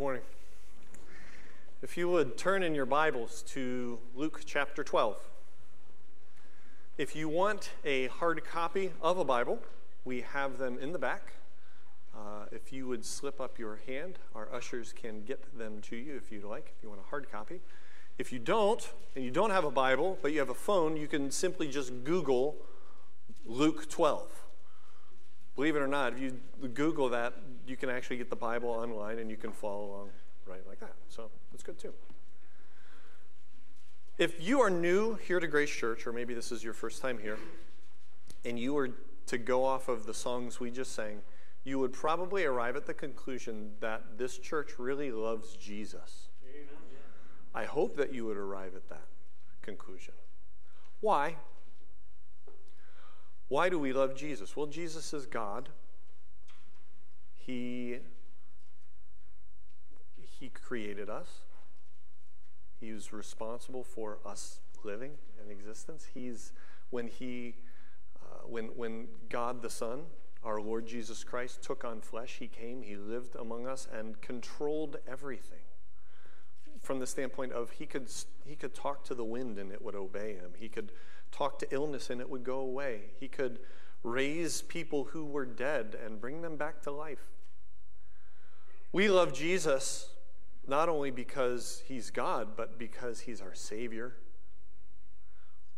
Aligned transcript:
morning. 0.00 0.22
If 1.82 1.98
you 1.98 2.08
would 2.08 2.38
turn 2.38 2.62
in 2.62 2.74
your 2.74 2.86
Bibles 2.86 3.42
to 3.48 3.98
Luke 4.14 4.40
chapter 4.46 4.82
12. 4.82 5.18
If 6.96 7.14
you 7.14 7.28
want 7.28 7.68
a 7.84 8.06
hard 8.06 8.42
copy 8.42 8.92
of 9.02 9.18
a 9.18 9.26
Bible, 9.26 9.58
we 10.06 10.22
have 10.22 10.56
them 10.56 10.78
in 10.78 10.94
the 10.94 10.98
back. 10.98 11.34
Uh, 12.16 12.46
if 12.50 12.72
you 12.72 12.88
would 12.88 13.04
slip 13.04 13.42
up 13.42 13.58
your 13.58 13.80
hand, 13.86 14.14
our 14.34 14.48
ushers 14.50 14.94
can 14.94 15.22
get 15.24 15.58
them 15.58 15.82
to 15.82 15.96
you 15.96 16.16
if 16.16 16.32
you'd 16.32 16.44
like, 16.44 16.72
if 16.78 16.82
you 16.82 16.88
want 16.88 17.02
a 17.02 17.10
hard 17.10 17.30
copy. 17.30 17.60
If 18.16 18.32
you 18.32 18.38
don't, 18.38 18.90
and 19.14 19.22
you 19.22 19.30
don't 19.30 19.50
have 19.50 19.64
a 19.64 19.70
Bible, 19.70 20.18
but 20.22 20.32
you 20.32 20.38
have 20.38 20.48
a 20.48 20.54
phone, 20.54 20.96
you 20.96 21.08
can 21.08 21.30
simply 21.30 21.68
just 21.68 22.04
Google 22.04 22.56
Luke 23.44 23.90
12. 23.90 24.30
Believe 25.56 25.76
it 25.76 25.80
or 25.80 25.86
not, 25.86 26.14
if 26.14 26.20
you 26.20 26.40
Google 26.72 27.10
that, 27.10 27.34
you 27.66 27.76
can 27.76 27.88
actually 27.88 28.16
get 28.16 28.30
the 28.30 28.36
Bible 28.36 28.70
online 28.70 29.18
and 29.18 29.30
you 29.30 29.36
can 29.36 29.52
follow 29.52 29.84
along 29.84 30.10
right 30.46 30.66
like 30.66 30.80
that. 30.80 30.94
So 31.08 31.30
that's 31.52 31.62
good 31.62 31.78
too. 31.78 31.92
If 34.18 34.46
you 34.46 34.60
are 34.60 34.70
new 34.70 35.14
here 35.14 35.40
to 35.40 35.46
Grace 35.46 35.70
Church, 35.70 36.06
or 36.06 36.12
maybe 36.12 36.34
this 36.34 36.52
is 36.52 36.62
your 36.62 36.74
first 36.74 37.00
time 37.00 37.18
here, 37.18 37.38
and 38.44 38.58
you 38.58 38.74
were 38.74 38.90
to 39.26 39.38
go 39.38 39.64
off 39.64 39.88
of 39.88 40.04
the 40.04 40.12
songs 40.12 40.60
we 40.60 40.70
just 40.70 40.92
sang, 40.92 41.20
you 41.64 41.78
would 41.78 41.92
probably 41.92 42.44
arrive 42.44 42.76
at 42.76 42.86
the 42.86 42.94
conclusion 42.94 43.70
that 43.80 44.18
this 44.18 44.38
church 44.38 44.78
really 44.78 45.10
loves 45.10 45.56
Jesus. 45.56 46.28
I 47.54 47.64
hope 47.64 47.96
that 47.96 48.12
you 48.12 48.26
would 48.26 48.36
arrive 48.36 48.74
at 48.76 48.88
that 48.88 49.06
conclusion. 49.62 50.14
Why? 51.00 51.36
Why 53.48 53.68
do 53.68 53.78
we 53.78 53.92
love 53.92 54.14
Jesus? 54.14 54.56
Well, 54.56 54.66
Jesus 54.66 55.12
is 55.12 55.26
God. 55.26 55.68
He, 57.50 57.96
he 60.38 60.50
created 60.50 61.10
us. 61.10 61.26
He 62.78 62.92
was 62.92 63.12
responsible 63.12 63.82
for 63.82 64.18
us 64.24 64.60
living 64.84 65.14
and 65.42 65.50
existence. 65.50 66.06
He's 66.14 66.52
when 66.90 67.08
he 67.08 67.56
uh, 68.22 68.46
when 68.46 68.66
when 68.76 69.08
God 69.28 69.62
the 69.62 69.68
Son, 69.68 70.02
our 70.44 70.60
Lord 70.60 70.86
Jesus 70.86 71.24
Christ, 71.24 71.60
took 71.60 71.84
on 71.84 72.00
flesh, 72.00 72.36
he 72.38 72.46
came, 72.46 72.82
he 72.82 72.94
lived 72.94 73.34
among 73.34 73.66
us 73.66 73.88
and 73.92 74.20
controlled 74.20 74.98
everything. 75.08 75.66
From 76.82 77.00
the 77.00 77.06
standpoint 77.06 77.52
of 77.52 77.72
he 77.72 77.84
could 77.84 78.08
he 78.46 78.54
could 78.54 78.76
talk 78.76 79.02
to 79.06 79.14
the 79.16 79.24
wind 79.24 79.58
and 79.58 79.72
it 79.72 79.82
would 79.82 79.96
obey 79.96 80.34
him. 80.34 80.52
He 80.56 80.68
could 80.68 80.92
talk 81.32 81.58
to 81.58 81.74
illness 81.74 82.10
and 82.10 82.20
it 82.20 82.30
would 82.30 82.44
go 82.44 82.60
away. 82.60 83.10
He 83.18 83.26
could 83.26 83.58
raise 84.04 84.62
people 84.62 85.04
who 85.04 85.24
were 85.24 85.44
dead 85.44 85.96
and 86.04 86.20
bring 86.20 86.42
them 86.42 86.56
back 86.56 86.80
to 86.82 86.92
life. 86.92 87.26
We 88.92 89.08
love 89.08 89.32
Jesus 89.32 90.10
not 90.66 90.88
only 90.88 91.10
because 91.10 91.82
he's 91.86 92.10
God, 92.10 92.56
but 92.56 92.78
because 92.78 93.20
he's 93.20 93.40
our 93.40 93.54
Savior. 93.54 94.14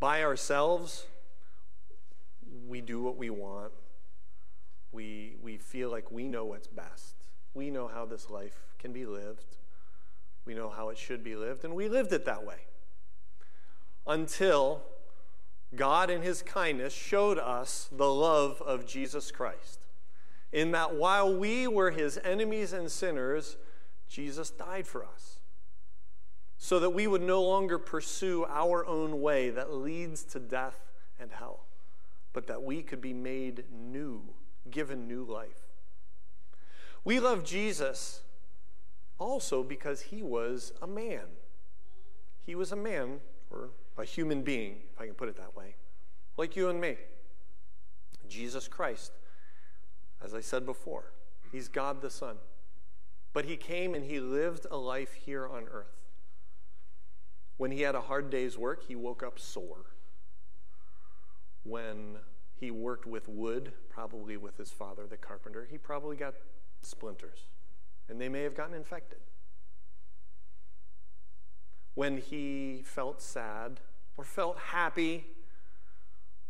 By 0.00 0.22
ourselves, 0.22 1.06
we 2.66 2.80
do 2.80 3.02
what 3.02 3.16
we 3.16 3.30
want. 3.30 3.72
We, 4.92 5.36
we 5.42 5.56
feel 5.56 5.90
like 5.90 6.10
we 6.10 6.28
know 6.28 6.44
what's 6.44 6.66
best. 6.66 7.14
We 7.55 7.70
know 7.70 7.88
how 7.88 8.05
this 8.05 8.28
life 8.28 8.74
can 8.78 8.92
be 8.92 9.06
lived. 9.06 9.56
We 10.44 10.55
know 10.55 10.70
how 10.70 10.88
it 10.88 10.98
should 10.98 11.22
be 11.22 11.36
lived, 11.36 11.64
and 11.64 11.74
we 11.74 11.88
lived 11.88 12.12
it 12.12 12.24
that 12.24 12.44
way. 12.44 12.66
Until 14.06 14.83
God, 15.74 16.10
in 16.10 16.22
His 16.22 16.42
kindness, 16.42 16.92
showed 16.92 17.38
us 17.38 17.88
the 17.92 18.12
love 18.12 18.60
of 18.60 18.86
Jesus 18.86 19.30
Christ. 19.30 19.81
In 20.53 20.72
that 20.72 20.95
while 20.95 21.34
we 21.34 21.67
were 21.67 21.91
His 21.91 22.19
enemies 22.22 22.72
and 22.72 22.91
sinners, 22.91 23.56
Jesus 24.08 24.50
died 24.50 24.86
for 24.86 25.05
us. 25.05 25.39
So 26.58 26.78
that 26.78 26.91
we 26.91 27.06
would 27.06 27.22
no 27.22 27.42
longer 27.42 27.78
pursue 27.78 28.45
our 28.48 28.86
own 28.86 29.20
way 29.20 29.50
that 29.50 29.73
leads 29.73 30.23
to 30.24 30.39
death 30.39 30.79
and 31.18 31.33
hell, 31.33 31.67
but 32.33 32.46
that 32.46 32.63
we 32.63 32.83
could 32.83 33.01
be 33.01 33.13
made 33.13 33.64
new, 33.73 34.23
given 34.70 35.08
new 35.08 35.24
life. 35.24 35.67
We 37.05 37.19
love 37.19 37.45
Jesus 37.45 38.23
also 39.19 39.63
because 39.63 40.02
he 40.02 40.23
was 40.23 40.73
a 40.80 40.86
man. 40.86 41.24
He 42.45 42.55
was 42.55 42.73
a 42.73 42.77
man, 42.77 43.20
or 43.51 43.70
a 43.98 44.05
human 44.05 44.42
being, 44.42 44.77
if 44.92 45.01
I 45.01 45.07
can 45.07 45.14
put 45.14 45.29
it 45.29 45.36
that 45.36 45.57
way, 45.57 45.77
like 46.36 46.57
you 46.57 46.69
and 46.69 46.80
me. 46.80 46.96
Jesus 48.29 48.69
Christ, 48.69 49.13
as 50.24 50.34
I 50.34 50.40
said 50.40 50.64
before, 50.64 51.12
he's 51.50 51.68
God 51.68 52.00
the 52.00 52.10
Son. 52.10 52.36
But 53.33 53.46
he 53.46 53.56
came 53.56 53.94
and 53.94 54.05
he 54.05 54.20
lived 54.20 54.66
a 54.70 54.77
life 54.77 55.14
here 55.14 55.46
on 55.46 55.64
earth. 55.72 55.96
When 57.56 57.70
he 57.70 57.83
had 57.83 57.94
a 57.94 58.02
hard 58.02 58.30
day's 58.30 58.58
work, 58.58 58.86
he 58.86 58.94
woke 58.94 59.22
up 59.22 59.38
sore. 59.38 59.86
When 61.64 62.18
he 62.55 62.70
worked 62.70 63.06
with 63.06 63.28
wood, 63.28 63.72
probably 63.88 64.36
with 64.36 64.58
his 64.58 64.70
father, 64.70 65.06
the 65.06 65.16
carpenter, 65.16 65.66
he 65.70 65.78
probably 65.78 66.16
got 66.16 66.34
splinters, 66.83 67.46
and 68.08 68.20
they 68.20 68.28
may 68.28 68.42
have 68.42 68.54
gotten 68.54 68.74
infected 68.74 69.18
when 71.94 72.18
he 72.18 72.83
felt 72.84 73.20
sad 73.20 73.80
or 74.16 74.24
felt 74.24 74.58
happy, 74.58 75.27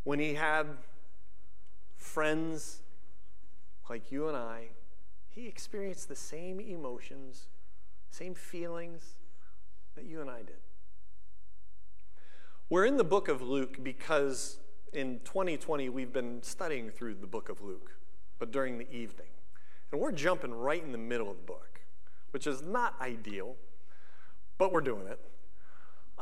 when 0.05 0.19
he 0.19 0.35
had 0.35 0.67
friends 1.97 2.81
like 3.89 4.11
you 4.11 4.29
and 4.29 4.37
I, 4.37 4.69
he 5.29 5.47
experienced 5.47 6.09
the 6.09 6.17
same 6.17 6.61
emotions, 6.61 7.47
same 8.11 8.35
feelings 8.35 9.19
that 9.95 10.05
you 10.05 10.21
and 10.21 10.31
I 10.31 10.39
did. 10.39 10.57
We're 12.69 12.87
in 12.87 12.97
the 12.97 13.05
book 13.05 13.29
of 13.29 13.43
Luke 13.43 13.83
because 13.83 14.59
in 14.93 15.21
2020 15.25 15.89
we've 15.89 16.13
been 16.13 16.43
studying 16.43 16.91
through 16.91 17.15
the 17.15 17.27
book 17.27 17.49
of 17.49 17.61
Luke, 17.61 17.93
but 18.39 18.51
during 18.51 18.79
the 18.79 18.91
evening. 18.91 19.29
And 19.91 20.01
we're 20.01 20.13
jumping 20.13 20.55
right 20.55 20.83
in 20.83 20.93
the 20.93 20.99
middle 20.99 21.31
of 21.31 21.37
the 21.37 21.43
book, 21.43 21.81
which 22.31 22.47
is 22.47 22.63
not 22.63 22.95
ideal, 23.01 23.57
but 24.59 24.73
we're 24.73 24.81
doing 24.81 25.07
it. 25.07 25.21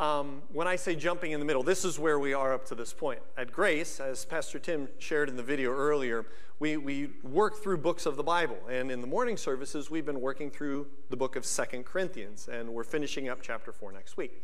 Um, 0.00 0.40
when 0.50 0.66
I 0.66 0.76
say 0.76 0.96
jumping 0.96 1.32
in 1.32 1.40
the 1.40 1.44
middle, 1.44 1.62
this 1.62 1.84
is 1.84 1.98
where 1.98 2.18
we 2.18 2.32
are 2.32 2.54
up 2.54 2.64
to 2.68 2.74
this 2.74 2.90
point. 2.90 3.20
At 3.36 3.52
Grace, 3.52 4.00
as 4.00 4.24
Pastor 4.24 4.58
Tim 4.58 4.88
shared 4.98 5.28
in 5.28 5.36
the 5.36 5.42
video 5.42 5.72
earlier, 5.72 6.24
we, 6.58 6.78
we 6.78 7.10
work 7.22 7.62
through 7.62 7.76
books 7.76 8.06
of 8.06 8.16
the 8.16 8.22
Bible. 8.22 8.56
And 8.70 8.90
in 8.90 9.02
the 9.02 9.06
morning 9.06 9.36
services, 9.36 9.90
we've 9.90 10.06
been 10.06 10.22
working 10.22 10.50
through 10.50 10.86
the 11.10 11.18
book 11.18 11.36
of 11.36 11.44
Second 11.44 11.84
Corinthians, 11.84 12.48
and 12.50 12.70
we're 12.70 12.82
finishing 12.82 13.28
up 13.28 13.40
chapter 13.42 13.72
4 13.72 13.92
next 13.92 14.16
week. 14.16 14.42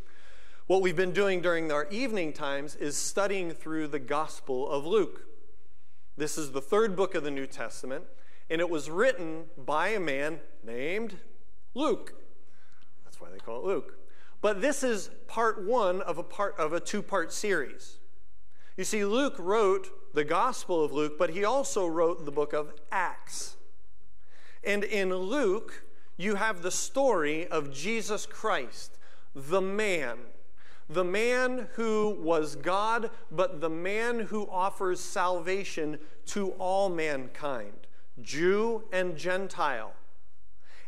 What 0.67 0.83
we've 0.83 0.95
been 0.95 1.13
doing 1.13 1.41
during 1.41 1.73
our 1.73 1.89
evening 1.89 2.35
times 2.35 2.77
is 2.77 2.95
studying 2.95 3.51
through 3.51 3.89
the 3.89 3.99
Gospel 3.99 4.71
of 4.71 4.85
Luke. 4.85 5.23
This 6.19 6.37
is 6.37 6.53
the 6.53 6.61
third 6.61 6.95
book 6.95 7.15
of 7.15 7.25
the 7.25 7.31
New 7.31 7.47
Testament, 7.47 8.05
and 8.51 8.61
it 8.61 8.69
was 8.69 8.91
written 8.91 9.45
by 9.57 9.89
a 9.89 10.01
man 10.01 10.41
named 10.63 11.17
Luke. 11.73 12.13
That's 13.05 13.23
why 13.23 13.31
they 13.31 13.39
call 13.39 13.61
it 13.61 13.65
Luke. 13.65 13.99
But 14.47 14.61
this 14.61 14.85
is 14.85 15.11
part 15.27 15.65
one 15.65 16.01
of 16.03 16.19
a 16.19 16.23
part 16.23 16.55
of 16.57 16.73
a 16.73 16.79
two-part 16.79 17.33
series. 17.33 17.99
You 18.77 18.85
see, 18.85 19.05
Luke 19.05 19.35
wrote 19.41 20.15
the 20.15 20.23
Gospel 20.23 20.85
of 20.85 20.93
Luke, 20.93 21.19
but 21.19 21.31
he 21.31 21.45
also 21.45 21.85
wrote 21.85 22.25
the 22.25 22.31
book 22.31 22.53
of 22.53 22.73
Acts. 22.93 23.57
And 24.63 24.85
in 24.85 25.13
Luke, 25.13 25.83
you 26.17 26.37
have 26.37 26.63
the 26.63 26.71
story 26.71 27.49
of 27.49 27.73
Jesus 27.73 28.25
Christ, 28.25 28.99
the 29.35 29.61
man, 29.61 30.17
the 30.89 31.03
man 31.03 31.67
who 31.73 32.17
was 32.21 32.55
God, 32.55 33.11
but 33.33 33.61
the 33.61 33.69
man 33.69 34.21
who 34.21 34.49
offers 34.49 35.01
salvation 35.01 35.99
to 36.27 36.51
all 36.51 36.89
mankind, 36.89 37.89
Jew 38.23 38.85
and 38.93 39.17
Gentile. 39.17 39.95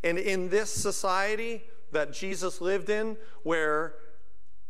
And 0.05 0.17
in 0.17 0.49
this 0.49 0.73
society, 0.73 1.65
that 1.93 2.13
Jesus 2.13 2.61
lived 2.61 2.91
in 2.91 3.17
where 3.43 3.95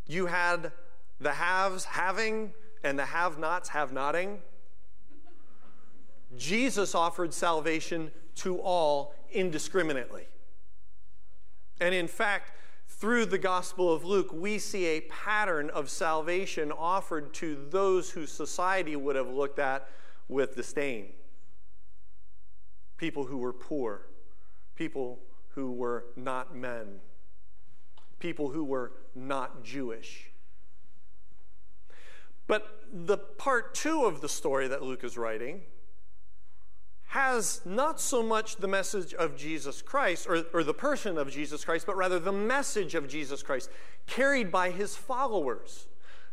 you 0.07 0.27
had 0.27 0.73
the 1.21 1.33
haves 1.33 1.85
having 1.85 2.53
and 2.83 2.99
the 2.99 3.05
have 3.05 3.39
nots 3.39 3.71
have 3.71 3.93
notting. 3.93 4.41
Jesus 6.37 6.95
offered 6.95 7.33
salvation 7.35 8.11
to 8.37 8.59
all 8.61 9.15
indiscriminately. 9.33 10.27
And 11.81 11.95
in 11.95 12.09
fact, 12.09 12.53
through 12.89 13.27
the 13.27 13.39
Gospel 13.39 13.93
of 13.93 14.05
Luke, 14.05 14.31
we 14.33 14.59
see 14.59 14.87
a 14.87 15.03
pattern 15.03 15.71
of 15.71 15.91
salvation 15.91 16.73
offered 16.73 17.33
to 17.35 17.67
those 17.71 18.11
whose 18.11 18.33
society 18.33 18.97
would 18.97 19.17
have 19.17 19.31
looked 19.31 19.59
at 19.59 19.89
with 20.29 20.57
disdain. 20.57 21.11
People 22.97 23.25
who 23.25 23.39
were 23.39 23.53
poor, 23.53 24.07
people 24.75 25.21
who 25.51 25.73
were 25.73 26.07
not 26.17 26.57
men, 26.57 27.01
people 28.19 28.51
who 28.51 28.65
were 28.65 28.93
not 29.15 29.63
Jewish. 29.65 30.31
But 32.47 32.85
the 32.93 33.19
part 33.19 33.75
two 33.75 34.05
of 34.07 34.21
the 34.21 34.29
story 34.29 34.69
that 34.69 34.83
Luke 34.83 35.05
is 35.05 35.19
writing 35.19 35.63
has 37.09 37.63
not 37.65 38.01
so 38.01 38.23
much 38.23 38.57
the 38.57 38.69
message 38.69 39.15
of 39.15 39.37
Jesus 39.37 39.81
Christ 39.81 40.27
or, 40.29 40.45
or 40.53 40.63
the 40.63 40.75
person 40.75 41.17
of 41.17 41.31
Jesus 41.31 41.65
Christ, 41.65 41.87
but 41.87 41.97
rather 41.97 42.19
the 42.19 42.33
message 42.33 42.95
of 42.95 43.09
Jesus 43.09 43.43
Christ 43.43 43.71
carried 44.07 44.53
by 44.53 44.71
his 44.71 44.95
followers 44.95 45.87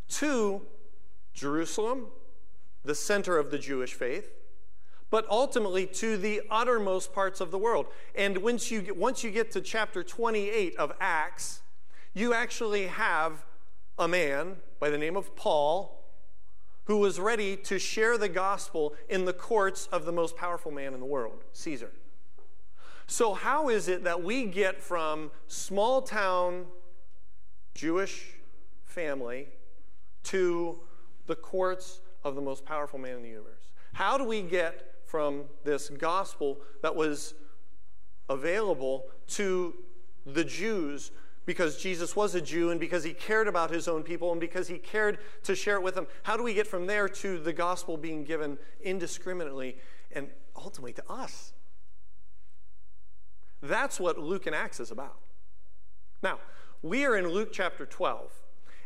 to 0.09 0.61
Jerusalem, 1.33 2.07
the 2.83 2.95
center 2.95 3.37
of 3.37 3.51
the 3.51 3.57
Jewish 3.57 3.93
faith, 3.93 4.31
but 5.09 5.25
ultimately 5.29 5.85
to 5.87 6.17
the 6.17 6.41
uttermost 6.49 7.13
parts 7.13 7.39
of 7.39 7.51
the 7.51 7.57
world. 7.57 7.87
And 8.13 8.37
once 8.39 8.69
you 8.69 8.81
get, 8.81 8.97
once 8.97 9.23
you 9.23 9.31
get 9.31 9.51
to 9.51 9.61
chapter 9.61 10.03
28 10.03 10.75
of 10.75 10.91
Acts, 10.99 11.61
you 12.15 12.33
actually 12.33 12.87
have 12.87 13.45
a 13.99 14.07
man 14.07 14.55
by 14.79 14.89
the 14.89 14.97
name 14.97 15.15
of 15.15 15.35
Paul 15.35 16.01
who 16.85 16.97
was 16.97 17.19
ready 17.19 17.57
to 17.57 17.77
share 17.77 18.17
the 18.17 18.29
gospel 18.29 18.95
in 19.09 19.25
the 19.25 19.33
courts 19.33 19.87
of 19.91 20.05
the 20.05 20.11
most 20.11 20.37
powerful 20.37 20.71
man 20.71 20.93
in 20.93 20.99
the 20.99 21.05
world, 21.05 21.43
Caesar. 21.51 21.91
So, 23.05 23.33
how 23.33 23.69
is 23.69 23.87
it 23.87 24.03
that 24.05 24.23
we 24.23 24.45
get 24.45 24.81
from 24.81 25.29
small 25.47 26.01
town 26.01 26.65
Jewish 27.75 28.33
family 28.83 29.49
to 30.23 30.79
the 31.27 31.35
courts 31.35 31.99
of 32.23 32.35
the 32.35 32.41
most 32.41 32.65
powerful 32.65 32.97
man 32.97 33.17
in 33.17 33.23
the 33.23 33.29
universe? 33.29 33.71
How 33.93 34.17
do 34.17 34.23
we 34.23 34.41
get 34.41 34.93
from 35.05 35.43
this 35.63 35.89
gospel 35.89 36.59
that 36.81 36.95
was 36.95 37.33
available 38.29 39.05
to 39.27 39.75
the 40.25 40.43
Jews 40.43 41.11
because 41.45 41.77
Jesus 41.77 42.15
was 42.15 42.35
a 42.35 42.41
Jew 42.41 42.71
and 42.71 42.79
because 42.79 43.03
he 43.03 43.13
cared 43.13 43.47
about 43.47 43.69
his 43.69 43.87
own 43.87 44.03
people 44.03 44.31
and 44.31 44.41
because 44.41 44.67
he 44.67 44.77
cared 44.77 45.19
to 45.43 45.55
share 45.55 45.75
it 45.75 45.83
with 45.83 45.95
them. 45.95 46.07
How 46.23 46.37
do 46.37 46.43
we 46.43 46.53
get 46.53 46.67
from 46.67 46.87
there 46.87 47.07
to 47.07 47.37
the 47.37 47.53
gospel 47.53 47.97
being 47.97 48.23
given 48.23 48.57
indiscriminately 48.81 49.77
and 50.11 50.29
ultimately 50.55 50.93
to 50.93 51.03
us? 51.09 51.53
That's 53.61 53.99
what 53.99 54.17
Luke 54.17 54.47
and 54.47 54.55
Acts 54.55 54.79
is 54.79 54.91
about. 54.91 55.17
Now, 56.21 56.39
we 56.81 57.05
are 57.05 57.15
in 57.15 57.27
Luke 57.27 57.49
chapter 57.51 57.85
12. 57.85 58.31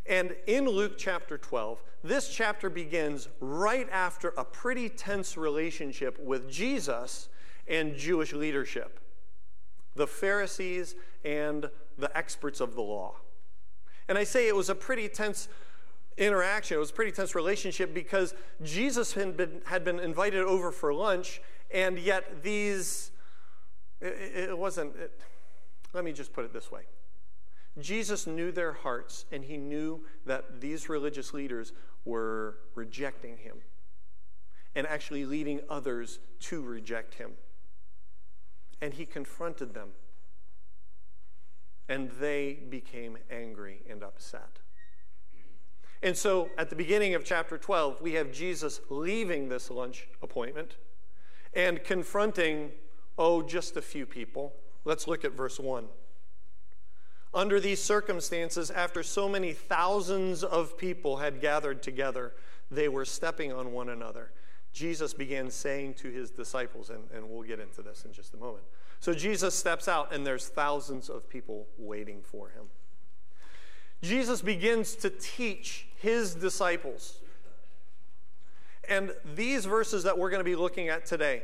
And 0.06 0.35
in 0.47 0.65
Luke 0.65 0.94
chapter 0.97 1.38
12, 1.38 1.83
this 2.03 2.29
chapter 2.29 2.69
begins 2.69 3.29
right 3.39 3.88
after 3.91 4.29
a 4.38 4.44
pretty 4.44 4.89
tense 4.89 5.38
relationship 5.38 6.19
with 6.19 6.50
Jesus 6.50 7.29
and 7.67 7.95
Jewish 7.95 8.33
leadership 8.33 9.00
the 9.95 10.07
Pharisees 10.07 10.95
and 11.25 11.69
the 11.99 12.15
experts 12.17 12.59
of 12.59 12.75
the 12.75 12.81
law. 12.81 13.15
And 14.07 14.17
I 14.17 14.23
say 14.23 14.47
it 14.47 14.55
was 14.55 14.69
a 14.69 14.75
pretty 14.75 15.07
tense 15.09 15.47
interaction, 16.17 16.75
it 16.75 16.79
was 16.79 16.89
a 16.89 16.93
pretty 16.93 17.11
tense 17.11 17.35
relationship 17.35 17.93
because 17.93 18.33
Jesus 18.63 19.13
had 19.13 19.37
been, 19.37 19.61
had 19.65 19.83
been 19.83 19.99
invited 19.99 20.41
over 20.41 20.71
for 20.71 20.93
lunch, 20.93 21.41
and 21.71 21.97
yet 21.97 22.43
these, 22.43 23.11
it, 24.01 24.49
it 24.49 24.57
wasn't, 24.57 24.95
it, 24.95 25.19
let 25.93 26.03
me 26.03 26.11
just 26.11 26.33
put 26.33 26.43
it 26.45 26.53
this 26.53 26.71
way. 26.71 26.81
Jesus 27.79 28.27
knew 28.27 28.51
their 28.51 28.73
hearts, 28.73 29.25
and 29.31 29.43
he 29.43 29.57
knew 29.57 30.03
that 30.25 30.59
these 30.59 30.89
religious 30.89 31.33
leaders 31.33 31.71
were 32.03 32.57
rejecting 32.75 33.37
him 33.37 33.57
and 34.75 34.85
actually 34.87 35.25
leading 35.25 35.61
others 35.69 36.19
to 36.39 36.61
reject 36.61 37.15
him. 37.15 37.31
And 38.81 38.93
he 38.93 39.05
confronted 39.05 39.73
them 39.73 39.89
and 41.89 42.12
they 42.12 42.59
became 42.69 43.18
angry 43.31 43.81
and 43.89 44.03
upset. 44.03 44.59
And 46.01 46.15
so 46.15 46.50
at 46.57 46.69
the 46.69 46.75
beginning 46.75 47.15
of 47.15 47.25
chapter 47.25 47.57
12, 47.57 48.00
we 48.00 48.13
have 48.13 48.31
Jesus 48.31 48.80
leaving 48.89 49.50
this 49.50 49.69
lunch 49.69 50.07
appointment 50.21 50.77
and 51.53 51.83
confronting, 51.83 52.71
oh, 53.18 53.41
just 53.41 53.75
a 53.75 53.81
few 53.81 54.06
people. 54.06 54.53
Let's 54.86 55.07
look 55.07 55.25
at 55.25 55.33
verse 55.33 55.59
1. 55.59 55.88
Under 57.33 57.59
these 57.59 57.83
circumstances, 57.83 58.71
after 58.71 59.03
so 59.03 59.27
many 59.27 59.51
thousands 59.51 60.44
of 60.44 60.77
people 60.77 61.18
had 61.18 61.42
gathered 61.42 61.83
together, 61.83 62.33
they 62.71 62.88
were 62.88 63.06
stepping 63.06 63.51
on 63.51 63.74
one 63.74 63.89
another. 63.89 64.31
Jesus 64.71 65.13
began 65.13 65.50
saying 65.50 65.95
to 65.95 66.09
his 66.09 66.30
disciples, 66.30 66.92
and, 66.92 67.03
and 67.13 67.27
we'll 67.27 67.44
get 67.44 67.59
into 67.59 67.81
this 67.81 68.06
in 68.06 68.13
just 68.13 68.35
a 68.35 68.38
moment 68.38 68.63
so 68.99 69.13
Jesus 69.13 69.55
steps 69.55 69.87
out, 69.87 70.13
and 70.13 70.25
there's 70.25 70.47
thousands 70.47 71.09
of 71.09 71.29
people 71.29 71.67
waiting 71.77 72.21
for 72.21 72.49
him. 72.49 72.65
Jesus 74.01 74.41
begins 74.41 74.95
to 74.95 75.09
teach 75.09 75.87
his 75.97 76.35
disciples. 76.35 77.19
And 78.87 79.11
these 79.35 79.65
verses 79.65 80.03
that 80.03 80.17
we're 80.17 80.29
going 80.29 80.39
to 80.39 80.45
be 80.45 80.55
looking 80.55 80.89
at 80.89 81.05
today, 81.05 81.43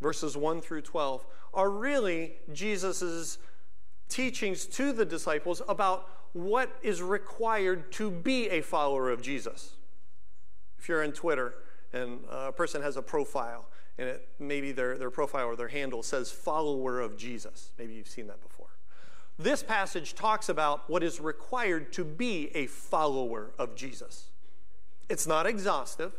verses 0.00 0.36
1 0.36 0.60
through 0.60 0.82
12, 0.82 1.24
are 1.54 1.70
really 1.70 2.32
Jesus' 2.52 3.38
teachings 4.08 4.66
to 4.66 4.92
the 4.92 5.04
disciples 5.04 5.62
about 5.68 6.08
what 6.32 6.70
is 6.82 7.02
required 7.02 7.90
to 7.92 8.10
be 8.10 8.48
a 8.48 8.60
follower 8.60 9.10
of 9.10 9.22
Jesus. 9.22 9.76
If 10.78 10.88
you're 10.88 11.02
on 11.02 11.12
Twitter 11.12 11.54
and 11.92 12.20
a 12.30 12.52
person 12.52 12.82
has 12.82 12.96
a 12.96 13.02
profile, 13.02 13.66
and 13.98 14.08
it, 14.08 14.28
maybe 14.38 14.72
their, 14.72 14.96
their 14.96 15.10
profile 15.10 15.46
or 15.46 15.56
their 15.56 15.68
handle 15.68 16.02
says 16.02 16.30
follower 16.30 17.00
of 17.00 17.16
Jesus. 17.16 17.72
Maybe 17.78 17.94
you've 17.94 18.08
seen 18.08 18.28
that 18.28 18.40
before. 18.40 18.68
This 19.38 19.62
passage 19.62 20.14
talks 20.14 20.48
about 20.48 20.88
what 20.88 21.02
is 21.02 21.20
required 21.20 21.92
to 21.94 22.04
be 22.04 22.50
a 22.54 22.66
follower 22.66 23.52
of 23.58 23.76
Jesus. 23.76 24.26
It's 25.08 25.26
not 25.26 25.46
exhaustive, 25.46 26.12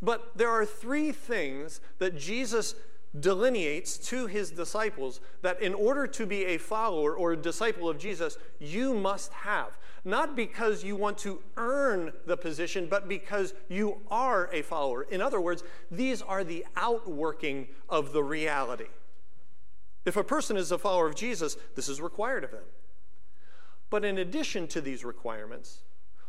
but 0.00 0.36
there 0.36 0.50
are 0.50 0.64
three 0.64 1.12
things 1.12 1.80
that 1.98 2.16
Jesus 2.16 2.74
delineates 3.18 3.98
to 3.98 4.26
his 4.26 4.50
disciples 4.50 5.20
that 5.42 5.60
in 5.60 5.74
order 5.74 6.06
to 6.06 6.26
be 6.26 6.44
a 6.46 6.58
follower 6.58 7.14
or 7.14 7.32
a 7.32 7.36
disciple 7.36 7.88
of 7.88 7.98
Jesus, 7.98 8.38
you 8.60 8.94
must 8.94 9.32
have. 9.32 9.76
Not 10.04 10.34
because 10.34 10.82
you 10.82 10.96
want 10.96 11.18
to 11.18 11.40
earn 11.56 12.12
the 12.26 12.36
position, 12.36 12.86
but 12.88 13.08
because 13.08 13.52
you 13.68 13.98
are 14.10 14.48
a 14.52 14.62
follower. 14.62 15.02
In 15.02 15.20
other 15.20 15.40
words, 15.40 15.62
these 15.90 16.22
are 16.22 16.42
the 16.42 16.64
outworking 16.76 17.68
of 17.88 18.12
the 18.12 18.22
reality. 18.22 18.86
If 20.06 20.16
a 20.16 20.24
person 20.24 20.56
is 20.56 20.72
a 20.72 20.78
follower 20.78 21.06
of 21.06 21.14
Jesus, 21.14 21.56
this 21.74 21.88
is 21.88 22.00
required 22.00 22.44
of 22.44 22.50
them. 22.50 22.64
But 23.90 24.04
in 24.04 24.18
addition 24.18 24.66
to 24.68 24.80
these 24.80 25.04
requirements, 25.04 25.80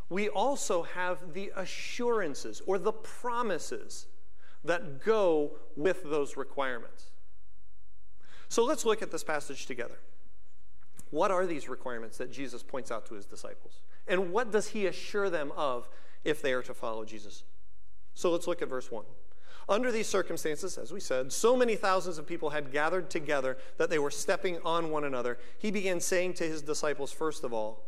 we 0.08 0.28
also 0.28 0.82
have 0.82 1.32
the 1.32 1.52
assurances 1.56 2.60
or 2.66 2.78
the 2.78 2.92
promises 2.92 4.06
that 4.64 5.02
go 5.02 5.52
with 5.76 6.02
those 6.04 6.36
requirements. 6.36 7.10
So 8.48 8.64
let's 8.64 8.84
look 8.84 9.00
at 9.00 9.10
this 9.10 9.24
passage 9.24 9.64
together. 9.64 9.98
What 11.12 11.30
are 11.30 11.44
these 11.44 11.68
requirements 11.68 12.16
that 12.16 12.32
Jesus 12.32 12.62
points 12.62 12.90
out 12.90 13.04
to 13.06 13.14
his 13.14 13.26
disciples? 13.26 13.80
And 14.08 14.32
what 14.32 14.50
does 14.50 14.68
he 14.68 14.86
assure 14.86 15.28
them 15.28 15.52
of 15.54 15.86
if 16.24 16.40
they 16.40 16.54
are 16.54 16.62
to 16.62 16.72
follow 16.72 17.04
Jesus? 17.04 17.44
So 18.14 18.30
let's 18.30 18.46
look 18.46 18.62
at 18.62 18.70
verse 18.70 18.90
1. 18.90 19.04
Under 19.68 19.92
these 19.92 20.08
circumstances, 20.08 20.78
as 20.78 20.90
we 20.90 21.00
said, 21.00 21.30
so 21.30 21.54
many 21.54 21.76
thousands 21.76 22.16
of 22.16 22.26
people 22.26 22.48
had 22.48 22.72
gathered 22.72 23.10
together 23.10 23.58
that 23.76 23.90
they 23.90 23.98
were 23.98 24.10
stepping 24.10 24.56
on 24.64 24.90
one 24.90 25.04
another. 25.04 25.36
He 25.58 25.70
began 25.70 26.00
saying 26.00 26.32
to 26.34 26.44
his 26.44 26.62
disciples, 26.62 27.12
first 27.12 27.44
of 27.44 27.52
all, 27.52 27.84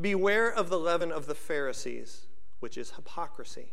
Beware 0.00 0.48
of 0.48 0.68
the 0.68 0.78
leaven 0.78 1.10
of 1.10 1.26
the 1.26 1.34
Pharisees, 1.34 2.26
which 2.60 2.78
is 2.78 2.92
hypocrisy. 2.92 3.72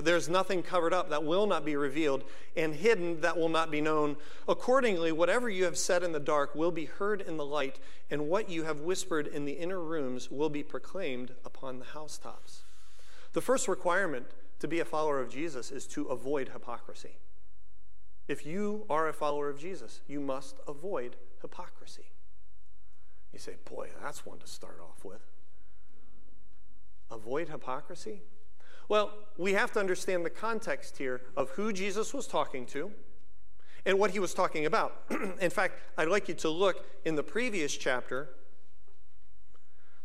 But 0.00 0.06
there's 0.06 0.30
nothing 0.30 0.62
covered 0.62 0.94
up 0.94 1.10
that 1.10 1.24
will 1.24 1.46
not 1.46 1.62
be 1.62 1.76
revealed, 1.76 2.24
and 2.56 2.74
hidden 2.74 3.20
that 3.20 3.36
will 3.36 3.50
not 3.50 3.70
be 3.70 3.82
known. 3.82 4.16
Accordingly, 4.48 5.12
whatever 5.12 5.50
you 5.50 5.64
have 5.64 5.76
said 5.76 6.02
in 6.02 6.12
the 6.12 6.18
dark 6.18 6.54
will 6.54 6.70
be 6.70 6.86
heard 6.86 7.20
in 7.20 7.36
the 7.36 7.44
light, 7.44 7.78
and 8.10 8.26
what 8.26 8.48
you 8.48 8.64
have 8.64 8.80
whispered 8.80 9.26
in 9.26 9.44
the 9.44 9.52
inner 9.52 9.78
rooms 9.78 10.30
will 10.30 10.48
be 10.48 10.62
proclaimed 10.62 11.34
upon 11.44 11.78
the 11.78 11.84
housetops. 11.84 12.62
The 13.34 13.42
first 13.42 13.68
requirement 13.68 14.24
to 14.60 14.66
be 14.66 14.80
a 14.80 14.86
follower 14.86 15.20
of 15.20 15.28
Jesus 15.28 15.70
is 15.70 15.86
to 15.88 16.06
avoid 16.06 16.48
hypocrisy. 16.48 17.18
If 18.26 18.46
you 18.46 18.86
are 18.88 19.06
a 19.06 19.12
follower 19.12 19.50
of 19.50 19.60
Jesus, 19.60 20.00
you 20.08 20.18
must 20.18 20.56
avoid 20.66 21.16
hypocrisy. 21.42 22.06
You 23.34 23.38
say, 23.38 23.56
boy, 23.70 23.90
that's 24.02 24.24
one 24.24 24.38
to 24.38 24.46
start 24.46 24.80
off 24.82 25.04
with. 25.04 25.26
Avoid 27.10 27.50
hypocrisy? 27.50 28.22
Well, 28.90 29.12
we 29.38 29.52
have 29.52 29.70
to 29.74 29.78
understand 29.78 30.26
the 30.26 30.30
context 30.30 30.98
here 30.98 31.20
of 31.36 31.50
who 31.50 31.72
Jesus 31.72 32.12
was 32.12 32.26
talking 32.26 32.66
to 32.66 32.90
and 33.86 34.00
what 34.00 34.10
he 34.10 34.18
was 34.18 34.34
talking 34.34 34.66
about. 34.66 35.04
in 35.40 35.48
fact, 35.48 35.78
I'd 35.96 36.08
like 36.08 36.28
you 36.28 36.34
to 36.34 36.48
look 36.48 36.84
in 37.04 37.14
the 37.14 37.22
previous 37.22 37.76
chapter, 37.76 38.30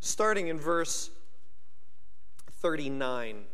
starting 0.01 0.49
in 0.49 0.59
verse 0.59 1.09
39. 2.51 3.45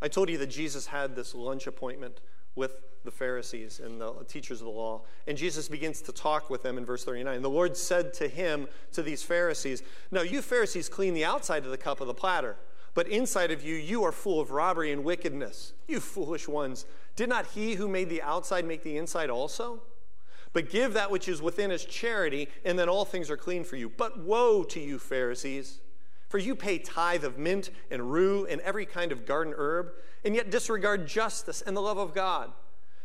I 0.00 0.08
told 0.08 0.30
you 0.30 0.38
that 0.38 0.46
Jesus 0.46 0.86
had 0.86 1.16
this 1.16 1.34
lunch 1.34 1.66
appointment 1.66 2.20
with 2.54 2.70
the 3.04 3.10
Pharisees 3.10 3.80
and 3.80 4.00
the 4.00 4.12
teachers 4.28 4.60
of 4.60 4.66
the 4.66 4.72
law. 4.72 5.02
And 5.26 5.36
Jesus 5.36 5.66
begins 5.66 6.02
to 6.02 6.12
talk 6.12 6.50
with 6.50 6.62
them 6.62 6.78
in 6.78 6.86
verse 6.86 7.04
39. 7.04 7.42
The 7.42 7.50
Lord 7.50 7.76
said 7.76 8.14
to 8.14 8.28
him, 8.28 8.68
to 8.92 9.02
these 9.02 9.24
Pharisees, 9.24 9.82
Now 10.12 10.22
you 10.22 10.40
Pharisees 10.40 10.88
clean 10.88 11.14
the 11.14 11.24
outside 11.24 11.64
of 11.64 11.72
the 11.72 11.76
cup 11.76 12.00
of 12.00 12.06
the 12.06 12.14
platter 12.14 12.54
but 12.96 13.08
inside 13.08 13.50
of 13.50 13.62
you, 13.62 13.74
you 13.74 14.04
are 14.04 14.10
full 14.10 14.40
of 14.40 14.50
robbery 14.50 14.90
and 14.90 15.04
wickedness. 15.04 15.74
You 15.86 16.00
foolish 16.00 16.48
ones, 16.48 16.86
Did 17.14 17.28
not 17.28 17.48
he 17.48 17.74
who 17.74 17.88
made 17.88 18.08
the 18.08 18.22
outside 18.22 18.64
make 18.64 18.82
the 18.82 18.96
inside 18.96 19.28
also? 19.28 19.82
But 20.54 20.70
give 20.70 20.94
that 20.94 21.10
which 21.10 21.28
is 21.28 21.42
within 21.42 21.70
as 21.70 21.84
charity, 21.84 22.48
and 22.64 22.78
then 22.78 22.88
all 22.88 23.04
things 23.04 23.30
are 23.30 23.36
clean 23.36 23.64
for 23.64 23.76
you. 23.76 23.90
But 23.90 24.18
woe 24.20 24.64
to 24.64 24.80
you, 24.80 24.98
Pharisees! 24.98 25.80
For 26.26 26.38
you 26.38 26.56
pay 26.56 26.78
tithe 26.78 27.22
of 27.22 27.36
mint 27.36 27.68
and 27.90 28.10
rue 28.10 28.46
and 28.46 28.62
every 28.62 28.86
kind 28.86 29.12
of 29.12 29.26
garden 29.26 29.52
herb, 29.58 29.90
and 30.24 30.34
yet 30.34 30.50
disregard 30.50 31.06
justice 31.06 31.60
and 31.60 31.76
the 31.76 31.82
love 31.82 31.98
of 31.98 32.14
God. 32.14 32.50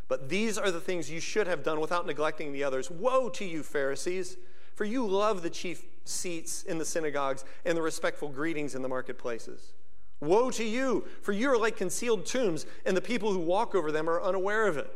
But 0.07 0.29
these 0.29 0.57
are 0.57 0.71
the 0.71 0.79
things 0.79 1.11
you 1.11 1.19
should 1.19 1.47
have 1.47 1.63
done 1.63 1.81
without 1.81 2.07
neglecting 2.07 2.53
the 2.53 2.63
others. 2.63 2.89
Woe 2.89 3.27
to 3.27 3.43
you, 3.43 3.61
Pharisees! 3.61 4.37
For 4.73 4.85
you 4.85 5.05
love 5.05 5.41
the 5.41 5.49
chief 5.49 5.83
seats 6.05 6.63
in 6.63 6.77
the 6.77 6.85
synagogues 6.85 7.43
and 7.65 7.77
the 7.77 7.81
respectful 7.81 8.29
greetings 8.29 8.73
in 8.73 8.83
the 8.83 8.89
marketplaces. 8.89 9.73
Woe 10.21 10.51
to 10.51 10.63
you, 10.63 11.05
for 11.21 11.31
you 11.31 11.49
are 11.49 11.57
like 11.57 11.75
concealed 11.75 12.25
tombs, 12.25 12.65
and 12.85 12.95
the 12.95 13.01
people 13.01 13.33
who 13.33 13.39
walk 13.39 13.73
over 13.73 13.91
them 13.91 14.09
are 14.09 14.21
unaware 14.21 14.67
of 14.67 14.77
it. 14.77 14.89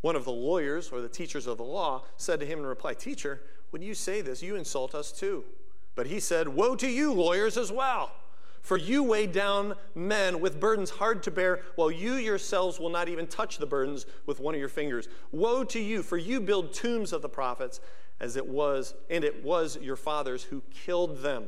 One 0.00 0.16
of 0.16 0.24
the 0.24 0.32
lawyers 0.32 0.90
or 0.90 1.00
the 1.00 1.08
teachers 1.08 1.46
of 1.46 1.58
the 1.58 1.64
law 1.64 2.04
said 2.16 2.40
to 2.40 2.46
him 2.46 2.58
in 2.60 2.66
reply, 2.66 2.94
Teacher, 2.94 3.42
when 3.70 3.82
you 3.82 3.94
say 3.94 4.22
this, 4.22 4.42
you 4.42 4.56
insult 4.56 4.94
us 4.94 5.12
too. 5.12 5.44
But 5.94 6.06
he 6.06 6.18
said, 6.20 6.48
Woe 6.48 6.76
to 6.76 6.88
you, 6.88 7.12
lawyers, 7.12 7.56
as 7.56 7.70
well. 7.70 8.12
For 8.62 8.76
you 8.76 9.02
weigh 9.02 9.26
down 9.26 9.74
men 9.94 10.40
with 10.40 10.58
burdens 10.58 10.90
hard 10.90 11.22
to 11.24 11.30
bear, 11.30 11.60
while 11.76 11.90
you 11.90 12.14
yourselves 12.14 12.80
will 12.80 12.90
not 12.90 13.08
even 13.08 13.26
touch 13.26 13.58
the 13.58 13.66
burdens 13.66 14.06
with 14.24 14.40
one 14.40 14.54
of 14.54 14.60
your 14.60 14.68
fingers. 14.68 15.08
Woe 15.30 15.62
to 15.64 15.78
you, 15.78 16.02
for 16.02 16.16
you 16.16 16.40
build 16.40 16.72
tombs 16.72 17.12
of 17.12 17.22
the 17.22 17.28
prophets, 17.28 17.80
as 18.18 18.34
it 18.36 18.48
was, 18.48 18.94
and 19.10 19.24
it 19.24 19.44
was 19.44 19.78
your 19.80 19.96
fathers 19.96 20.44
who 20.44 20.62
killed 20.70 21.18
them. 21.18 21.44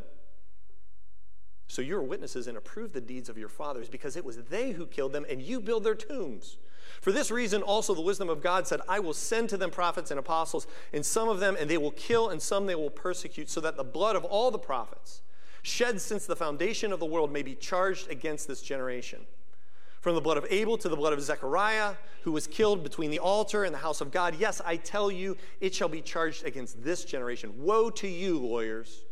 So 1.68 1.82
you're 1.82 2.02
witnesses 2.02 2.46
and 2.46 2.56
approve 2.56 2.92
the 2.92 3.00
deeds 3.00 3.28
of 3.28 3.38
your 3.38 3.50
fathers, 3.50 3.88
because 3.88 4.16
it 4.16 4.24
was 4.24 4.38
they 4.38 4.72
who 4.72 4.86
killed 4.86 5.12
them, 5.12 5.26
and 5.28 5.40
you 5.40 5.60
build 5.60 5.84
their 5.84 5.94
tombs. 5.94 6.56
For 7.02 7.12
this 7.12 7.30
reason, 7.30 7.62
also 7.62 7.94
the 7.94 8.00
wisdom 8.00 8.30
of 8.30 8.42
God 8.42 8.66
said, 8.66 8.80
I 8.88 9.00
will 9.00 9.12
send 9.12 9.50
to 9.50 9.58
them 9.58 9.70
prophets 9.70 10.10
and 10.10 10.18
apostles, 10.18 10.66
and 10.92 11.04
some 11.04 11.28
of 11.28 11.40
them, 11.40 11.56
and 11.60 11.70
they 11.70 11.78
will 11.78 11.92
kill, 11.92 12.30
and 12.30 12.40
some 12.40 12.66
they 12.66 12.74
will 12.74 12.90
persecute, 12.90 13.50
so 13.50 13.60
that 13.60 13.76
the 13.76 13.84
blood 13.84 14.16
of 14.16 14.24
all 14.24 14.50
the 14.50 14.58
prophets, 14.58 15.20
shed 15.62 16.00
since 16.00 16.24
the 16.24 16.34
foundation 16.34 16.92
of 16.92 17.00
the 17.00 17.06
world, 17.06 17.30
may 17.30 17.42
be 17.42 17.54
charged 17.54 18.10
against 18.10 18.48
this 18.48 18.62
generation. 18.62 19.26
From 20.00 20.14
the 20.14 20.20
blood 20.22 20.38
of 20.38 20.46
Abel 20.48 20.78
to 20.78 20.88
the 20.88 20.96
blood 20.96 21.12
of 21.12 21.20
Zechariah, 21.20 21.96
who 22.22 22.32
was 22.32 22.46
killed 22.46 22.82
between 22.82 23.10
the 23.10 23.18
altar 23.18 23.64
and 23.64 23.74
the 23.74 23.78
house 23.78 24.00
of 24.00 24.10
God. 24.10 24.36
Yes, 24.38 24.62
I 24.64 24.76
tell 24.76 25.10
you, 25.10 25.36
it 25.60 25.74
shall 25.74 25.88
be 25.88 26.00
charged 26.00 26.46
against 26.46 26.82
this 26.82 27.04
generation. 27.04 27.52
Woe 27.58 27.90
to 27.90 28.08
you, 28.08 28.38
lawyers, 28.38 29.04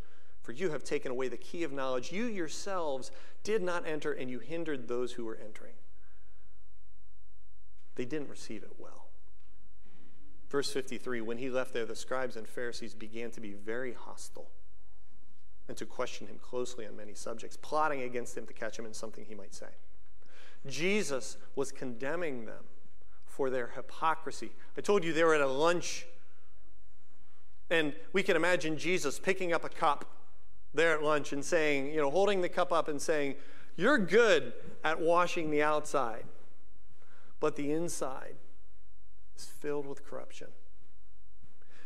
for 0.47 0.53
you 0.53 0.69
have 0.69 0.85
taken 0.85 1.11
away 1.11 1.27
the 1.27 1.35
key 1.35 1.65
of 1.65 1.73
knowledge. 1.73 2.13
You 2.13 2.23
yourselves 2.23 3.11
did 3.43 3.61
not 3.61 3.85
enter, 3.85 4.13
and 4.13 4.31
you 4.31 4.39
hindered 4.39 4.87
those 4.87 5.11
who 5.11 5.25
were 5.25 5.37
entering. 5.45 5.73
They 7.95 8.05
didn't 8.05 8.29
receive 8.29 8.63
it 8.63 8.71
well. 8.79 9.07
Verse 10.49 10.71
53 10.71 11.19
When 11.19 11.37
he 11.37 11.49
left 11.49 11.73
there, 11.73 11.85
the 11.85 11.97
scribes 11.97 12.37
and 12.37 12.47
Pharisees 12.47 12.93
began 12.93 13.29
to 13.31 13.41
be 13.41 13.51
very 13.51 13.91
hostile 13.91 14.47
and 15.67 15.75
to 15.75 15.85
question 15.85 16.27
him 16.27 16.37
closely 16.41 16.87
on 16.87 16.95
many 16.95 17.13
subjects, 17.13 17.57
plotting 17.61 18.03
against 18.03 18.37
him 18.37 18.45
to 18.45 18.53
catch 18.53 18.79
him 18.79 18.85
in 18.85 18.93
something 18.93 19.25
he 19.25 19.35
might 19.35 19.53
say. 19.53 19.67
Jesus 20.65 21.35
was 21.57 21.73
condemning 21.73 22.45
them 22.45 22.63
for 23.25 23.49
their 23.49 23.71
hypocrisy. 23.75 24.51
I 24.77 24.81
told 24.81 25.03
you 25.03 25.11
they 25.11 25.25
were 25.25 25.35
at 25.35 25.41
a 25.41 25.45
lunch, 25.45 26.07
and 27.69 27.93
we 28.13 28.23
can 28.23 28.37
imagine 28.37 28.77
Jesus 28.77 29.19
picking 29.19 29.51
up 29.51 29.65
a 29.65 29.69
cup 29.69 30.13
there 30.73 30.93
at 30.93 31.03
lunch 31.03 31.33
and 31.33 31.43
saying, 31.43 31.87
you 31.87 31.97
know, 31.97 32.09
holding 32.09 32.41
the 32.41 32.49
cup 32.49 32.71
up 32.71 32.87
and 32.87 33.01
saying, 33.01 33.35
You're 33.75 33.97
good 33.97 34.53
at 34.83 35.01
washing 35.01 35.51
the 35.51 35.63
outside, 35.63 36.25
but 37.39 37.55
the 37.55 37.71
inside 37.71 38.35
is 39.37 39.45
filled 39.45 39.87
with 39.87 40.05
corruption. 40.05 40.47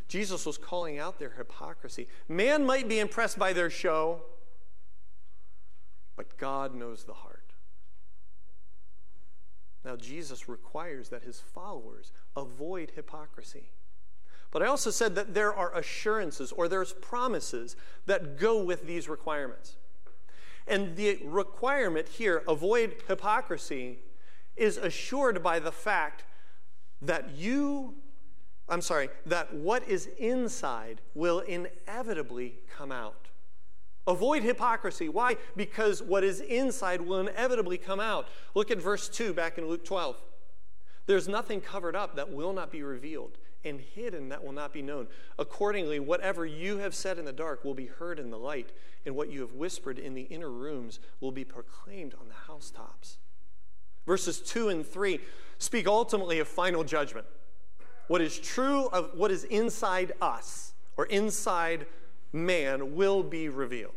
Jesus 0.08 0.44
was 0.44 0.58
calling 0.58 0.98
out 0.98 1.18
their 1.18 1.30
hypocrisy. 1.30 2.06
Man 2.28 2.66
might 2.66 2.88
be 2.88 2.98
impressed 2.98 3.38
by 3.38 3.54
their 3.54 3.70
show, 3.70 4.20
but 6.16 6.36
God 6.36 6.74
knows 6.74 7.04
the 7.04 7.14
heart. 7.14 7.54
Now, 9.84 9.96
Jesus 9.96 10.48
requires 10.48 11.08
that 11.08 11.24
his 11.24 11.40
followers 11.40 12.12
avoid 12.36 12.92
hypocrisy. 12.94 13.70
But 14.52 14.62
I 14.62 14.66
also 14.66 14.90
said 14.90 15.16
that 15.16 15.34
there 15.34 15.52
are 15.52 15.74
assurances 15.74 16.52
or 16.52 16.68
there's 16.68 16.92
promises 16.92 17.74
that 18.06 18.38
go 18.38 18.62
with 18.62 18.86
these 18.86 19.08
requirements. 19.08 19.76
And 20.68 20.94
the 20.94 21.18
requirement 21.24 22.06
here, 22.06 22.44
avoid 22.46 22.96
hypocrisy, 23.08 23.98
is 24.54 24.76
assured 24.76 25.42
by 25.42 25.58
the 25.58 25.72
fact 25.72 26.24
that 27.00 27.30
you, 27.30 27.94
I'm 28.68 28.82
sorry, 28.82 29.08
that 29.26 29.54
what 29.54 29.88
is 29.88 30.06
inside 30.18 31.00
will 31.14 31.40
inevitably 31.40 32.58
come 32.76 32.92
out. 32.92 33.28
Avoid 34.06 34.42
hypocrisy. 34.42 35.08
Why? 35.08 35.36
Because 35.56 36.02
what 36.02 36.24
is 36.24 36.40
inside 36.40 37.00
will 37.00 37.20
inevitably 37.20 37.78
come 37.78 38.00
out. 38.00 38.28
Look 38.54 38.70
at 38.70 38.78
verse 38.82 39.08
2 39.08 39.32
back 39.32 39.58
in 39.58 39.66
Luke 39.66 39.84
12. 39.84 40.16
There's 41.06 41.26
nothing 41.26 41.60
covered 41.60 41.96
up 41.96 42.16
that 42.16 42.30
will 42.30 42.52
not 42.52 42.70
be 42.70 42.82
revealed, 42.82 43.38
and 43.64 43.80
hidden 43.80 44.28
that 44.28 44.44
will 44.44 44.52
not 44.52 44.72
be 44.72 44.82
known. 44.82 45.06
Accordingly, 45.38 46.00
whatever 46.00 46.44
you 46.44 46.78
have 46.78 46.94
said 46.94 47.18
in 47.18 47.24
the 47.24 47.32
dark 47.32 47.64
will 47.64 47.74
be 47.74 47.86
heard 47.86 48.18
in 48.18 48.30
the 48.30 48.38
light, 48.38 48.72
and 49.06 49.14
what 49.14 49.30
you 49.30 49.40
have 49.40 49.54
whispered 49.54 49.98
in 49.98 50.14
the 50.14 50.22
inner 50.22 50.50
rooms 50.50 51.00
will 51.20 51.32
be 51.32 51.44
proclaimed 51.44 52.14
on 52.20 52.28
the 52.28 52.34
housetops. 52.46 53.18
Verses 54.06 54.40
2 54.40 54.68
and 54.68 54.86
3 54.86 55.20
speak 55.58 55.86
ultimately 55.86 56.38
of 56.38 56.48
final 56.48 56.82
judgment. 56.84 57.26
What 58.08 58.20
is 58.20 58.38
true 58.38 58.86
of 58.88 59.10
what 59.14 59.30
is 59.30 59.44
inside 59.44 60.12
us, 60.20 60.74
or 60.96 61.06
inside 61.06 61.86
man 62.32 62.96
will 62.96 63.22
be 63.22 63.48
revealed. 63.48 63.94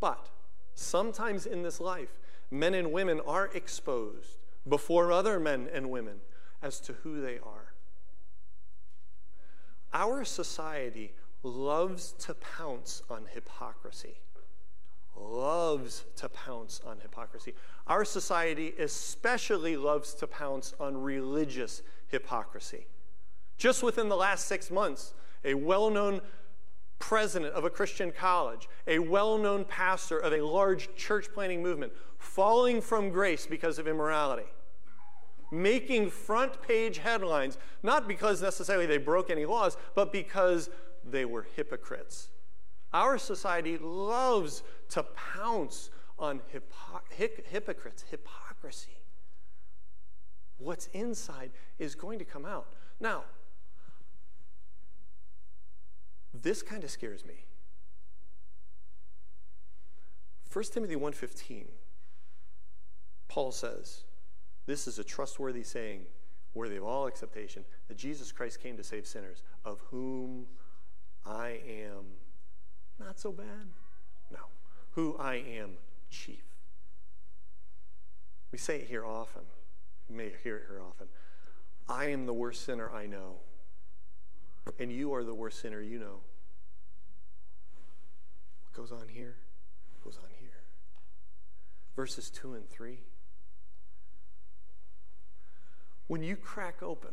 But 0.00 0.28
sometimes 0.74 1.46
in 1.46 1.62
this 1.62 1.80
life, 1.80 2.18
men 2.50 2.74
and 2.74 2.92
women 2.92 3.20
are 3.26 3.50
exposed 3.54 4.38
before 4.68 5.12
other 5.12 5.40
men 5.40 5.68
and 5.72 5.90
women 5.90 6.20
as 6.62 6.80
to 6.80 6.92
who 7.02 7.20
they 7.20 7.38
are. 7.38 7.69
Our 9.92 10.24
society 10.24 11.12
loves 11.42 12.12
to 12.12 12.34
pounce 12.34 13.02
on 13.10 13.26
hypocrisy. 13.32 14.20
Loves 15.16 16.04
to 16.16 16.28
pounce 16.28 16.80
on 16.86 17.00
hypocrisy. 17.00 17.54
Our 17.86 18.04
society 18.04 18.74
especially 18.78 19.76
loves 19.76 20.14
to 20.14 20.26
pounce 20.26 20.74
on 20.80 21.02
religious 21.02 21.82
hypocrisy. 22.08 22.86
Just 23.58 23.82
within 23.82 24.08
the 24.08 24.16
last 24.16 24.46
six 24.46 24.70
months, 24.70 25.12
a 25.44 25.54
well 25.54 25.90
known 25.90 26.20
president 26.98 27.54
of 27.54 27.64
a 27.64 27.70
Christian 27.70 28.12
college, 28.12 28.68
a 28.86 28.98
well 28.98 29.36
known 29.36 29.64
pastor 29.64 30.18
of 30.18 30.32
a 30.32 30.40
large 30.40 30.94
church 30.94 31.28
planting 31.34 31.62
movement, 31.62 31.92
falling 32.18 32.80
from 32.80 33.10
grace 33.10 33.46
because 33.46 33.78
of 33.78 33.88
immorality, 33.88 34.46
making 35.50 36.10
front 36.10 36.60
page 36.62 36.98
headlines, 36.98 37.58
not 37.82 38.06
because 38.06 38.42
necessarily 38.42 38.86
they 38.86 38.98
broke 38.98 39.30
any 39.30 39.46
laws, 39.46 39.76
but 39.94 40.12
because 40.12 40.70
they 41.04 41.24
were 41.24 41.46
hypocrites. 41.56 42.28
Our 42.92 43.18
society 43.18 43.78
loves 43.78 44.62
to 44.90 45.02
pounce 45.02 45.90
on 46.18 46.40
hypo- 46.52 47.36
hypocrites, 47.48 48.04
hypocrisy. 48.10 48.98
What's 50.58 50.86
inside 50.88 51.52
is 51.78 51.94
going 51.94 52.18
to 52.18 52.24
come 52.24 52.44
out. 52.44 52.74
Now, 53.00 53.24
this 56.34 56.62
kind 56.62 56.84
of 56.84 56.90
scares 56.90 57.24
me. 57.24 57.46
1 60.52 60.64
Timothy 60.72 60.96
1:15 60.96 61.66
Paul 63.28 63.52
says, 63.52 64.02
this 64.70 64.86
is 64.86 64.98
a 64.98 65.04
trustworthy 65.04 65.62
saying, 65.62 66.02
worthy 66.54 66.76
of 66.76 66.84
all 66.84 67.06
acceptation, 67.06 67.64
that 67.88 67.96
Jesus 67.96 68.32
Christ 68.32 68.62
came 68.62 68.76
to 68.76 68.84
save 68.84 69.06
sinners, 69.06 69.42
of 69.64 69.80
whom 69.90 70.46
I 71.26 71.60
am 71.68 72.04
not 72.98 73.18
so 73.18 73.32
bad. 73.32 73.68
No, 74.30 74.38
who 74.92 75.16
I 75.18 75.36
am 75.36 75.72
chief. 76.10 76.44
We 78.52 78.58
say 78.58 78.76
it 78.76 78.88
here 78.88 79.04
often. 79.04 79.42
You 80.08 80.16
may 80.16 80.32
hear 80.42 80.56
it 80.56 80.64
here 80.68 80.80
often. 80.86 81.06
I 81.88 82.06
am 82.06 82.26
the 82.26 82.34
worst 82.34 82.64
sinner 82.64 82.90
I 82.90 83.06
know 83.06 83.36
and 84.78 84.92
you 84.92 85.14
are 85.14 85.24
the 85.24 85.34
worst 85.34 85.60
sinner 85.60 85.80
you 85.80 85.98
know. 85.98 86.20
What 88.64 88.74
goes 88.74 88.92
on 88.92 89.08
here 89.08 89.36
goes 90.04 90.16
on 90.22 90.30
here. 90.38 90.62
Verses 91.96 92.30
2 92.30 92.54
and 92.54 92.68
3. 92.68 92.98
When 96.10 96.24
you 96.24 96.34
crack 96.34 96.82
open 96.82 97.12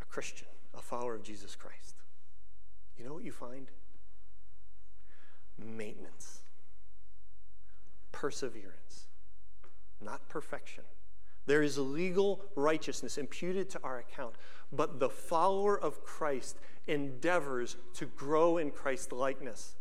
a 0.00 0.06
Christian, 0.06 0.48
a 0.72 0.80
follower 0.80 1.16
of 1.16 1.22
Jesus 1.22 1.54
Christ, 1.54 1.96
you 2.96 3.04
know 3.04 3.12
what 3.12 3.24
you 3.24 3.30
find? 3.30 3.66
Maintenance, 5.62 6.40
perseverance, 8.10 9.08
not 10.00 10.26
perfection. 10.30 10.84
There 11.44 11.62
is 11.62 11.76
legal 11.76 12.40
righteousness 12.56 13.18
imputed 13.18 13.68
to 13.68 13.80
our 13.84 13.98
account, 13.98 14.36
but 14.72 14.98
the 14.98 15.10
follower 15.10 15.78
of 15.78 16.02
Christ 16.02 16.56
endeavors 16.86 17.76
to 17.96 18.06
grow 18.06 18.56
in 18.56 18.70
Christ 18.70 19.12
likeness. 19.12 19.74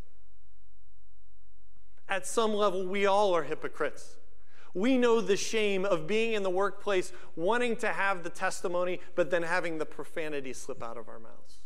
At 2.10 2.28
some 2.28 2.54
level, 2.54 2.86
we 2.86 3.06
all 3.06 3.34
are 3.34 3.44
hypocrites. 3.44 4.18
We 4.74 4.98
know 4.98 5.20
the 5.20 5.38
shame 5.38 5.86
of 5.86 6.08
being 6.08 6.34
in 6.34 6.44
the 6.44 6.50
workplace, 6.50 7.12
wanting 7.36 7.76
to 7.78 7.88
have 7.90 8.24
the 8.24 8.30
testimony, 8.30 9.00
but 9.16 9.32
then 9.32 9.44
having 9.44 9.78
the 9.78 9.86
profanity 9.86 10.54
slip 10.54 10.84
out 10.84 10.98
of 10.98 11.08
our 11.10 11.20
mouths. 11.20 11.60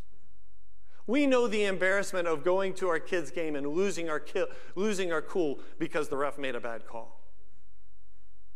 We 1.06 1.28
know 1.28 1.48
the 1.48 1.66
embarrassment 1.66 2.28
of 2.28 2.44
going 2.44 2.74
to 2.76 2.88
our 2.88 3.00
kids' 3.00 3.30
game 3.30 3.56
and 3.56 3.68
losing 3.68 4.10
our, 4.10 4.22
ki- 4.22 4.46
losing 4.76 5.12
our 5.12 5.22
cool 5.22 5.60
because 5.78 6.08
the 6.08 6.16
ref 6.16 6.38
made 6.38 6.56
a 6.56 6.62
bad 6.62 6.88
call. 6.88 7.20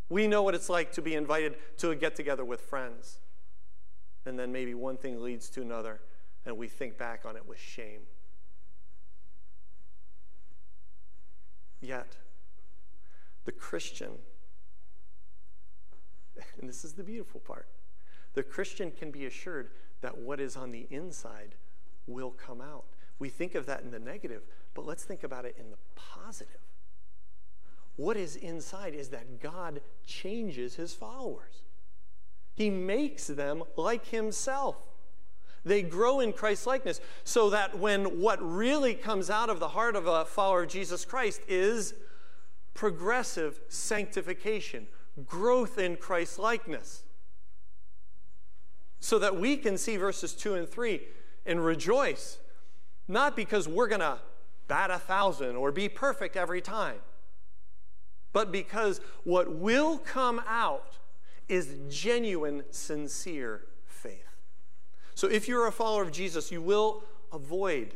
We 0.09 0.27
know 0.27 0.41
what 0.43 0.55
it's 0.55 0.69
like 0.69 0.93
to 0.93 1.01
be 1.01 1.15
invited 1.15 1.57
to 1.79 1.91
a 1.91 1.95
get 1.95 2.15
together 2.15 2.45
with 2.45 2.61
friends. 2.61 3.19
And 4.25 4.39
then 4.39 4.53
maybe 4.53 4.73
one 4.73 4.95
thing 4.95 5.21
leads 5.21 5.49
to 5.51 5.61
another, 5.61 6.01
and 6.45 6.57
we 6.57 6.69
think 6.69 6.97
back 6.97 7.25
on 7.25 7.35
it 7.35 7.45
with 7.45 7.59
shame. 7.59 8.01
Yet, 11.81 12.15
the 13.45 13.51
Christian, 13.51 14.13
and 16.59 16.69
this 16.69 16.83
is 16.83 16.93
the 16.93 17.03
beautiful 17.03 17.39
part, 17.39 17.67
the 18.33 18.43
Christian 18.43 18.91
can 18.91 19.11
be 19.11 19.25
assured 19.25 19.69
that 20.01 20.17
what 20.17 20.39
is 20.39 20.55
on 20.55 20.71
the 20.71 20.87
inside 20.89 21.55
will 22.05 22.31
come 22.31 22.61
out. 22.61 22.85
We 23.19 23.29
think 23.29 23.55
of 23.55 23.65
that 23.65 23.81
in 23.81 23.91
the 23.91 23.99
negative, 23.99 24.43
but 24.73 24.85
let's 24.85 25.03
think 25.03 25.23
about 25.23 25.45
it 25.45 25.55
in 25.59 25.71
the 25.71 25.77
positive. 25.95 26.61
What 27.95 28.15
is 28.15 28.35
inside 28.35 28.93
is 28.93 29.09
that 29.09 29.41
God 29.41 29.81
changes 30.05 30.75
his 30.75 30.93
followers. 30.93 31.63
He 32.53 32.69
makes 32.69 33.27
them 33.27 33.63
like 33.75 34.07
himself. 34.07 34.77
They 35.65 35.81
grow 35.81 36.19
in 36.19 36.31
Christ's 36.31 36.67
likeness 36.67 37.01
so 37.23 37.49
that 37.49 37.77
when 37.77 38.21
what 38.21 38.39
really 38.41 38.93
comes 38.93 39.29
out 39.29 39.49
of 39.49 39.59
the 39.59 39.69
heart 39.69 39.95
of 39.95 40.07
a 40.07 40.25
follower 40.25 40.63
of 40.63 40.69
Jesus 40.69 41.05
Christ 41.05 41.41
is 41.47 41.93
progressive 42.73 43.59
sanctification, 43.67 44.87
growth 45.25 45.77
in 45.77 45.95
Christ's 45.95 46.39
likeness. 46.39 47.03
So 48.99 49.19
that 49.19 49.37
we 49.37 49.57
can 49.57 49.77
see 49.77 49.97
verses 49.97 50.33
2 50.33 50.55
and 50.55 50.67
3 50.67 51.01
and 51.45 51.63
rejoice, 51.63 52.39
not 53.07 53.35
because 53.35 53.67
we're 53.67 53.87
going 53.87 54.01
to 54.01 54.19
bat 54.67 54.91
a 54.91 54.97
thousand 54.97 55.55
or 55.55 55.71
be 55.71 55.87
perfect 55.87 56.35
every 56.35 56.61
time, 56.61 56.97
but 58.33 58.51
because 58.51 58.99
what 59.23 59.53
will 59.53 59.97
come 59.97 60.41
out 60.47 60.97
is 61.47 61.75
genuine, 61.89 62.63
sincere 62.71 63.63
faith. 63.85 64.35
So 65.15 65.27
if 65.27 65.47
you're 65.47 65.67
a 65.67 65.71
follower 65.71 66.01
of 66.01 66.11
Jesus, 66.11 66.51
you 66.51 66.61
will 66.61 67.03
avoid, 67.31 67.95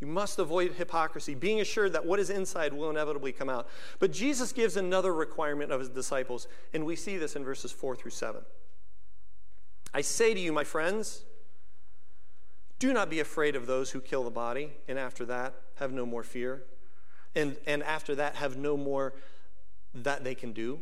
you 0.00 0.06
must 0.06 0.38
avoid 0.38 0.74
hypocrisy, 0.74 1.34
being 1.34 1.60
assured 1.60 1.92
that 1.92 2.06
what 2.06 2.20
is 2.20 2.30
inside 2.30 2.72
will 2.72 2.90
inevitably 2.90 3.32
come 3.32 3.48
out. 3.48 3.68
But 3.98 4.12
Jesus 4.12 4.52
gives 4.52 4.76
another 4.76 5.12
requirement 5.12 5.72
of 5.72 5.80
his 5.80 5.88
disciples, 5.88 6.46
and 6.72 6.86
we 6.86 6.94
see 6.94 7.16
this 7.16 7.34
in 7.34 7.44
verses 7.44 7.72
4 7.72 7.96
through 7.96 8.12
7. 8.12 8.42
I 9.92 10.00
say 10.02 10.34
to 10.34 10.40
you, 10.40 10.52
my 10.52 10.64
friends, 10.64 11.24
do 12.78 12.92
not 12.92 13.10
be 13.10 13.18
afraid 13.18 13.56
of 13.56 13.66
those 13.66 13.90
who 13.90 14.00
kill 14.00 14.22
the 14.22 14.30
body, 14.30 14.72
and 14.86 14.98
after 14.98 15.24
that, 15.26 15.54
have 15.76 15.92
no 15.92 16.06
more 16.06 16.22
fear. 16.22 16.62
And, 17.34 17.56
and 17.66 17.82
after 17.82 18.14
that, 18.14 18.36
have 18.36 18.56
no 18.56 18.76
more 18.76 19.14
that 19.94 20.22
they 20.22 20.34
can 20.34 20.52
do. 20.52 20.80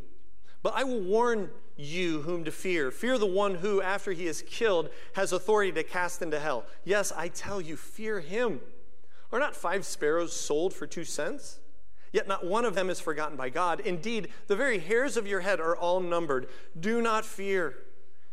But 0.63 0.75
I 0.77 0.85
will 0.85 1.01
warn 1.01 1.51
you 1.77 2.23
whom 2.23 2.45
to 2.45 2.51
fear. 2.51 2.91
Fear 2.91 3.19
the 3.19 3.27
one 3.27 3.57
who, 3.57 3.81
after 3.81 4.13
he 4.13 4.27
is 4.27 4.43
killed, 4.43 4.91
has 5.15 5.33
authority 5.33 5.73
to 5.73 5.83
cast 5.83 6.23
into 6.23 6.39
hell. 6.39 6.65
Yes, 6.85 7.13
I 7.17 7.29
tell 7.29 7.61
you, 7.61 7.77
fear 7.77 8.21
him. 8.21 8.61
Are 9.37 9.41
not 9.41 9.55
five 9.55 9.85
sparrows 9.85 10.33
sold 10.33 10.73
for 10.73 10.87
two 10.87 11.05
cents? 11.05 11.59
Yet 12.11 12.27
not 12.27 12.47
one 12.47 12.65
of 12.65 12.75
them 12.75 12.89
is 12.89 13.01
forgotten 13.01 13.37
by 13.37 13.51
God. 13.51 13.81
Indeed, 13.81 14.29
the 14.47 14.57
very 14.57 14.79
hairs 14.79 15.19
of 15.19 15.27
your 15.27 15.41
head 15.41 15.61
are 15.61 15.77
all 15.77 16.01
numbered. 16.01 16.49
Do 16.81 17.03
not 17.03 17.27
fear. 17.27 17.77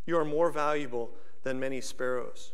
You 0.06 0.18
are 0.18 0.24
more 0.24 0.50
valuable 0.50 1.10
than 1.44 1.60
many 1.60 1.82
sparrows. 1.82 2.54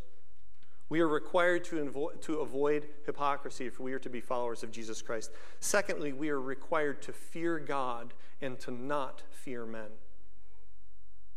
We 0.90 1.00
are 1.02 1.08
required 1.08 1.64
to, 1.66 1.76
invo- 1.76 2.20
to 2.22 2.40
avoid 2.40 2.88
hypocrisy 3.06 3.68
if 3.68 3.80
we 3.80 3.94
are 3.94 4.00
to 4.00 4.10
be 4.10 4.20
followers 4.20 4.64
of 4.64 4.72
Jesus 4.72 5.00
Christ. 5.04 5.30
Secondly, 5.60 6.12
we 6.12 6.30
are 6.30 6.42
required 6.42 7.04
to 7.04 7.14
fear 7.14 7.60
God 7.60 8.16
and 8.42 8.58
to 8.62 8.72
not 8.72 9.22
fear 9.30 9.68
men. 9.68 9.92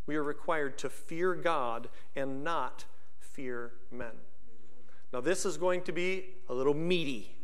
We 0.07 0.17
are 0.17 0.23
required 0.23 0.79
to 0.79 0.89
fear 0.89 1.35
God 1.35 1.91
and 2.17 2.43
not 2.43 2.87
fear 3.21 3.73
men. 3.91 4.13
Now, 5.13 5.21
this 5.21 5.45
is 5.45 5.57
going 5.57 5.83
to 5.83 5.93
be 5.93 6.25
a 6.49 6.55
little 6.55 6.75
meaty, 6.75 7.37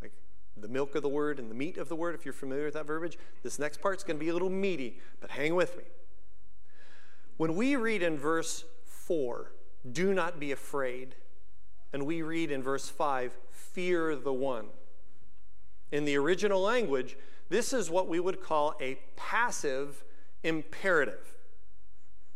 like 0.00 0.12
the 0.56 0.68
milk 0.68 0.94
of 0.94 1.02
the 1.02 1.08
word 1.08 1.38
and 1.38 1.50
the 1.50 1.54
meat 1.54 1.76
of 1.76 1.88
the 1.88 1.96
word, 1.96 2.14
if 2.14 2.24
you're 2.24 2.32
familiar 2.32 2.66
with 2.66 2.74
that 2.74 2.86
verbiage. 2.86 3.18
This 3.42 3.58
next 3.58 3.80
part 3.80 3.96
is 3.96 4.04
going 4.04 4.18
to 4.18 4.24
be 4.24 4.30
a 4.30 4.32
little 4.32 4.50
meaty, 4.50 5.00
but 5.20 5.30
hang 5.30 5.54
with 5.54 5.76
me. 5.76 5.84
When 7.36 7.54
we 7.56 7.76
read 7.76 8.02
in 8.02 8.16
verse 8.18 8.64
4, 8.84 9.52
do 9.92 10.12
not 10.12 10.38
be 10.38 10.52
afraid 10.52 11.14
and 11.92 12.04
we 12.04 12.22
read 12.22 12.50
in 12.50 12.62
verse 12.62 12.88
5, 12.88 13.36
fear 13.50 14.14
the 14.14 14.32
one. 14.32 14.66
In 15.90 16.04
the 16.04 16.16
original 16.16 16.60
language, 16.60 17.16
this 17.48 17.72
is 17.72 17.90
what 17.90 18.08
we 18.08 18.20
would 18.20 18.42
call 18.42 18.74
a 18.80 18.98
passive 19.16 20.04
imperative. 20.42 21.34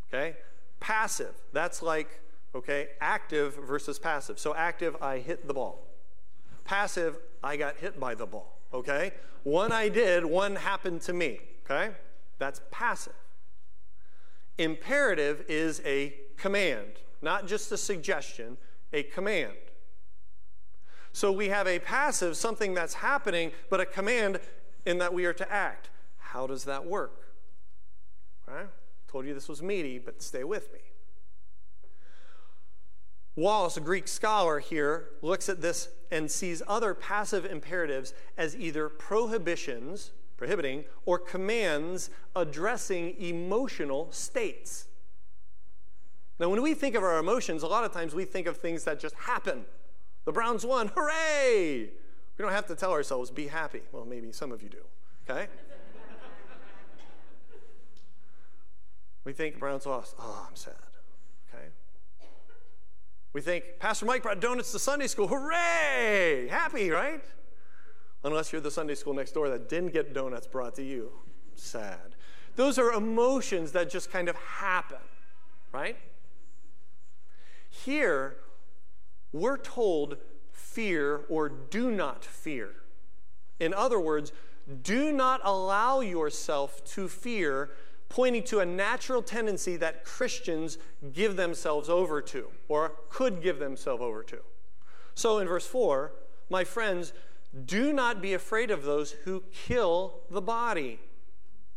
Okay? 0.09 0.37
Passive, 0.81 1.35
that's 1.53 1.83
like, 1.83 2.22
okay, 2.55 2.89
active 3.01 3.55
versus 3.55 3.99
passive. 3.99 4.39
So 4.39 4.55
active, 4.55 4.97
I 5.01 5.19
hit 5.19 5.47
the 5.47 5.55
ball. 5.55 5.87
Passive, 6.65 7.19
I 7.43 7.57
got 7.57 7.77
hit 7.77 7.99
by 7.99 8.15
the 8.15 8.27
ball. 8.27 8.59
Okay? 8.73 9.13
One 9.43 9.73
I 9.73 9.89
did, 9.89 10.25
one 10.25 10.57
happened 10.57 11.03
to 11.03 11.13
me. 11.13 11.41
Okay? 11.65 11.95
That's 12.39 12.61
passive. 12.71 13.15
Imperative 14.59 15.45
is 15.49 15.81
a 15.85 16.15
command, 16.37 17.01
not 17.21 17.47
just 17.47 17.73
a 17.73 17.77
suggestion, 17.77 18.57
a 18.93 19.03
command. 19.03 19.53
So 21.13 21.31
we 21.31 21.49
have 21.49 21.67
a 21.67 21.79
passive, 21.79 22.37
something 22.37 22.75
that's 22.75 22.95
happening, 22.95 23.53
but 23.71 23.81
a 23.81 23.87
command 23.87 24.41
in 24.87 24.99
that 24.99 25.13
we 25.13 25.25
are 25.25 25.35
to 25.35 25.53
act. 25.53 25.91
How 26.19 26.47
does 26.47 26.65
that 26.65 26.87
work? 26.87 27.29
Right? 28.47 28.69
Told 29.09 29.27
you 29.27 29.35
this 29.35 29.49
was 29.49 29.63
meaty, 29.63 29.99
but 29.99 30.23
stay 30.23 30.45
with 30.45 30.73
me. 30.73 30.81
Wallace, 33.35 33.77
a 33.77 33.81
Greek 33.81 34.09
scholar 34.09 34.59
here, 34.59 35.11
looks 35.23 35.49
at 35.49 35.63
this 35.63 35.89
and 36.11 36.31
sees 36.31 36.63
other 36.67 36.93
passive 36.93 37.47
imperatives 37.47 38.13
as 38.37 38.55
either 38.57 38.91
prohibitions, 38.91 40.13
prohibiting, 40.37 40.85
or 41.07 41.19
commands 41.19 42.11
addressing 42.37 43.19
emotional 43.19 44.13
states. 44.13 44.87
Now, 46.39 46.51
when 46.51 46.61
we 46.61 46.75
think 46.75 46.95
of 46.95 47.03
our 47.03 47.19
emotions, 47.19 47.63
a 47.63 47.67
lot 47.67 47.85
of 47.85 47.93
times 47.93 48.15
we 48.15 48.27
think 48.27 48.47
of 48.47 48.59
things 48.59 48.85
that 48.85 49.01
just 49.01 49.15
happen. 49.15 49.65
The 50.25 50.33
Browns 50.33 50.67
won, 50.67 50.91
hooray! 50.95 51.91
We 52.37 52.43
don't 52.43 52.53
have 52.53 52.67
to 52.67 52.75
tell 52.75 52.93
ourselves, 52.93 53.31
be 53.31 53.47
happy. 53.47 53.81
Well, 53.93 54.05
maybe 54.05 54.31
some 54.33 54.53
of 54.53 54.63
you 54.63 54.69
do, 54.69 54.83
okay? 55.29 55.45
we 59.25 59.33
think 59.33 59.55
the 59.55 59.61
Browns 59.61 59.87
lost, 59.87 60.15
oh, 60.19 60.47
I'm 60.49 60.57
sad? 60.57 60.75
We 63.33 63.41
think 63.41 63.65
Pastor 63.79 64.05
Mike 64.05 64.23
brought 64.23 64.41
donuts 64.41 64.73
to 64.73 64.79
Sunday 64.79 65.07
school, 65.07 65.27
hooray! 65.27 66.49
Happy, 66.51 66.91
right? 66.91 67.25
Unless 68.25 68.53
you're 68.53 68.61
the 68.61 68.71
Sunday 68.71 68.95
school 68.95 69.15
next 69.15 69.33
door 69.33 69.49
that 69.49 69.69
didn't 69.69 69.93
get 69.93 70.13
donuts 70.13 70.47
brought 70.47 70.75
to 70.77 70.83
you, 70.83 71.11
sad. 71.55 72.15
Those 72.57 72.79
are 72.79 72.93
emotions 72.93 73.73
that 73.73 73.89
just 73.89 74.11
kind 74.11 74.29
of 74.29 74.37
happen, 74.37 74.99
right? 75.73 75.97
Here, 77.71 78.37
we're 79.33 79.57
told 79.57 80.19
fear 80.51 81.23
or 81.31 81.49
do 81.49 81.91
not 81.91 82.25
fear. 82.25 82.75
In 83.59 83.73
other 83.73 83.99
words, 83.99 84.33
do 84.83 85.11
not 85.11 85.41
allow 85.43 86.01
yourself 86.01 86.85
to 86.85 87.09
fear, 87.09 87.71
pointing 88.13 88.43
to 88.43 88.61
a 88.61 88.67
natural 88.67 89.23
tendency 89.23 89.75
that 89.79 90.05
Christians 90.05 90.77
give 91.15 91.35
themselves 91.37 91.89
over 91.89 92.21
to 92.21 92.49
or 92.69 92.93
could 93.09 93.41
give 93.41 93.59
themselves 93.59 94.03
over 94.03 94.23
to. 94.25 94.37
So 95.15 95.39
in 95.39 95.49
verse 95.49 95.67
4, 95.67 96.13
my 96.51 96.63
friends, 96.63 97.15
do 97.65 97.91
not 97.91 98.21
be 98.21 98.35
afraid 98.35 98.71
of 98.71 98.85
those 98.85 99.13
who 99.25 99.45
kill 99.51 100.21
the 100.31 100.43
body, 100.43 101.01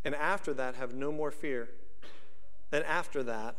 and 0.04 0.14
after 0.14 0.54
that 0.54 0.76
have 0.76 0.94
no 0.94 1.10
more 1.10 1.32
fear. 1.32 1.70
And 2.70 2.84
after 2.84 3.24
that, 3.24 3.56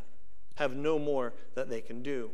have 0.57 0.77
no 0.77 0.99
more 0.99 1.33
that 1.55 1.71
they 1.71 1.81
can 1.81 2.03
do. 2.03 2.31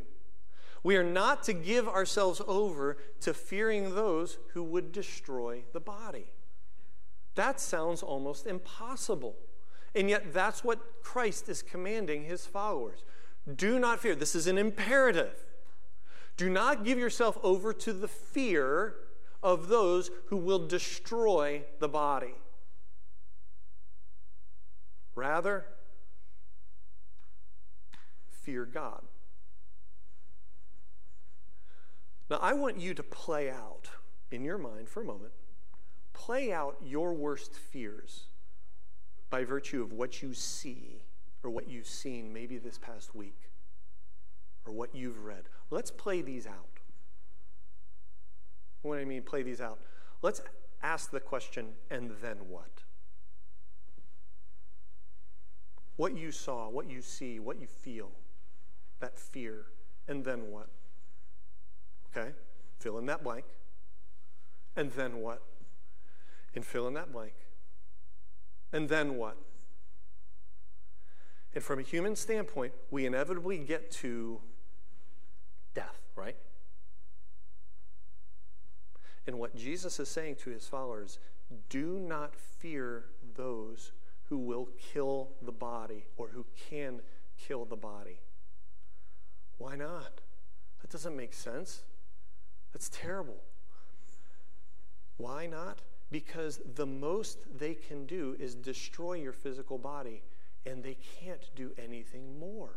We 0.83 0.97
are 0.97 1.05
not 1.05 1.43
to 1.43 1.53
give 1.53 1.87
ourselves 1.87 2.41
over 2.45 2.97
to 3.21 3.33
fearing 3.33 3.95
those 3.95 4.39
who 4.51 4.63
would 4.63 4.91
destroy 4.91 5.63
the 5.71 5.79
body. 5.79 6.33
That 7.35 7.61
sounds 7.61 8.03
almost 8.03 8.45
impossible. 8.45 9.37
And 9.95 10.09
yet, 10.09 10.33
that's 10.33 10.63
what 10.63 11.03
Christ 11.03 11.49
is 11.49 11.61
commanding 11.61 12.23
his 12.25 12.45
followers. 12.45 13.03
Do 13.55 13.79
not 13.79 13.99
fear. 13.99 14.15
This 14.15 14.35
is 14.35 14.47
an 14.47 14.57
imperative. 14.57 15.45
Do 16.35 16.49
not 16.49 16.83
give 16.83 16.97
yourself 16.97 17.37
over 17.43 17.73
to 17.73 17.93
the 17.93 18.07
fear 18.07 18.95
of 19.43 19.67
those 19.67 20.09
who 20.27 20.37
will 20.37 20.67
destroy 20.67 21.63
the 21.79 21.89
body. 21.89 22.35
Rather, 25.15 25.65
fear 28.29 28.65
God. 28.65 29.03
Now, 32.31 32.39
I 32.41 32.53
want 32.53 32.79
you 32.79 32.95
to 32.95 33.03
play 33.03 33.51
out 33.51 33.89
in 34.31 34.43
your 34.43 34.57
mind 34.57 34.89
for 34.89 35.01
a 35.01 35.05
moment, 35.05 35.33
play 36.13 36.51
out 36.51 36.77
your 36.83 37.13
worst 37.13 37.53
fears 37.53 38.23
by 39.33 39.43
virtue 39.43 39.81
of 39.81 39.91
what 39.91 40.21
you 40.21 40.31
see 40.31 41.01
or 41.43 41.49
what 41.49 41.67
you've 41.67 41.87
seen 41.87 42.31
maybe 42.31 42.59
this 42.59 42.77
past 42.77 43.15
week 43.15 43.49
or 44.63 44.71
what 44.71 44.93
you've 44.93 45.25
read. 45.25 45.41
Let's 45.71 45.89
play 45.89 46.21
these 46.21 46.45
out. 46.45 46.81
What 48.83 48.97
do 48.97 49.01
I 49.01 49.05
mean, 49.05 49.23
play 49.23 49.41
these 49.41 49.59
out? 49.59 49.79
Let's 50.21 50.43
ask 50.83 51.09
the 51.09 51.19
question, 51.19 51.69
and 51.89 52.11
then 52.21 52.47
what? 52.47 52.83
What 55.95 56.15
you 56.15 56.31
saw, 56.31 56.69
what 56.69 56.87
you 56.87 57.01
see, 57.01 57.39
what 57.39 57.59
you 57.59 57.65
feel, 57.65 58.11
that 58.99 59.17
fear, 59.17 59.65
and 60.07 60.23
then 60.23 60.51
what? 60.51 60.67
Okay? 62.15 62.33
Fill 62.77 62.99
in 62.99 63.07
that 63.07 63.23
blank. 63.23 63.45
And 64.75 64.91
then 64.91 65.17
what? 65.21 65.41
And 66.53 66.63
fill 66.63 66.87
in 66.87 66.93
that 66.93 67.11
blank. 67.11 67.33
And 68.73 68.89
then 68.89 69.15
what? 69.17 69.37
And 71.53 71.63
from 71.63 71.79
a 71.79 71.83
human 71.83 72.15
standpoint, 72.15 72.73
we 72.89 73.05
inevitably 73.05 73.59
get 73.59 73.91
to 73.91 74.41
death, 75.75 76.01
right? 76.15 76.35
And 79.27 79.37
what 79.37 79.55
Jesus 79.55 79.99
is 79.99 80.09
saying 80.09 80.37
to 80.37 80.49
his 80.49 80.67
followers 80.67 81.19
do 81.69 81.99
not 81.99 82.35
fear 82.35 83.05
those 83.35 83.91
who 84.23 84.39
will 84.39 84.69
kill 84.91 85.29
the 85.43 85.51
body 85.51 86.07
or 86.17 86.29
who 86.29 86.45
can 86.69 87.01
kill 87.37 87.65
the 87.65 87.75
body. 87.75 88.19
Why 89.59 89.75
not? 89.75 90.21
That 90.81 90.89
doesn't 90.89 91.15
make 91.15 91.33
sense. 91.33 91.83
That's 92.73 92.89
terrible. 92.89 93.43
Why 95.17 95.45
not? 95.45 95.79
Because 96.11 96.61
the 96.75 96.85
most 96.85 97.39
they 97.57 97.73
can 97.73 98.05
do 98.05 98.35
is 98.39 98.55
destroy 98.55 99.13
your 99.13 99.33
physical 99.33 99.77
body, 99.77 100.21
and 100.65 100.83
they 100.83 100.97
can't 101.19 101.49
do 101.55 101.71
anything 101.77 102.39
more. 102.39 102.75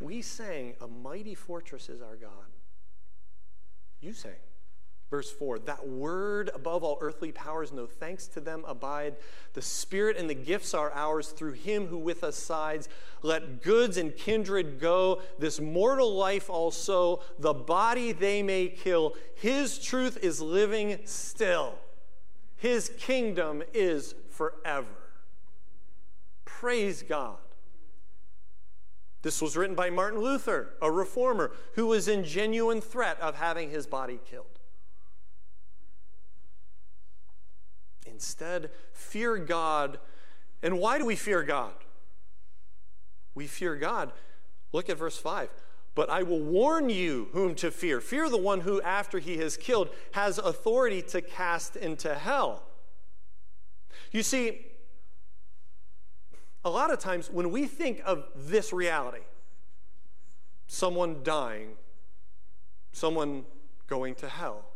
We 0.00 0.22
sang, 0.22 0.74
A 0.80 0.86
mighty 0.86 1.34
fortress 1.34 1.88
is 1.88 2.00
our 2.00 2.16
God. 2.16 2.30
You 4.00 4.12
sang. 4.12 4.32
Verse 5.10 5.30
4 5.30 5.58
That 5.60 5.88
word 5.88 6.50
above 6.54 6.84
all 6.84 6.96
earthly 7.00 7.32
powers, 7.32 7.72
no 7.72 7.86
thanks 7.86 8.28
to 8.28 8.40
them 8.40 8.64
abide. 8.66 9.16
The 9.54 9.62
Spirit 9.62 10.16
and 10.16 10.30
the 10.30 10.34
gifts 10.34 10.72
are 10.72 10.92
ours 10.92 11.28
through 11.28 11.52
him 11.52 11.88
who 11.88 11.98
with 11.98 12.22
us 12.22 12.36
sides. 12.36 12.88
Let 13.22 13.62
goods 13.62 13.96
and 13.96 14.16
kindred 14.16 14.78
go, 14.78 15.20
this 15.38 15.60
mortal 15.60 16.14
life 16.14 16.48
also, 16.48 17.22
the 17.38 17.52
body 17.52 18.12
they 18.12 18.42
may 18.42 18.68
kill. 18.68 19.14
His 19.34 19.78
truth 19.78 20.16
is 20.22 20.40
living 20.40 21.00
still, 21.04 21.74
his 22.56 22.90
kingdom 22.98 23.64
is 23.74 24.14
forever. 24.30 24.86
Praise 26.44 27.02
God. 27.02 27.36
This 29.22 29.42
was 29.42 29.54
written 29.54 29.76
by 29.76 29.90
Martin 29.90 30.20
Luther, 30.20 30.74
a 30.80 30.90
reformer 30.90 31.52
who 31.74 31.86
was 31.86 32.08
in 32.08 32.24
genuine 32.24 32.80
threat 32.80 33.20
of 33.20 33.34
having 33.34 33.70
his 33.70 33.86
body 33.86 34.18
killed. 34.30 34.59
Instead, 38.20 38.70
fear 38.92 39.38
God. 39.38 39.98
And 40.62 40.78
why 40.78 40.98
do 40.98 41.06
we 41.06 41.16
fear 41.16 41.42
God? 41.42 41.72
We 43.34 43.46
fear 43.46 43.76
God. 43.76 44.12
Look 44.72 44.90
at 44.90 44.98
verse 44.98 45.16
5. 45.16 45.48
But 45.94 46.10
I 46.10 46.22
will 46.22 46.42
warn 46.42 46.90
you 46.90 47.30
whom 47.32 47.54
to 47.56 47.70
fear. 47.70 47.98
Fear 47.98 48.28
the 48.28 48.36
one 48.36 48.60
who, 48.60 48.82
after 48.82 49.18
he 49.18 49.38
has 49.38 49.56
killed, 49.56 49.88
has 50.12 50.36
authority 50.36 51.00
to 51.00 51.22
cast 51.22 51.76
into 51.76 52.14
hell. 52.14 52.62
You 54.12 54.22
see, 54.22 54.66
a 56.62 56.68
lot 56.68 56.92
of 56.92 56.98
times 56.98 57.30
when 57.30 57.50
we 57.50 57.66
think 57.66 58.02
of 58.04 58.26
this 58.36 58.70
reality, 58.70 59.24
someone 60.66 61.22
dying, 61.22 61.70
someone 62.92 63.46
going 63.86 64.14
to 64.16 64.28
hell, 64.28 64.69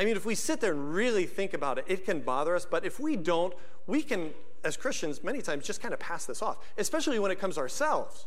I 0.00 0.04
mean, 0.06 0.16
if 0.16 0.24
we 0.24 0.34
sit 0.34 0.62
there 0.62 0.72
and 0.72 0.94
really 0.94 1.26
think 1.26 1.52
about 1.52 1.76
it, 1.76 1.84
it 1.86 2.06
can 2.06 2.20
bother 2.20 2.56
us, 2.56 2.64
but 2.64 2.86
if 2.86 2.98
we 2.98 3.16
don't, 3.16 3.52
we 3.86 4.00
can, 4.00 4.30
as 4.64 4.78
Christians, 4.78 5.22
many 5.22 5.42
times 5.42 5.66
just 5.66 5.82
kind 5.82 5.92
of 5.92 6.00
pass 6.00 6.24
this 6.24 6.40
off, 6.40 6.56
especially 6.78 7.18
when 7.18 7.30
it 7.30 7.38
comes 7.38 7.56
to 7.56 7.60
ourselves. 7.60 8.24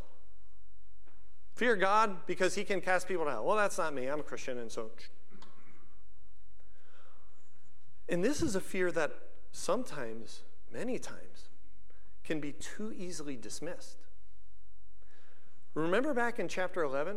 Fear 1.56 1.74
God 1.74 2.26
because 2.28 2.54
he 2.54 2.62
can 2.62 2.80
cast 2.80 3.08
people 3.08 3.24
to 3.24 3.32
hell. 3.32 3.44
Well, 3.44 3.56
that's 3.56 3.76
not 3.76 3.92
me. 3.92 4.06
I'm 4.06 4.20
a 4.20 4.22
Christian, 4.22 4.58
and 4.58 4.70
so. 4.70 4.92
And 8.08 8.22
this 8.22 8.40
is 8.40 8.54
a 8.54 8.60
fear 8.60 8.92
that 8.92 9.12
sometimes, 9.50 10.44
many 10.72 11.00
times, 11.00 11.48
can 12.22 12.38
be 12.38 12.52
too 12.52 12.94
easily 12.96 13.34
dismissed. 13.36 13.98
Remember 15.74 16.14
back 16.14 16.38
in 16.38 16.46
chapter 16.46 16.84
11? 16.84 17.16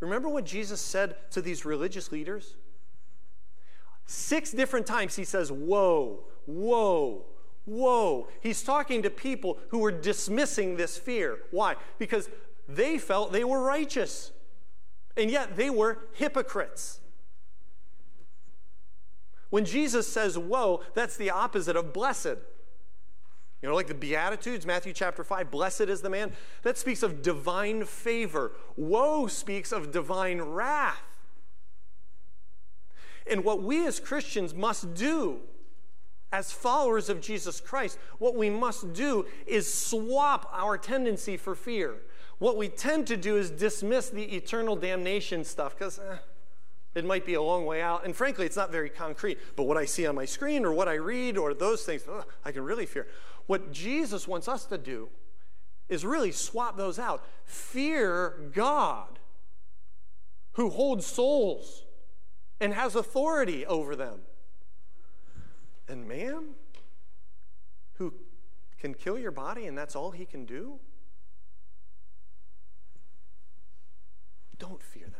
Remember 0.00 0.28
what 0.28 0.44
Jesus 0.44 0.82
said 0.82 1.16
to 1.30 1.40
these 1.40 1.64
religious 1.64 2.12
leaders? 2.12 2.56
Six 4.06 4.52
different 4.52 4.86
times 4.86 5.16
he 5.16 5.24
says, 5.24 5.50
Woe, 5.50 6.20
woe, 6.46 7.26
woe. 7.66 8.28
He's 8.40 8.62
talking 8.62 9.02
to 9.02 9.10
people 9.10 9.58
who 9.70 9.78
were 9.78 9.92
dismissing 9.92 10.76
this 10.76 10.96
fear. 10.96 11.40
Why? 11.50 11.74
Because 11.98 12.30
they 12.68 12.98
felt 12.98 13.32
they 13.32 13.44
were 13.44 13.60
righteous, 13.60 14.30
and 15.16 15.30
yet 15.30 15.56
they 15.56 15.70
were 15.70 15.98
hypocrites. 16.12 17.00
When 19.50 19.64
Jesus 19.64 20.06
says, 20.06 20.38
Woe, 20.38 20.82
that's 20.94 21.16
the 21.16 21.30
opposite 21.30 21.76
of 21.76 21.92
blessed. 21.92 22.36
You 23.62 23.70
know, 23.70 23.74
like 23.74 23.86
the 23.88 23.94
Beatitudes, 23.94 24.66
Matthew 24.66 24.92
chapter 24.92 25.24
5, 25.24 25.50
blessed 25.50 25.82
is 25.82 26.02
the 26.02 26.10
man. 26.10 26.32
That 26.62 26.78
speaks 26.78 27.02
of 27.02 27.22
divine 27.22 27.84
favor. 27.84 28.52
Woe 28.76 29.26
speaks 29.26 29.72
of 29.72 29.90
divine 29.90 30.40
wrath. 30.40 31.15
And 33.30 33.44
what 33.44 33.62
we 33.62 33.86
as 33.86 34.00
Christians 34.00 34.54
must 34.54 34.94
do, 34.94 35.40
as 36.32 36.52
followers 36.52 37.08
of 37.08 37.20
Jesus 37.20 37.60
Christ, 37.60 37.98
what 38.18 38.34
we 38.34 38.50
must 38.50 38.92
do 38.92 39.26
is 39.46 39.72
swap 39.72 40.50
our 40.52 40.76
tendency 40.76 41.36
for 41.36 41.54
fear. 41.54 41.96
What 42.38 42.56
we 42.56 42.68
tend 42.68 43.06
to 43.06 43.16
do 43.16 43.36
is 43.36 43.50
dismiss 43.50 44.10
the 44.10 44.24
eternal 44.36 44.76
damnation 44.76 45.44
stuff 45.44 45.76
because 45.76 45.98
eh, 45.98 46.18
it 46.94 47.04
might 47.04 47.24
be 47.24 47.34
a 47.34 47.42
long 47.42 47.64
way 47.64 47.80
out. 47.80 48.04
And 48.04 48.14
frankly, 48.14 48.44
it's 48.44 48.56
not 48.56 48.70
very 48.70 48.90
concrete. 48.90 49.38
But 49.56 49.64
what 49.64 49.76
I 49.76 49.86
see 49.86 50.06
on 50.06 50.14
my 50.14 50.24
screen 50.24 50.64
or 50.64 50.72
what 50.72 50.88
I 50.88 50.94
read 50.94 51.38
or 51.38 51.54
those 51.54 51.84
things, 51.84 52.02
ugh, 52.10 52.26
I 52.44 52.52
can 52.52 52.64
really 52.64 52.86
fear. 52.86 53.06
What 53.46 53.72
Jesus 53.72 54.28
wants 54.28 54.48
us 54.48 54.66
to 54.66 54.78
do 54.78 55.08
is 55.88 56.04
really 56.04 56.32
swap 56.32 56.76
those 56.76 56.98
out. 56.98 57.24
Fear 57.44 58.50
God, 58.52 59.18
who 60.52 60.68
holds 60.68 61.06
souls 61.06 61.85
and 62.60 62.74
has 62.74 62.94
authority 62.94 63.66
over 63.66 63.94
them. 63.94 64.20
And 65.88 66.08
man, 66.08 66.54
who 67.94 68.14
can 68.78 68.94
kill 68.94 69.18
your 69.18 69.30
body 69.30 69.66
and 69.66 69.76
that's 69.76 69.94
all 69.94 70.10
he 70.10 70.24
can 70.24 70.44
do? 70.44 70.78
Don't 74.58 74.82
fear 74.82 75.04
them. 75.04 75.12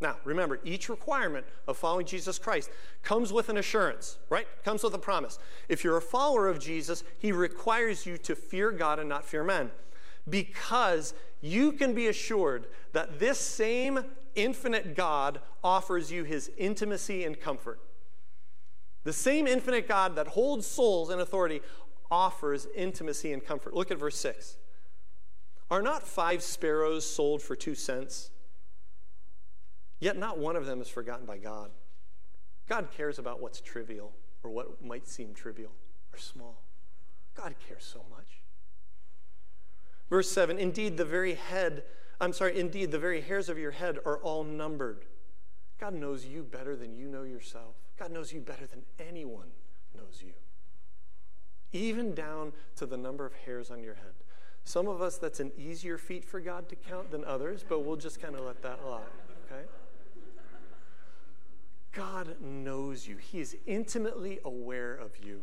Now, 0.00 0.16
remember, 0.24 0.60
each 0.62 0.90
requirement 0.90 1.46
of 1.66 1.78
following 1.78 2.04
Jesus 2.04 2.38
Christ 2.38 2.70
comes 3.02 3.32
with 3.32 3.48
an 3.48 3.56
assurance, 3.56 4.18
right? 4.28 4.46
Comes 4.62 4.82
with 4.82 4.92
a 4.94 4.98
promise. 4.98 5.38
If 5.68 5.82
you're 5.84 5.96
a 5.96 6.02
follower 6.02 6.48
of 6.48 6.58
Jesus, 6.58 7.02
he 7.18 7.32
requires 7.32 8.04
you 8.04 8.18
to 8.18 8.34
fear 8.34 8.72
God 8.72 8.98
and 8.98 9.08
not 9.08 9.24
fear 9.24 9.42
men. 9.42 9.70
Because 10.28 11.14
you 11.40 11.72
can 11.72 11.94
be 11.94 12.08
assured 12.08 12.66
that 12.92 13.18
this 13.18 13.38
same 13.38 14.04
infinite 14.36 14.94
God 14.94 15.40
offers 15.64 16.12
you 16.12 16.24
his 16.24 16.50
intimacy 16.56 17.24
and 17.24 17.40
comfort. 17.40 17.80
The 19.04 19.12
same 19.12 19.46
infinite 19.46 19.88
God 19.88 20.16
that 20.16 20.28
holds 20.28 20.66
souls 20.66 21.10
in 21.10 21.20
authority 21.20 21.60
offers 22.10 22.66
intimacy 22.74 23.32
and 23.32 23.44
comfort. 23.44 23.74
Look 23.74 23.90
at 23.90 23.98
verse 23.98 24.18
6. 24.18 24.56
Are 25.70 25.82
not 25.82 26.02
five 26.02 26.42
sparrows 26.42 27.08
sold 27.08 27.42
for 27.42 27.56
two 27.56 27.74
cents? 27.74 28.30
Yet 29.98 30.16
not 30.16 30.38
one 30.38 30.56
of 30.56 30.66
them 30.66 30.80
is 30.80 30.88
forgotten 30.88 31.26
by 31.26 31.38
God. 31.38 31.70
God 32.68 32.88
cares 32.96 33.18
about 33.18 33.40
what's 33.40 33.60
trivial 33.60 34.12
or 34.42 34.50
what 34.50 34.84
might 34.84 35.08
seem 35.08 35.34
trivial 35.34 35.72
or 36.12 36.18
small. 36.18 36.62
God 37.34 37.54
cares 37.66 37.84
so 37.84 38.04
much. 38.10 38.42
Verse 40.08 40.30
7 40.30 40.58
Indeed, 40.58 40.96
the 40.96 41.04
very 41.04 41.34
head, 41.34 41.84
I'm 42.20 42.32
sorry, 42.32 42.58
indeed, 42.58 42.90
the 42.90 42.98
very 42.98 43.20
hairs 43.20 43.48
of 43.48 43.58
your 43.58 43.72
head 43.72 43.98
are 44.04 44.18
all 44.18 44.42
numbered. 44.44 45.04
God 45.78 45.94
knows 45.94 46.24
you 46.24 46.42
better 46.42 46.74
than 46.74 46.94
you 46.94 47.08
know 47.08 47.22
yourself. 47.22 47.74
God 47.98 48.10
knows 48.10 48.32
you 48.32 48.40
better 48.40 48.66
than 48.66 48.82
anyone 48.98 49.48
knows 49.94 50.22
you, 50.22 50.32
even 51.72 52.14
down 52.14 52.52
to 52.76 52.86
the 52.86 52.96
number 52.96 53.26
of 53.26 53.32
hairs 53.44 53.70
on 53.70 53.82
your 53.82 53.94
head. 53.94 54.14
Some 54.64 54.88
of 54.88 55.00
us, 55.00 55.16
that's 55.16 55.40
an 55.40 55.52
easier 55.56 55.96
feat 55.96 56.24
for 56.24 56.40
God 56.40 56.68
to 56.70 56.76
count 56.76 57.10
than 57.10 57.24
others, 57.24 57.64
but 57.66 57.84
we'll 57.84 57.96
just 57.96 58.20
kind 58.20 58.34
of 58.34 58.42
let 58.42 58.62
that 58.62 58.84
lie, 58.84 59.00
okay? 59.46 59.64
God 61.92 62.36
knows 62.42 63.06
you, 63.06 63.16
He 63.16 63.40
is 63.40 63.56
intimately 63.66 64.40
aware 64.44 64.94
of 64.94 65.12
you. 65.24 65.42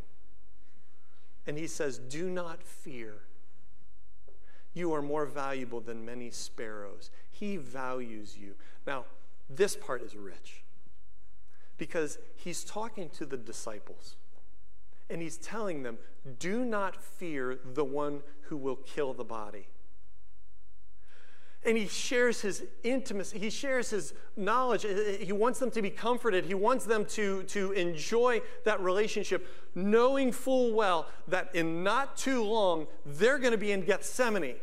And 1.47 1.57
He 1.57 1.67
says, 1.67 1.97
Do 1.97 2.29
not 2.29 2.63
fear. 2.63 3.21
You 4.73 4.93
are 4.93 5.01
more 5.01 5.25
valuable 5.25 5.81
than 5.81 6.05
many 6.05 6.31
sparrows. 6.31 7.11
He 7.29 7.57
values 7.57 8.37
you. 8.37 8.55
Now, 8.87 9.05
this 9.49 9.75
part 9.75 10.01
is 10.01 10.15
rich 10.15 10.63
because 11.77 12.17
he's 12.35 12.63
talking 12.63 13.09
to 13.09 13.25
the 13.25 13.37
disciples 13.37 14.15
and 15.09 15.21
he's 15.21 15.37
telling 15.37 15.83
them, 15.83 15.97
Do 16.39 16.65
not 16.65 16.95
fear 16.95 17.59
the 17.63 17.83
one 17.83 18.21
who 18.43 18.57
will 18.57 18.77
kill 18.77 19.13
the 19.13 19.23
body. 19.23 19.67
And 21.65 21.77
he 21.77 21.87
shares 21.87 22.41
his 22.41 22.63
intimacy, 22.83 23.39
he 23.39 23.49
shares 23.49 23.89
his 23.89 24.13
knowledge. 24.35 24.83
Eh, 24.83 24.89
eh, 24.89 25.23
he 25.23 25.31
wants 25.31 25.59
them 25.59 25.71
to 25.71 25.81
be 25.81 25.89
comforted, 25.89 26.45
he 26.45 26.53
wants 26.53 26.85
them 26.85 27.05
to, 27.05 27.43
to 27.43 27.71
enjoy 27.71 28.41
that 28.65 28.81
relationship, 28.81 29.47
knowing 29.73 30.31
full 30.31 30.73
well 30.73 31.07
that 31.27 31.55
in 31.55 31.83
not 31.83 32.17
too 32.17 32.43
long, 32.43 32.87
they're 33.05 33.39
going 33.39 33.53
to 33.53 33.57
be 33.57 33.71
in 33.71 33.81
Gethsemane 33.81 34.55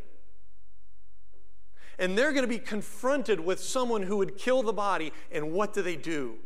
and 2.01 2.17
they're 2.17 2.33
going 2.33 2.43
to 2.43 2.49
be 2.49 2.59
confronted 2.59 3.39
with 3.39 3.61
someone 3.61 4.03
who 4.03 4.17
would 4.17 4.39
kill 4.39 4.63
the 4.63 4.73
body. 4.73 5.13
And 5.31 5.53
what 5.53 5.75
do 5.75 5.83
they 5.83 5.97
do? 5.97 6.37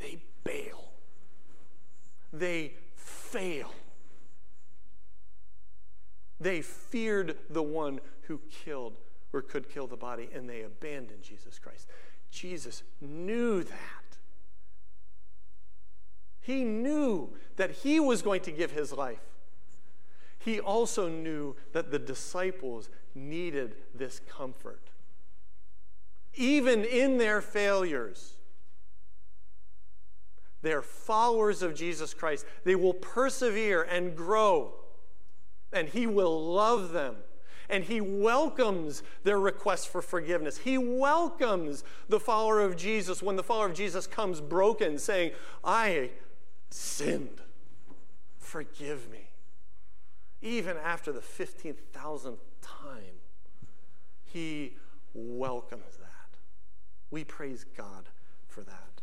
They 0.00 0.22
bail, 0.42 0.88
they 2.32 2.72
fail. 2.96 3.70
They 6.40 6.60
feared 6.62 7.36
the 7.48 7.62
one 7.62 8.00
who 8.22 8.40
killed 8.50 8.94
or 9.32 9.42
could 9.42 9.68
kill 9.68 9.86
the 9.86 9.96
body, 9.96 10.28
and 10.34 10.48
they 10.48 10.62
abandoned 10.62 11.22
Jesus 11.22 11.58
Christ. 11.58 11.88
Jesus 12.30 12.82
knew 13.00 13.62
that. 13.62 14.18
He 16.40 16.64
knew 16.64 17.30
that 17.56 17.70
he 17.70 17.98
was 17.98 18.22
going 18.22 18.42
to 18.42 18.52
give 18.52 18.70
his 18.70 18.92
life. 18.92 19.20
He 20.38 20.60
also 20.60 21.08
knew 21.08 21.56
that 21.72 21.90
the 21.90 21.98
disciples 21.98 22.88
needed 23.14 23.74
this 23.94 24.20
comfort. 24.20 24.90
Even 26.34 26.84
in 26.84 27.18
their 27.18 27.40
failures, 27.40 28.34
they're 30.62 30.82
followers 30.82 31.62
of 31.62 31.74
Jesus 31.74 32.14
Christ. 32.14 32.46
They 32.64 32.76
will 32.76 32.94
persevere 32.94 33.82
and 33.82 34.16
grow, 34.16 34.74
and 35.72 35.88
He 35.88 36.06
will 36.06 36.52
love 36.54 36.92
them. 36.92 37.16
And 37.68 37.84
He 37.84 38.00
welcomes 38.00 39.02
their 39.24 39.40
request 39.40 39.88
for 39.88 40.00
forgiveness. 40.00 40.58
He 40.58 40.78
welcomes 40.78 41.82
the 42.08 42.20
follower 42.20 42.60
of 42.60 42.76
Jesus 42.76 43.22
when 43.22 43.36
the 43.36 43.42
follower 43.42 43.66
of 43.66 43.74
Jesus 43.74 44.06
comes 44.06 44.40
broken, 44.40 44.98
saying, 44.98 45.32
I 45.64 46.10
sinned. 46.70 47.40
Forgive 48.38 49.10
me. 49.10 49.30
Even 50.42 50.76
after 50.76 51.12
the 51.12 51.20
15,000th 51.20 52.38
time. 52.62 53.20
He 54.24 54.76
welcomes 55.14 55.96
that. 55.98 56.38
We 57.10 57.24
praise 57.24 57.64
God 57.76 58.08
for 58.46 58.62
that. 58.62 58.95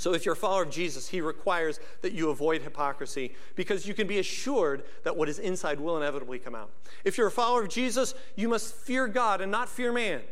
So, 0.00 0.14
if 0.14 0.24
you're 0.24 0.32
a 0.32 0.36
follower 0.36 0.62
of 0.62 0.70
Jesus, 0.70 1.08
he 1.08 1.20
requires 1.20 1.78
that 2.00 2.12
you 2.12 2.30
avoid 2.30 2.62
hypocrisy 2.62 3.34
because 3.54 3.86
you 3.86 3.92
can 3.92 4.06
be 4.06 4.18
assured 4.18 4.84
that 5.04 5.14
what 5.14 5.28
is 5.28 5.38
inside 5.38 5.78
will 5.78 5.98
inevitably 5.98 6.38
come 6.38 6.54
out. 6.54 6.70
If 7.04 7.18
you're 7.18 7.26
a 7.26 7.30
follower 7.30 7.62
of 7.62 7.68
Jesus, 7.68 8.14
you 8.34 8.48
must 8.48 8.74
fear 8.74 9.06
God 9.06 9.42
and 9.42 9.52
not 9.52 9.68
fear 9.68 9.92
man, 9.92 10.22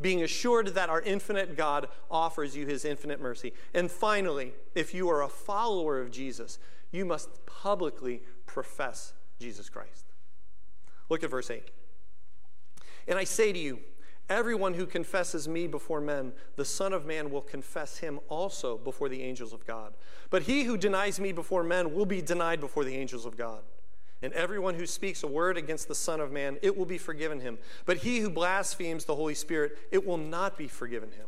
being 0.00 0.24
assured 0.24 0.74
that 0.74 0.90
our 0.90 1.00
infinite 1.02 1.56
God 1.56 1.86
offers 2.10 2.56
you 2.56 2.66
his 2.66 2.84
infinite 2.84 3.20
mercy. 3.20 3.52
And 3.74 3.88
finally, 3.88 4.54
if 4.74 4.92
you 4.92 5.08
are 5.08 5.22
a 5.22 5.28
follower 5.28 6.00
of 6.00 6.10
Jesus, 6.10 6.58
you 6.90 7.04
must 7.04 7.46
publicly 7.46 8.22
profess 8.44 9.12
Jesus 9.38 9.70
Christ. 9.70 10.06
Look 11.08 11.22
at 11.22 11.30
verse 11.30 11.48
8. 11.48 11.70
And 13.06 13.20
I 13.20 13.24
say 13.24 13.52
to 13.52 13.58
you, 13.58 13.78
everyone 14.28 14.74
who 14.74 14.86
confesses 14.86 15.48
me 15.48 15.66
before 15.66 16.00
men, 16.00 16.32
the 16.56 16.64
Son 16.64 16.92
of 16.92 17.06
Man 17.06 17.30
will 17.30 17.40
confess 17.40 17.98
him 17.98 18.20
also 18.28 18.76
before 18.78 19.08
the 19.08 19.22
angels 19.22 19.52
of 19.52 19.66
God. 19.66 19.94
But 20.30 20.42
he 20.42 20.64
who 20.64 20.76
denies 20.76 21.20
me 21.20 21.32
before 21.32 21.62
men 21.62 21.94
will 21.94 22.06
be 22.06 22.22
denied 22.22 22.60
before 22.60 22.84
the 22.84 22.96
angels 22.96 23.26
of 23.26 23.36
God. 23.36 23.62
And 24.22 24.32
everyone 24.32 24.74
who 24.74 24.86
speaks 24.86 25.22
a 25.22 25.26
word 25.26 25.56
against 25.56 25.88
the 25.88 25.94
Son 25.94 26.20
of 26.20 26.32
Man, 26.32 26.58
it 26.62 26.76
will 26.76 26.86
be 26.86 26.98
forgiven 26.98 27.40
him. 27.40 27.58
But 27.84 27.98
he 27.98 28.20
who 28.20 28.30
blasphemes 28.30 29.04
the 29.04 29.14
Holy 29.14 29.34
Spirit, 29.34 29.78
it 29.90 30.06
will 30.06 30.16
not 30.16 30.56
be 30.56 30.68
forgiven 30.68 31.10
him. 31.12 31.26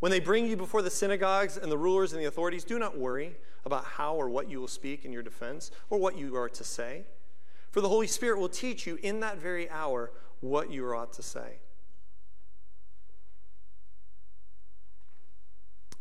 When 0.00 0.10
they 0.10 0.20
bring 0.20 0.46
you 0.46 0.56
before 0.56 0.82
the 0.82 0.90
synagogues 0.90 1.56
and 1.56 1.70
the 1.70 1.78
rulers 1.78 2.12
and 2.12 2.20
the 2.20 2.26
authorities, 2.26 2.64
do 2.64 2.78
not 2.78 2.98
worry 2.98 3.36
about 3.64 3.84
how 3.84 4.16
or 4.16 4.28
what 4.28 4.50
you 4.50 4.60
will 4.60 4.66
speak 4.66 5.04
in 5.04 5.12
your 5.12 5.22
defense 5.22 5.70
or 5.90 5.98
what 5.98 6.18
you 6.18 6.34
are 6.36 6.48
to 6.48 6.64
say 6.64 7.04
for 7.72 7.80
the 7.80 7.88
Holy 7.88 8.06
Spirit 8.06 8.38
will 8.38 8.50
teach 8.50 8.86
you 8.86 8.98
in 9.02 9.20
that 9.20 9.38
very 9.38 9.68
hour 9.70 10.12
what 10.40 10.70
you 10.70 10.84
are 10.84 10.94
ought 10.94 11.12
to 11.14 11.22
say. 11.22 11.58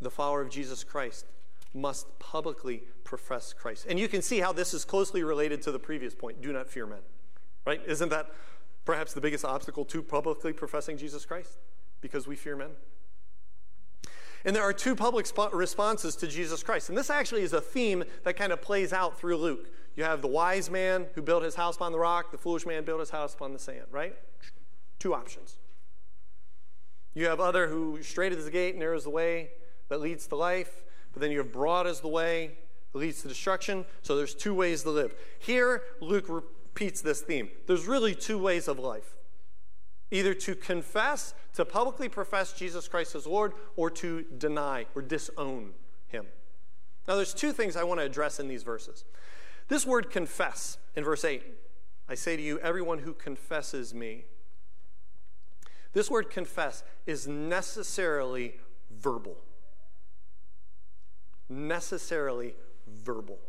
The 0.01 0.09
follower 0.09 0.41
of 0.41 0.49
Jesus 0.49 0.83
Christ 0.83 1.25
must 1.73 2.19
publicly 2.19 2.83
profess 3.03 3.53
Christ. 3.53 3.85
And 3.87 3.99
you 3.99 4.07
can 4.07 4.21
see 4.21 4.39
how 4.39 4.51
this 4.51 4.73
is 4.73 4.83
closely 4.83 5.23
related 5.23 5.61
to 5.63 5.71
the 5.71 5.79
previous 5.79 6.13
point 6.13 6.41
do 6.41 6.51
not 6.51 6.69
fear 6.69 6.85
men. 6.85 6.99
Right? 7.65 7.81
Isn't 7.87 8.09
that 8.09 8.31
perhaps 8.85 9.13
the 9.13 9.21
biggest 9.21 9.45
obstacle 9.45 9.85
to 9.85 10.01
publicly 10.01 10.53
professing 10.53 10.97
Jesus 10.97 11.25
Christ? 11.25 11.59
Because 12.01 12.27
we 12.27 12.35
fear 12.35 12.55
men? 12.55 12.71
And 14.43 14.55
there 14.55 14.63
are 14.63 14.73
two 14.73 14.95
public 14.95 15.27
sp- 15.29 15.53
responses 15.53 16.15
to 16.17 16.27
Jesus 16.27 16.63
Christ. 16.63 16.89
And 16.89 16.97
this 16.97 17.11
actually 17.11 17.43
is 17.43 17.53
a 17.53 17.61
theme 17.61 18.03
that 18.23 18.35
kind 18.35 18.51
of 18.51 18.59
plays 18.61 18.91
out 18.91 19.19
through 19.19 19.37
Luke. 19.37 19.69
You 19.95 20.03
have 20.03 20.21
the 20.21 20.27
wise 20.27 20.69
man 20.69 21.05
who 21.13 21.21
built 21.21 21.43
his 21.43 21.55
house 21.55 21.75
upon 21.75 21.91
the 21.91 21.99
rock, 21.99 22.31
the 22.31 22.37
foolish 22.37 22.65
man 22.65 22.83
built 22.83 23.01
his 23.01 23.11
house 23.11 23.35
upon 23.35 23.53
the 23.53 23.59
sand, 23.59 23.85
right? 23.91 24.15
Two 24.97 25.13
options. 25.13 25.57
You 27.13 27.27
have 27.27 27.39
other 27.39 27.67
who 27.67 28.01
straight 28.01 28.31
is 28.31 28.45
the 28.45 28.51
gate, 28.51 28.75
narrow 28.75 28.97
is 28.97 29.03
the 29.03 29.09
way 29.09 29.49
that 29.91 29.99
leads 29.99 30.25
to 30.25 30.37
life, 30.37 30.83
but 31.11 31.21
then 31.21 31.31
you 31.31 31.37
have 31.39 31.51
broad 31.51 31.85
as 31.85 31.99
the 31.99 32.07
way 32.07 32.51
that 32.93 32.99
leads 32.99 33.21
to 33.21 33.27
destruction. 33.27 33.85
So 34.01 34.15
there's 34.15 34.33
two 34.33 34.53
ways 34.53 34.83
to 34.83 34.89
live. 34.89 35.13
Here, 35.37 35.83
Luke 35.99 36.27
repeats 36.29 37.01
this 37.01 37.19
theme. 37.19 37.49
There's 37.67 37.87
really 37.87 38.15
two 38.15 38.39
ways 38.39 38.67
of 38.69 38.79
life 38.79 39.17
either 40.13 40.33
to 40.33 40.55
confess, 40.55 41.33
to 41.53 41.63
publicly 41.63 42.09
profess 42.09 42.51
Jesus 42.51 42.87
Christ 42.87 43.15
as 43.15 43.25
Lord, 43.25 43.53
or 43.77 43.89
to 43.91 44.23
deny 44.37 44.85
or 44.93 45.01
disown 45.01 45.71
him. 46.07 46.25
Now, 47.07 47.15
there's 47.15 47.33
two 47.33 47.53
things 47.53 47.77
I 47.77 47.83
want 47.83 48.01
to 48.01 48.05
address 48.05 48.39
in 48.39 48.49
these 48.49 48.63
verses. 48.63 49.05
This 49.69 49.85
word 49.85 50.09
confess 50.09 50.77
in 50.97 51.05
verse 51.05 51.23
8, 51.23 51.43
I 52.09 52.15
say 52.15 52.35
to 52.35 52.41
you, 52.41 52.59
everyone 52.59 52.99
who 52.99 53.13
confesses 53.13 53.93
me. 53.93 54.25
This 55.93 56.11
word 56.11 56.29
confess 56.29 56.83
is 57.05 57.25
necessarily 57.25 58.55
verbal. 58.89 59.37
Necessarily 61.51 62.55
verbal. 62.87 63.39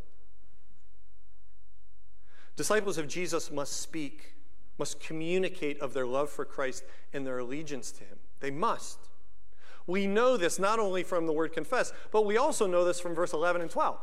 Disciples 2.57 2.99
of 2.99 3.09
Jesus 3.09 3.51
must 3.51 3.81
speak 3.81 4.35
must 4.79 5.01
communicate 5.01 5.81
of 5.81 5.95
their 5.95 6.07
love 6.07 6.31
for 6.31 6.45
Christ 6.45 6.85
and 7.13 7.27
their 7.27 7.39
allegiance 7.39 7.93
to 7.93 8.05
Him. 8.05 8.19
They 8.41 8.51
must. 8.51 8.99
We 9.87 10.07
know 10.07 10.37
this 10.37 10.59
not 10.59 10.79
only 10.79 11.03
from 11.03 11.27
the 11.27 11.33
word 11.33 11.53
confess, 11.53 11.93
but 12.11 12.25
we 12.25 12.37
also 12.37 12.67
know 12.67 12.85
this 12.85 13.01
from 13.01 13.15
verse 13.15 13.33
11 13.33 13.61
and 13.63 13.71
12. 13.71 13.99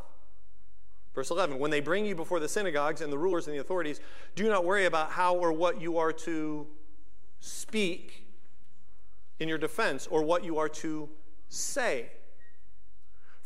Verse 1.14 1.32
11 1.32 1.60
When 1.60 1.72
they 1.72 1.80
bring 1.80 2.06
you 2.06 2.16
before 2.16 2.40
the 2.40 2.48
synagogues 2.48 3.02
and 3.02 3.12
the 3.12 3.18
rulers 3.18 3.48
and 3.48 3.56
the 3.56 3.60
authorities, 3.60 4.00
do 4.36 4.48
not 4.48 4.64
worry 4.64 4.86
about 4.86 5.12
how 5.12 5.36
or 5.36 5.52
what 5.52 5.82
you 5.82 5.98
are 5.98 6.14
to 6.14 6.68
speak 7.40 8.28
in 9.40 9.50
your 9.50 9.58
defense 9.58 10.08
or 10.08 10.24
what 10.24 10.44
you 10.44 10.58
are 10.58 10.70
to 10.70 11.10
say. 11.48 12.10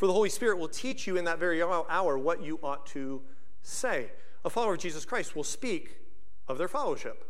For 0.04 0.08
the 0.08 0.12
Holy 0.12 0.28
Spirit 0.28 0.58
will 0.58 0.68
teach 0.68 1.08
you 1.08 1.16
in 1.16 1.24
that 1.24 1.40
very 1.40 1.64
hour 1.64 2.18
what 2.18 2.44
you 2.44 2.60
ought 2.62 2.86
to 2.88 3.22
say. 3.62 4.12
A 4.44 4.50
follower 4.50 4.74
of 4.74 4.82
Jesus 4.82 5.06
Christ 5.06 5.34
will 5.34 5.46
speak 5.46 5.96
of 6.50 6.58
their 6.58 6.68
fellowship, 6.68 7.24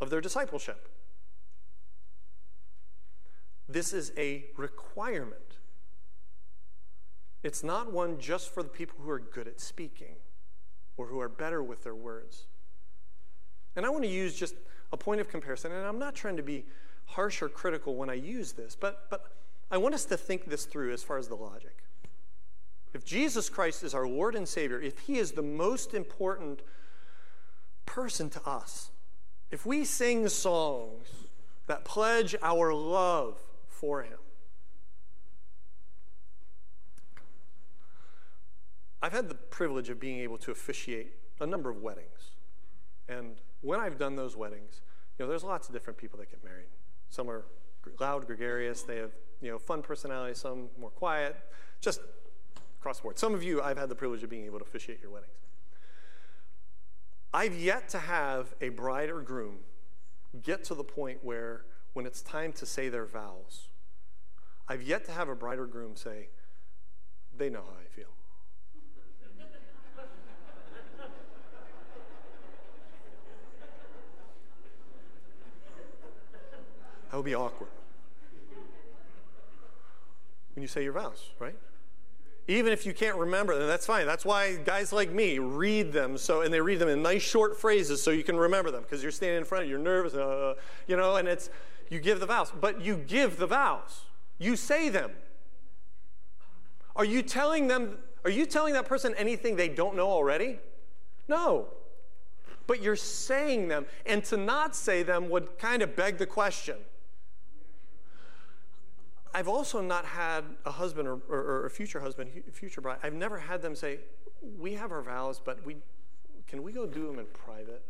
of 0.00 0.08
their 0.08 0.22
discipleship. 0.22 0.88
This 3.68 3.92
is 3.92 4.10
a 4.16 4.46
requirement. 4.56 5.58
It's 7.42 7.62
not 7.62 7.92
one 7.92 8.18
just 8.18 8.48
for 8.48 8.62
the 8.62 8.70
people 8.70 8.96
who 9.02 9.10
are 9.10 9.18
good 9.18 9.46
at 9.46 9.60
speaking 9.60 10.16
or 10.96 11.08
who 11.08 11.20
are 11.20 11.28
better 11.28 11.62
with 11.62 11.84
their 11.84 11.94
words. 11.94 12.46
And 13.76 13.84
I 13.84 13.90
want 13.90 14.02
to 14.04 14.10
use 14.10 14.34
just 14.34 14.54
a 14.94 14.96
point 14.96 15.20
of 15.20 15.28
comparison, 15.28 15.72
and 15.72 15.84
I'm 15.84 15.98
not 15.98 16.14
trying 16.14 16.38
to 16.38 16.42
be 16.42 16.64
harsh 17.04 17.42
or 17.42 17.50
critical 17.50 17.96
when 17.96 18.08
I 18.08 18.14
use 18.14 18.52
this, 18.52 18.74
but, 18.74 19.10
but 19.10 19.26
I 19.70 19.76
want 19.76 19.94
us 19.94 20.06
to 20.06 20.16
think 20.16 20.46
this 20.46 20.64
through 20.64 20.94
as 20.94 21.02
far 21.02 21.18
as 21.18 21.28
the 21.28 21.34
logic. 21.34 21.83
If 22.94 23.04
Jesus 23.04 23.50
Christ 23.50 23.82
is 23.82 23.92
our 23.92 24.06
Lord 24.06 24.36
and 24.36 24.48
Savior, 24.48 24.80
if 24.80 25.00
He 25.00 25.18
is 25.18 25.32
the 25.32 25.42
most 25.42 25.92
important 25.92 26.60
person 27.84 28.30
to 28.30 28.48
us, 28.48 28.92
if 29.50 29.66
we 29.66 29.84
sing 29.84 30.28
songs 30.28 31.08
that 31.66 31.84
pledge 31.84 32.36
our 32.40 32.72
love 32.72 33.42
for 33.66 34.02
Him, 34.02 34.18
I've 39.02 39.12
had 39.12 39.28
the 39.28 39.34
privilege 39.34 39.90
of 39.90 40.00
being 40.00 40.20
able 40.20 40.38
to 40.38 40.50
officiate 40.52 41.16
a 41.40 41.46
number 41.46 41.68
of 41.68 41.82
weddings. 41.82 42.36
And 43.08 43.36
when 43.60 43.80
I've 43.80 43.98
done 43.98 44.16
those 44.16 44.36
weddings, 44.36 44.80
you 45.18 45.24
know, 45.24 45.28
there's 45.28 45.44
lots 45.44 45.68
of 45.68 45.74
different 45.74 45.98
people 45.98 46.18
that 46.20 46.30
get 46.30 46.42
married. 46.42 46.68
Some 47.10 47.28
are 47.28 47.44
loud, 48.00 48.26
gregarious, 48.26 48.82
they 48.82 48.96
have, 48.96 49.10
you 49.42 49.50
know, 49.50 49.58
fun 49.58 49.82
personalities, 49.82 50.38
some 50.38 50.68
more 50.78 50.90
quiet, 50.90 51.36
just 51.80 52.00
across 52.84 52.98
the 52.98 53.04
board. 53.04 53.18
Some 53.18 53.34
of 53.34 53.42
you, 53.42 53.62
I've 53.62 53.78
had 53.78 53.88
the 53.88 53.94
privilege 53.94 54.22
of 54.22 54.28
being 54.28 54.44
able 54.44 54.58
to 54.58 54.64
officiate 54.64 55.00
your 55.00 55.10
weddings. 55.10 55.32
I've 57.32 57.58
yet 57.58 57.88
to 57.88 57.98
have 57.98 58.54
a 58.60 58.68
bride 58.68 59.08
or 59.08 59.22
groom 59.22 59.60
get 60.42 60.64
to 60.64 60.74
the 60.74 60.84
point 60.84 61.20
where 61.22 61.64
when 61.94 62.04
it's 62.04 62.20
time 62.20 62.52
to 62.52 62.66
say 62.66 62.90
their 62.90 63.06
vows, 63.06 63.68
I've 64.68 64.82
yet 64.82 65.06
to 65.06 65.12
have 65.12 65.30
a 65.30 65.34
bride 65.34 65.58
or 65.58 65.66
groom 65.66 65.96
say, 65.96 66.28
they 67.34 67.48
know 67.48 67.62
how 67.62 67.72
I 67.80 67.88
feel. 67.88 68.04
That 77.10 77.16
would 77.16 77.24
be 77.24 77.34
awkward. 77.34 77.70
When 80.54 80.60
you 80.62 80.68
say 80.68 80.84
your 80.84 80.92
vows, 80.92 81.30
right? 81.38 81.56
Even 82.46 82.72
if 82.72 82.84
you 82.84 82.92
can't 82.92 83.16
remember 83.16 83.58
them, 83.58 83.66
that's 83.66 83.86
fine. 83.86 84.06
That's 84.06 84.24
why 84.24 84.56
guys 84.56 84.92
like 84.92 85.10
me 85.10 85.38
read 85.38 85.92
them 85.92 86.18
so, 86.18 86.42
and 86.42 86.52
they 86.52 86.60
read 86.60 86.78
them 86.78 86.90
in 86.90 87.02
nice 87.02 87.22
short 87.22 87.58
phrases 87.58 88.02
so 88.02 88.10
you 88.10 88.22
can 88.22 88.36
remember 88.36 88.70
them 88.70 88.82
because 88.82 89.02
you're 89.02 89.12
standing 89.12 89.38
in 89.38 89.44
front, 89.44 89.66
you're 89.66 89.78
nervous, 89.78 90.14
uh, 90.14 90.54
you 90.86 90.96
know, 90.96 91.16
and 91.16 91.26
it's 91.26 91.48
you 91.88 92.00
give 92.00 92.20
the 92.20 92.26
vows, 92.26 92.52
but 92.60 92.82
you 92.82 92.96
give 92.96 93.38
the 93.38 93.46
vows. 93.46 94.02
You 94.38 94.56
say 94.56 94.90
them. 94.90 95.12
Are 96.96 97.04
you 97.04 97.22
telling 97.22 97.68
them? 97.68 97.98
Are 98.24 98.30
you 98.30 98.46
telling 98.46 98.74
that 98.74 98.86
person 98.86 99.14
anything 99.16 99.56
they 99.56 99.68
don't 99.68 99.96
know 99.96 100.08
already? 100.08 100.58
No. 101.28 101.68
But 102.66 102.82
you're 102.82 102.96
saying 102.96 103.68
them, 103.68 103.86
and 104.06 104.24
to 104.24 104.36
not 104.36 104.74
say 104.74 105.02
them 105.02 105.28
would 105.28 105.58
kind 105.58 105.82
of 105.82 105.96
beg 105.96 106.18
the 106.18 106.26
question 106.26 106.76
I've 109.34 109.48
also 109.48 109.80
not 109.80 110.04
had 110.04 110.44
a 110.64 110.70
husband 110.70 111.08
or, 111.08 111.18
or, 111.28 111.38
or, 111.38 111.66
a 111.66 111.70
future 111.70 111.98
husband, 111.98 112.30
future 112.52 112.80
bride. 112.80 112.98
I've 113.02 113.14
never 113.14 113.36
had 113.36 113.62
them 113.62 113.74
say, 113.74 113.98
"We 114.58 114.74
have 114.74 114.92
our 114.92 115.02
vows, 115.02 115.40
but 115.44 115.66
we 115.66 115.78
can 116.46 116.62
we 116.62 116.70
go 116.70 116.86
do 116.86 117.08
them 117.08 117.18
in 117.18 117.26
private." 117.26 117.82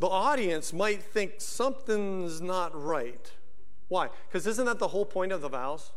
the 0.00 0.06
audience 0.06 0.72
might 0.74 1.02
think 1.02 1.34
something's 1.38 2.42
not 2.42 2.78
right. 2.78 3.32
Why? 3.88 4.10
Because 4.28 4.46
isn't 4.46 4.66
that 4.66 4.78
the 4.78 4.88
whole 4.88 5.06
point 5.06 5.32
of 5.32 5.40
the 5.40 5.48
vows? 5.48 5.92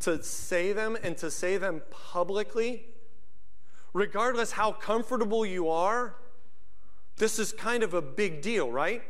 To 0.00 0.22
say 0.22 0.72
them 0.72 0.98
and 1.02 1.16
to 1.18 1.30
say 1.30 1.56
them 1.56 1.80
publicly, 1.90 2.84
regardless 3.94 4.52
how 4.52 4.72
comfortable 4.72 5.46
you 5.46 5.70
are. 5.70 6.16
This 7.16 7.38
is 7.38 7.52
kind 7.52 7.82
of 7.82 7.94
a 7.94 8.02
big 8.02 8.42
deal, 8.42 8.70
right? 8.70 9.02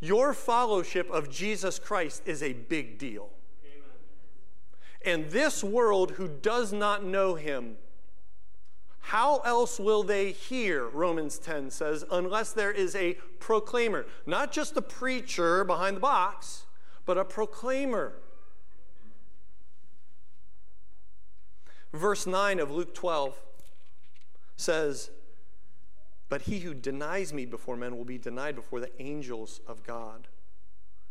Your 0.00 0.32
fellowship 0.32 1.10
of 1.10 1.30
Jesus 1.30 1.78
Christ 1.78 2.22
is 2.24 2.42
a 2.42 2.54
big 2.54 2.98
deal. 2.98 3.28
Amen. 3.64 5.24
And 5.24 5.30
this 5.30 5.62
world 5.62 6.12
who 6.12 6.26
does 6.26 6.72
not 6.72 7.04
know 7.04 7.34
him, 7.34 7.76
how 9.00 9.38
else 9.38 9.78
will 9.78 10.02
they 10.02 10.32
hear, 10.32 10.86
Romans 10.88 11.38
10 11.38 11.70
says, 11.70 12.04
unless 12.10 12.52
there 12.52 12.70
is 12.70 12.94
a 12.94 13.14
proclaimer? 13.38 14.06
Not 14.24 14.52
just 14.52 14.76
a 14.76 14.82
preacher 14.82 15.64
behind 15.64 15.96
the 15.96 16.00
box, 16.00 16.66
but 17.04 17.18
a 17.18 17.24
proclaimer. 17.24 18.14
Verse 21.92 22.26
9 22.26 22.60
of 22.60 22.70
Luke 22.70 22.94
12 22.94 23.38
says, 24.56 25.10
but 26.30 26.42
he 26.42 26.60
who 26.60 26.72
denies 26.72 27.34
me 27.34 27.44
before 27.44 27.76
men 27.76 27.98
will 27.98 28.06
be 28.06 28.16
denied 28.16 28.54
before 28.54 28.80
the 28.80 29.02
angels 29.02 29.60
of 29.66 29.84
God. 29.84 30.28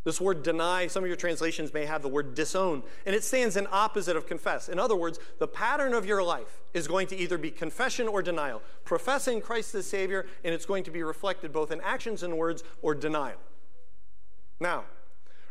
This 0.06 0.22
word 0.22 0.44
deny, 0.44 0.88
some 0.88 1.04
of 1.04 1.08
your 1.08 1.18
translations 1.18 1.74
may 1.74 1.86
have 1.86 2.02
the 2.02 2.08
word 2.08 2.34
disown, 2.34 2.84
and 3.06 3.14
it 3.14 3.24
stands 3.24 3.58
in 3.58 3.68
opposite 3.70 4.16
of 4.16 4.26
confess. 4.26 4.70
In 4.70 4.80
other 4.80 4.96
words, 4.96 5.20
the 5.38 5.48
pattern 5.48 5.94
of 5.94 6.06
your 6.06 6.24
life 6.24 6.62
is 6.74 6.88
going 6.88 7.06
to 7.08 7.18
either 7.18 7.38
be 7.38 7.52
confession 7.52 8.08
or 8.08 8.22
denial, 8.22 8.62
professing 8.86 9.42
Christ 9.42 9.76
as 9.76 9.86
Savior, 9.86 10.26
and 10.46 10.56
it's 10.56 10.66
going 10.66 10.86
to 10.86 10.92
be 10.92 11.04
reflected 11.04 11.52
both 11.52 11.70
in 11.70 11.82
actions 11.82 12.24
and 12.24 12.38
words 12.38 12.64
or 12.82 12.96
denial. 12.96 13.40
Now, 14.62 14.86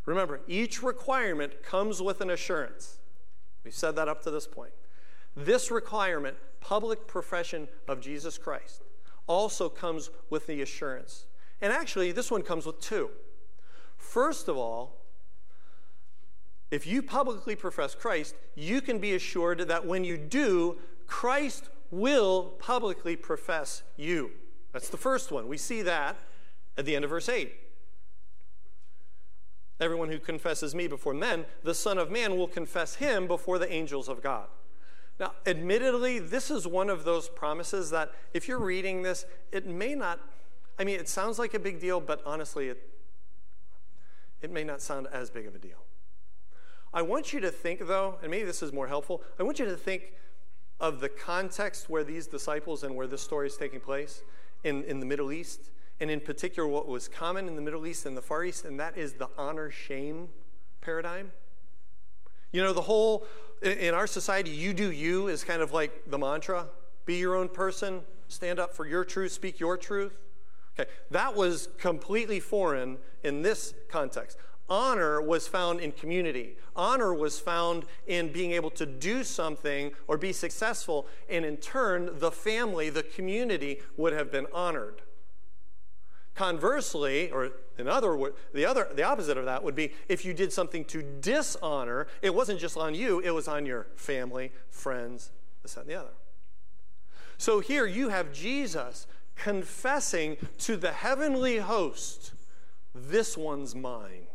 remember, 0.07 0.41
each 0.49 0.83
requirement 0.83 1.63
comes 1.63 2.01
with 2.01 2.23
an 2.23 2.31
assurance. 2.31 2.99
We've 3.65 3.75
said 3.75 3.97
that 3.97 4.09
up 4.09 4.23
to 4.23 4.31
this 4.31 4.47
point. 4.47 4.73
This 5.37 5.71
requirement, 5.71 6.39
public 6.63 7.07
profession 7.07 7.69
of 7.87 8.01
Jesus 8.01 8.39
Christ, 8.39 8.83
also 9.29 9.69
comes 9.69 10.11
with 10.31 10.47
the 10.49 10.61
assurance. 10.61 11.27
And 11.61 11.73
actually, 11.73 12.11
this 12.11 12.31
one 12.31 12.43
comes 12.43 12.67
with 12.67 12.81
two. 12.81 13.11
First 13.97 14.49
of 14.49 14.57
all, 14.57 14.97
if 16.71 16.87
you 16.87 17.03
publicly 17.03 17.57
profess 17.57 17.95
Christ, 17.95 18.35
you 18.55 18.81
can 18.81 18.99
be 18.99 19.15
assured 19.15 19.61
that 19.61 19.87
when 19.87 20.05
you 20.05 20.17
do, 20.17 20.79
Christ 21.07 21.71
will 21.91 22.55
publicly 22.59 23.17
profess 23.17 23.83
you. 23.97 24.31
That's 24.73 24.89
the 24.89 24.99
first 24.99 25.33
one. 25.33 25.49
We 25.49 25.57
see 25.57 25.83
that 25.83 26.17
at 26.77 26.85
the 26.85 26.95
end 26.95 27.05
of 27.05 27.11
verse 27.11 27.29
8. 27.29 27.53
Everyone 29.81 30.11
who 30.11 30.19
confesses 30.19 30.75
me 30.75 30.89
before 30.89 31.15
men, 31.15 31.47
the 31.63 31.75
Son 31.75 31.99
of 31.99 32.11
Man 32.11 32.37
will 32.37 32.49
confess 32.49 32.97
him 32.97 33.27
before 33.27 33.59
the 33.59 33.73
angels 33.73 34.09
of 34.09 34.23
God. 34.23 34.49
Now, 35.19 35.33
admittedly, 35.47 36.21
this 36.21 36.51
is 36.51 36.67
one 36.67 36.89
of 36.89 37.05
those 37.05 37.29
promises 37.29 37.91
that 37.91 38.13
if 38.33 38.47
you're 38.47 38.61
reading 38.61 39.03
this, 39.03 39.27
it 39.51 39.67
may 39.67 39.95
not, 39.95 40.21
I 40.79 40.85
mean, 40.85 41.01
it 41.01 41.09
sounds 41.09 41.39
like 41.39 41.55
a 41.55 41.59
big 41.59 41.81
deal, 41.81 42.01
but 42.01 42.23
honestly, 42.25 42.69
it, 42.69 42.79
it 44.41 44.51
may 44.51 44.63
not 44.63 44.81
sound 44.81 45.09
as 45.13 45.29
big 45.29 45.47
of 45.47 45.55
a 45.57 45.59
deal. 45.59 45.85
I 46.95 47.03
want 47.03 47.33
you 47.33 47.41
to 47.41 47.51
think, 47.51 47.87
though, 47.87 48.17
and 48.23 48.31
maybe 48.31 48.45
this 48.45 48.63
is 48.63 48.73
more 48.73 48.87
helpful, 48.87 49.23
I 49.39 49.43
want 49.43 49.59
you 49.59 49.65
to 49.67 49.77
think 49.77 50.15
of 50.81 51.01
the 51.01 51.09
context 51.09 51.91
where 51.91 52.05
these 52.05 52.29
disciples 52.29 52.85
and 52.85 52.95
where 52.95 53.09
this 53.09 53.21
story 53.21 53.49
is 53.49 53.57
taking 53.57 53.81
place 53.81 54.23
in, 54.63 54.85
in 54.85 55.01
the 55.01 55.07
Middle 55.07 55.33
East, 55.33 55.71
and 56.01 56.11
in 56.13 56.21
particular, 56.21 56.69
what 56.69 56.87
was 56.87 57.09
common 57.09 57.49
in 57.49 57.57
the 57.57 57.63
Middle 57.63 57.87
East 57.87 58.07
and 58.07 58.17
the 58.17 58.23
Far 58.23 58.45
East, 58.45 58.65
and 58.65 58.79
that 58.79 58.97
is 58.97 59.15
the 59.15 59.29
honor 59.37 59.69
shame 59.71 60.29
paradigm. 60.81 61.33
You 62.53 62.63
know, 62.63 62.73
the 62.73 62.83
whole, 62.83 63.27
in 63.63 63.95
our 63.95 64.07
society, 64.07 64.51
you 64.51 64.73
do 64.73 64.91
you 64.91 65.29
is 65.29 65.45
kind 65.45 65.63
of 65.63 65.73
like 65.73 66.11
the 66.11 66.19
mantra 66.19 66.67
be 67.09 67.17
your 67.17 67.35
own 67.35 67.49
person, 67.49 68.03
stand 68.29 68.61
up 68.61 68.75
for 68.75 68.87
your 68.87 69.03
truth, 69.03 69.33
speak 69.33 69.59
your 69.59 69.79
truth. 69.79 70.19
Okay, 70.79 70.89
that 71.11 71.35
was 71.35 71.71
completely 71.79 72.39
foreign 72.39 72.99
in 73.25 73.41
this 73.41 73.73
context. 73.89 74.37
Honor 74.69 75.23
was 75.23 75.49
found 75.49 75.81
in 75.81 75.93
community. 75.93 76.59
Honor 76.77 77.15
was 77.15 77.41
found 77.41 77.87
in 78.07 78.31
being 78.31 78.53
able 78.53 78.69
to 78.69 78.85
do 78.85 79.25
something 79.25 79.93
or 80.07 80.19
be 80.19 80.35
successful, 80.35 81.07
and 81.31 81.47
in 81.47 81.57
turn, 81.57 82.11
the 82.19 82.31
family, 82.31 82.91
the 82.91 83.03
community 83.03 83.81
would 83.97 84.13
have 84.13 84.31
been 84.31 84.47
honored. 84.53 85.01
Conversely, 86.35 87.31
or 87.31 87.53
in 87.79 87.89
other 87.89 88.17
words, 88.17 88.37
the 88.53 88.67
other 88.67 88.89
the 88.93 89.05
opposite 89.05 89.39
of 89.39 89.45
that 89.45 89.63
would 89.63 89.75
be 89.75 89.93
if 90.09 90.25
you 90.25 90.35
did 90.35 90.53
something 90.53 90.85
to 90.87 91.03
dishonor, 91.03 92.09
it 92.23 92.35
wasn't 92.35 92.61
just 92.61 92.77
on 92.77 92.95
you, 92.95 93.21
it 93.21 93.31
was 93.31 93.49
on 93.49 93.65
your 93.67 93.87
family, 93.95 94.53
friends, 94.69 95.31
this, 95.63 95.77
and 95.77 95.87
the 95.87 95.95
other. 95.95 96.11
So 97.37 97.61
here 97.61 97.87
you 97.87 98.09
have 98.09 98.33
Jesus 98.33 99.07
confessing 99.37 100.37
to 100.59 100.77
the 100.77 100.91
heavenly 100.91 101.59
host, 101.59 102.33
this 102.95 103.37
one's 103.37 103.75
mine. 103.75 104.27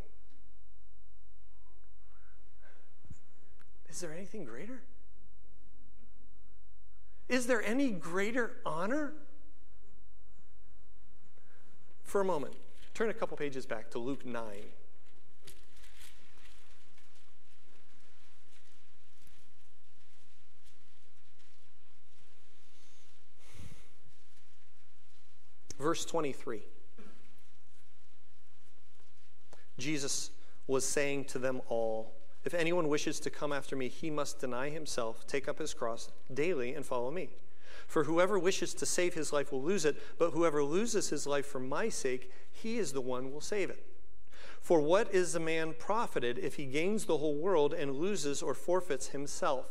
Is 3.90 4.00
there 4.00 4.14
anything 4.14 4.46
greater? 4.46 4.82
Is 7.28 7.48
there 7.48 7.62
any 7.62 7.92
greater 7.92 8.54
honor? 8.66 9.14
for 12.14 12.22
a 12.22 12.26
moment, 12.26 12.54
Turn 12.94 13.10
a 13.10 13.14
couple 13.14 13.36
pages 13.36 13.66
back 13.66 13.90
to 13.92 14.00
Luke 14.00 14.24
9. 14.24 14.44
Verse 25.80 26.06
23. 26.06 26.62
Jesus 29.80 30.30
was 30.68 30.86
saying 30.86 31.26
to 31.26 31.40
them 31.40 31.62
all, 31.68 32.14
If 32.46 32.54
anyone 32.54 32.88
wishes 32.88 33.20
to 33.22 33.32
come 33.32 33.52
after 33.52 33.76
me, 33.76 33.90
he 33.90 34.12
must 34.12 34.40
deny 34.40 34.70
himself, 34.70 35.26
take 35.26 35.50
up 35.50 35.58
his 35.58 35.74
cross 35.74 36.12
daily, 36.32 36.76
and 36.76 36.86
follow 36.86 37.10
me. 37.10 37.32
For 37.94 38.06
whoever 38.06 38.40
wishes 38.40 38.74
to 38.74 38.88
save 38.88 39.14
his 39.14 39.32
life 39.32 39.52
will 39.52 39.62
lose 39.62 39.86
it, 39.86 40.02
but 40.18 40.32
whoever 40.32 40.64
loses 40.64 41.10
his 41.10 41.28
life 41.28 41.46
for 41.46 41.60
my 41.60 41.90
sake, 41.90 42.32
he 42.52 42.80
is 42.80 42.92
the 42.92 43.02
one 43.02 43.26
who 43.26 43.30
will 43.30 43.40
save 43.40 43.70
it. 43.70 43.86
For 44.60 44.82
what 44.82 45.14
is 45.14 45.36
a 45.36 45.40
man 45.40 45.76
profited 45.78 46.40
if 46.40 46.56
he 46.56 46.66
gains 46.66 47.06
the 47.06 47.20
whole 47.20 47.36
world 47.36 47.72
and 47.72 47.94
loses 47.94 48.42
or 48.42 48.56
forfeits 48.56 49.10
himself? 49.10 49.68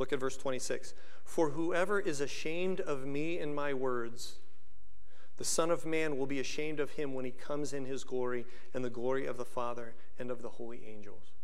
Look 0.00 0.12
at 0.12 0.18
verse 0.18 0.36
26. 0.36 0.94
For 1.22 1.50
whoever 1.50 2.00
is 2.00 2.20
ashamed 2.20 2.80
of 2.80 3.06
me 3.06 3.38
and 3.38 3.54
my 3.54 3.72
words, 3.72 4.40
the 5.36 5.44
Son 5.44 5.70
of 5.70 5.86
Man 5.86 6.18
will 6.18 6.26
be 6.26 6.40
ashamed 6.40 6.80
of 6.80 6.90
him 6.90 7.14
when 7.14 7.24
he 7.24 7.30
comes 7.30 7.72
in 7.72 7.84
his 7.84 8.02
glory 8.02 8.46
and 8.74 8.84
the 8.84 8.90
glory 8.90 9.26
of 9.26 9.36
the 9.36 9.44
Father 9.44 9.94
and 10.18 10.32
of 10.32 10.42
the 10.42 10.48
holy 10.48 10.82
angels. 10.84 11.34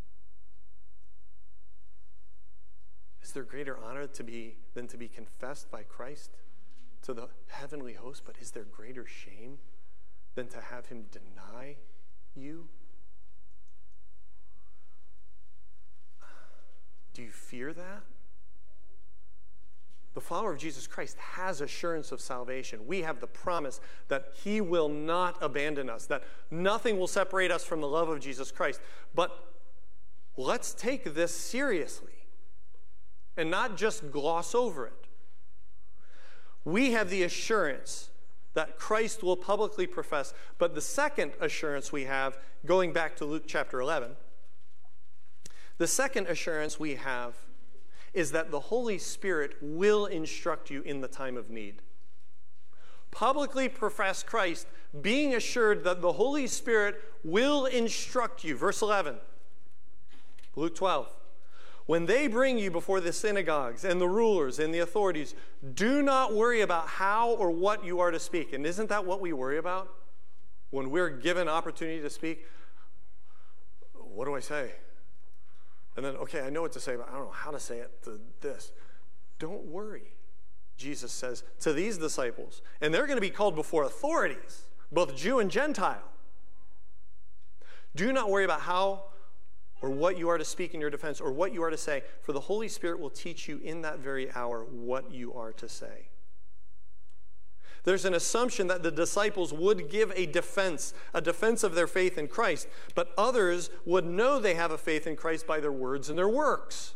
Is 3.25 3.31
there 3.31 3.41
greater 3.41 3.75
honor 3.83 4.05
to 4.05 4.23
be 4.23 4.53
than 4.75 4.87
to 4.87 4.97
be 4.97 5.07
confessed 5.07 5.71
by 5.71 5.81
Christ 5.81 6.29
to 7.01 7.11
the 7.11 7.29
heavenly 7.47 7.93
host? 7.93 8.21
But 8.23 8.35
is 8.39 8.51
there 8.51 8.65
greater 8.65 9.07
shame 9.07 9.57
than 10.35 10.47
to 10.49 10.61
have 10.61 10.85
him 10.85 11.05
deny 11.11 11.77
you? 12.35 12.67
Do 17.15 17.23
you 17.23 17.31
fear 17.31 17.73
that? 17.73 18.03
The 20.13 20.21
follower 20.21 20.53
of 20.53 20.59
Jesus 20.59 20.85
Christ 20.85 21.17
has 21.17 21.61
assurance 21.61 22.11
of 22.11 22.21
salvation. 22.21 22.85
We 22.85 23.01
have 23.01 23.21
the 23.21 23.27
promise 23.27 23.81
that 24.07 24.33
he 24.43 24.61
will 24.61 24.87
not 24.87 25.41
abandon 25.41 25.89
us, 25.89 26.05
that 26.05 26.21
nothing 26.51 26.99
will 26.99 27.07
separate 27.07 27.49
us 27.49 27.63
from 27.63 27.81
the 27.81 27.87
love 27.87 28.07
of 28.07 28.19
Jesus 28.19 28.51
Christ. 28.51 28.79
But 29.15 29.35
let's 30.37 30.75
take 30.75 31.15
this 31.15 31.33
seriously 31.33 32.14
and 33.37 33.51
not 33.51 33.77
just 33.77 34.11
gloss 34.11 34.55
over 34.55 34.85
it. 34.87 35.07
We 36.63 36.91
have 36.91 37.09
the 37.09 37.23
assurance 37.23 38.09
that 38.55 38.79
Christ 38.79 39.21
will 39.21 39.37
publicly 39.37 39.85
profess. 39.85 40.33
But 40.57 40.73
the 40.73 40.81
second 40.81 41.33
assurance 41.39 41.91
we 41.91 42.05
have, 42.05 42.37
going 42.65 42.93
back 42.93 43.15
to 43.17 43.25
Luke 43.25 43.43
chapter 43.45 43.79
11, 43.79 44.15
the 45.77 45.87
second 45.87 46.27
assurance 46.27 46.79
we 46.79 46.95
have 46.95 47.35
is 48.13 48.31
that 48.31 48.49
the 48.49 48.61
Holy 48.61 48.97
Spirit 48.97 49.55
will 49.61 50.05
instruct 50.05 50.71
you 50.71 50.81
in 50.83 51.01
the 51.01 51.07
time 51.07 51.35
of 51.35 51.49
need. 51.49 51.81
Publicly 53.11 53.67
profess 53.67 54.23
Christ, 54.23 54.67
being 55.01 55.35
assured 55.35 55.83
that 55.83 56.01
the 56.01 56.13
Holy 56.13 56.47
Spirit 56.47 57.01
will 57.23 57.65
instruct 57.65 58.43
you. 58.43 58.55
Verse 58.55 58.81
11, 58.81 59.17
Luke 60.55 60.75
12. 60.75 61.13
When 61.85 62.07
they 62.07 62.27
bring 62.27 62.57
you 62.57 62.71
before 62.71 62.99
the 62.99 63.13
synagogues 63.13 63.85
and 63.85 64.01
the 64.01 64.07
rulers 64.07 64.57
and 64.57 64.73
the 64.73 64.79
authorities, 64.79 65.35
do 65.75 66.01
not 66.01 66.33
worry 66.33 66.61
about 66.61 66.87
how 66.87 67.31
or 67.31 67.51
what 67.51 67.85
you 67.85 67.99
are 67.99 68.09
to 68.09 68.19
speak. 68.19 68.53
And 68.53 68.65
isn't 68.65 68.89
that 68.89 69.05
what 69.05 69.21
we 69.21 69.33
worry 69.33 69.57
about 69.57 69.93
when 70.71 70.89
we're 70.89 71.09
given 71.09 71.47
opportunity 71.47 72.01
to 72.01 72.09
speak? 72.09 72.47
What 73.93 74.25
do 74.25 74.35
I 74.35 74.39
say? 74.39 74.71
And 75.95 76.03
then, 76.03 76.15
okay, 76.15 76.41
I 76.41 76.49
know 76.49 76.63
what 76.63 76.71
to 76.73 76.79
say, 76.79 76.95
but 76.95 77.07
I 77.07 77.13
don't 77.13 77.25
know 77.25 77.31
how 77.31 77.51
to 77.51 77.59
say 77.59 77.77
it 77.77 78.03
to 78.03 78.19
this. 78.41 78.71
Don't 79.37 79.65
worry, 79.65 80.13
Jesus 80.77 81.11
says 81.11 81.43
to 81.59 81.71
these 81.71 81.97
disciples. 81.97 82.63
And 82.81 82.93
they're 82.93 83.05
going 83.05 83.17
to 83.17 83.21
be 83.21 83.29
called 83.29 83.55
before 83.55 83.83
authorities, 83.83 84.63
both 84.91 85.15
Jew 85.15 85.39
and 85.39 85.51
Gentile. 85.51 86.11
Do 87.95 88.11
not 88.11 88.29
worry 88.29 88.43
about 88.43 88.61
how 88.61 89.05
or 89.81 89.89
what 89.89 90.17
you 90.17 90.29
are 90.29 90.37
to 90.37 90.45
speak 90.45 90.73
in 90.73 90.81
your 90.81 90.89
defense 90.89 91.19
or 91.19 91.31
what 91.31 91.53
you 91.53 91.63
are 91.63 91.69
to 91.69 91.77
say, 91.77 92.03
for 92.21 92.33
the 92.33 92.39
Holy 92.39 92.67
Spirit 92.67 92.99
will 92.99 93.09
teach 93.09 93.47
you 93.47 93.59
in 93.63 93.81
that 93.81 93.99
very 93.99 94.31
hour 94.33 94.63
what 94.63 95.11
you 95.11 95.33
are 95.33 95.53
to 95.53 95.67
say. 95.67 96.09
There's 97.83 98.05
an 98.05 98.15
assumption 98.15 98.65
that 98.67 98.81
the 98.81 98.91
disciples 98.91 99.53
would 99.53 99.89
give 99.89 100.11
a 100.15 100.25
defense, 100.25 100.93
a 101.13 101.21
defense 101.21 101.63
of 101.63 101.75
their 101.75 101.85
faith 101.85 102.17
in 102.17 102.27
Christ, 102.27 102.67
but 102.95 103.13
others 103.15 103.69
would 103.85 104.05
know 104.05 104.39
they 104.39 104.55
have 104.55 104.71
a 104.71 104.77
faith 104.77 105.05
in 105.05 105.15
Christ 105.15 105.45
by 105.45 105.59
their 105.59 105.71
words 105.71 106.09
and 106.09 106.17
their 106.17 106.27
works. 106.27 106.95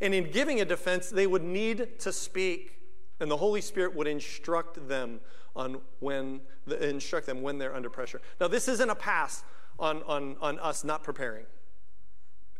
And 0.00 0.14
in 0.14 0.32
giving 0.32 0.60
a 0.60 0.64
defense, 0.64 1.10
they 1.10 1.28
would 1.28 1.44
need 1.44 2.00
to 2.00 2.12
speak, 2.12 2.80
and 3.20 3.30
the 3.30 3.36
Holy 3.36 3.60
Spirit 3.60 3.94
would 3.94 4.08
instruct 4.08 4.88
them 4.88 5.20
on 5.54 5.80
when 6.00 6.40
instruct 6.80 7.26
them 7.26 7.40
when 7.42 7.58
they're 7.58 7.74
under 7.74 7.90
pressure. 7.90 8.20
Now, 8.40 8.48
this 8.48 8.66
isn't 8.66 8.90
a 8.90 8.94
pass 8.96 9.44
on, 9.78 10.02
on, 10.04 10.36
on 10.40 10.58
us 10.58 10.84
not 10.84 11.02
preparing 11.02 11.44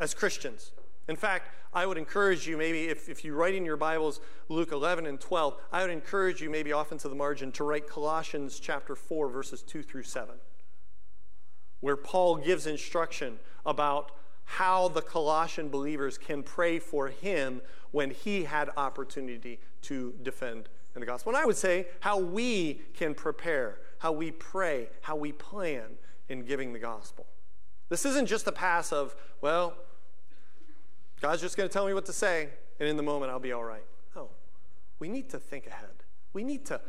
as 0.00 0.14
Christians. 0.14 0.72
In 1.08 1.16
fact, 1.16 1.48
I 1.74 1.86
would 1.86 1.96
encourage 1.96 2.46
you, 2.46 2.56
maybe 2.56 2.84
if, 2.88 3.08
if 3.08 3.24
you 3.24 3.34
write 3.34 3.54
in 3.54 3.64
your 3.64 3.76
Bibles 3.76 4.20
Luke 4.48 4.72
11 4.72 5.06
and 5.06 5.18
12, 5.18 5.56
I 5.72 5.82
would 5.82 5.90
encourage 5.90 6.42
you, 6.42 6.50
maybe 6.50 6.72
off 6.72 6.92
into 6.92 7.08
the 7.08 7.14
margin, 7.14 7.50
to 7.52 7.64
write 7.64 7.88
Colossians 7.88 8.60
chapter 8.60 8.94
4, 8.94 9.28
verses 9.28 9.62
2 9.62 9.82
through 9.82 10.02
7, 10.02 10.34
where 11.80 11.96
Paul 11.96 12.36
gives 12.36 12.66
instruction 12.66 13.38
about 13.64 14.12
how 14.44 14.88
the 14.88 15.00
Colossian 15.00 15.70
believers 15.70 16.18
can 16.18 16.42
pray 16.42 16.78
for 16.78 17.08
him 17.08 17.62
when 17.90 18.10
he 18.10 18.44
had 18.44 18.70
opportunity 18.76 19.58
to 19.82 20.14
defend 20.22 20.68
in 20.94 21.00
the 21.00 21.06
gospel. 21.06 21.30
And 21.30 21.38
I 21.38 21.46
would 21.46 21.56
say 21.56 21.86
how 22.00 22.18
we 22.18 22.82
can 22.94 23.14
prepare, 23.14 23.78
how 23.98 24.12
we 24.12 24.30
pray, 24.30 24.88
how 25.00 25.16
we 25.16 25.32
plan 25.32 25.84
in 26.32 26.44
giving 26.44 26.72
the 26.72 26.78
gospel. 26.78 27.26
This 27.88 28.04
isn't 28.06 28.26
just 28.26 28.46
a 28.46 28.52
pass 28.52 28.92
of, 28.92 29.14
well, 29.40 29.74
God's 31.20 31.42
just 31.42 31.56
going 31.56 31.68
to 31.68 31.72
tell 31.72 31.86
me 31.86 31.94
what 31.94 32.06
to 32.06 32.12
say, 32.12 32.48
and 32.80 32.88
in 32.88 32.96
the 32.96 33.02
moment 33.02 33.30
I'll 33.30 33.38
be 33.38 33.52
all 33.52 33.62
right. 33.62 33.84
No. 34.16 34.30
We 34.98 35.08
need 35.08 35.28
to 35.30 35.38
think 35.38 35.66
ahead. 35.66 36.04
We 36.32 36.42
need 36.42 36.64
to 36.66 36.80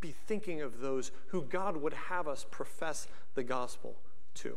be 0.00 0.14
thinking 0.26 0.62
of 0.62 0.80
those 0.80 1.12
who 1.28 1.42
God 1.42 1.76
would 1.76 1.92
have 1.92 2.26
us 2.26 2.46
profess 2.50 3.06
the 3.34 3.42
gospel 3.42 3.96
to. 4.36 4.56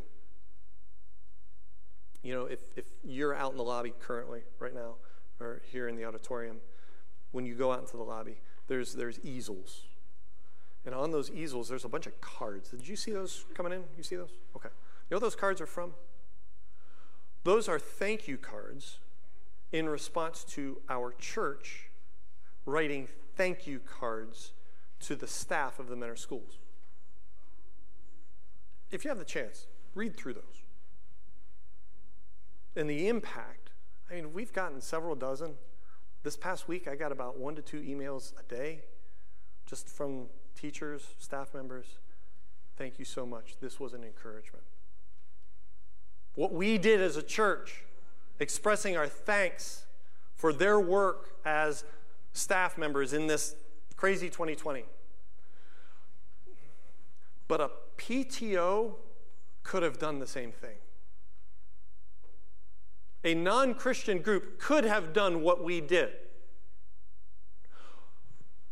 You 2.24 2.34
know, 2.34 2.46
if, 2.46 2.60
if 2.76 2.86
you're 3.04 3.36
out 3.36 3.52
in 3.52 3.58
the 3.58 3.64
lobby 3.64 3.94
currently, 4.00 4.44
right 4.60 4.74
now, 4.74 4.96
or 5.40 5.62
here 5.72 5.88
in 5.88 5.96
the 5.96 6.06
auditorium, 6.06 6.58
when 7.32 7.46
you 7.46 7.56
go 7.56 7.72
out 7.72 7.80
into 7.80 7.98
the 7.98 8.04
lobby, 8.04 8.38
there's, 8.68 8.94
there's 8.94 9.20
easels. 9.22 9.84
And 10.86 10.96
on 10.96 11.12
those 11.12 11.30
easels, 11.30 11.70
there's 11.70 11.86
a 11.86 11.90
bunch 11.90 12.08
of 12.08 12.20
cards. 12.22 12.70
Did 12.70 12.88
you 12.88 12.96
see 12.96 13.12
those 13.12 13.46
coming 13.54 13.72
in? 13.72 13.84
You 13.98 14.04
see 14.04 14.16
those? 14.16 14.32
Okay. 14.56 14.70
You 15.10 15.16
know 15.16 15.20
those 15.20 15.36
cards 15.36 15.62
are 15.62 15.68
from? 15.68 15.94
Those 17.44 17.68
are 17.68 17.80
thank 17.80 18.28
you 18.28 18.38
cards 18.38 19.00
in 19.72 19.88
response 19.90 20.44
to 20.44 20.78
our 20.90 21.14
church 21.14 21.90
writing 22.66 23.08
thank 23.36 23.66
you 23.66 23.80
cards 23.80 24.52
to 25.00 25.16
the 25.16 25.28
staff 25.28 25.80
of 25.80 25.88
the 25.88 25.96
Mentor 25.96 26.16
schools. 26.16 26.60
If 28.92 29.04
you 29.04 29.10
have 29.10 29.18
the 29.18 29.26
chance, 29.26 29.68
read 29.96 30.16
through 30.16 30.34
those. 30.34 30.64
And 32.76 32.90
the 32.90 33.08
impact, 33.08 33.72
I 34.10 34.16
mean, 34.16 34.34
we've 34.34 34.54
gotten 34.54 34.82
several 34.82 35.16
dozen. 35.16 35.54
This 36.24 36.38
past 36.38 36.68
week, 36.68 36.88
I 36.88 36.96
got 36.96 37.12
about 37.12 37.38
one 37.38 37.56
to 37.56 37.62
two 37.62 37.82
emails 37.82 38.34
a 38.40 38.44
day 38.44 38.82
just 39.66 39.90
from 39.90 40.28
teachers, 40.62 41.08
staff 41.18 41.56
members. 41.56 41.86
Thank 42.78 43.00
you 43.00 43.06
so 43.06 43.26
much. 43.26 43.56
This 43.60 43.80
was 43.80 43.94
an 43.94 44.04
encouragement. 44.04 44.64
What 46.36 46.54
we 46.54 46.78
did 46.78 47.02
as 47.02 47.18
a 47.18 47.24
church, 47.24 47.84
expressing 48.40 48.96
our 48.96 49.08
thanks 49.08 49.86
for 50.36 50.54
their 50.54 50.80
work 50.80 51.32
as 51.44 51.84
staff 52.34 52.78
members 52.78 53.12
in 53.12 53.26
this 53.26 53.56
crazy 53.96 54.30
2020. 54.30 54.84
But 57.48 57.60
a 57.60 57.72
PTO 57.98 58.94
could 59.64 59.82
have 59.82 59.98
done 59.98 60.20
the 60.20 60.28
same 60.28 60.52
thing. 60.52 60.78
A 63.24 63.34
non 63.34 63.74
Christian 63.74 64.20
group 64.20 64.60
could 64.60 64.84
have 64.84 65.12
done 65.12 65.42
what 65.42 65.64
we 65.64 65.82
did. 65.82 66.12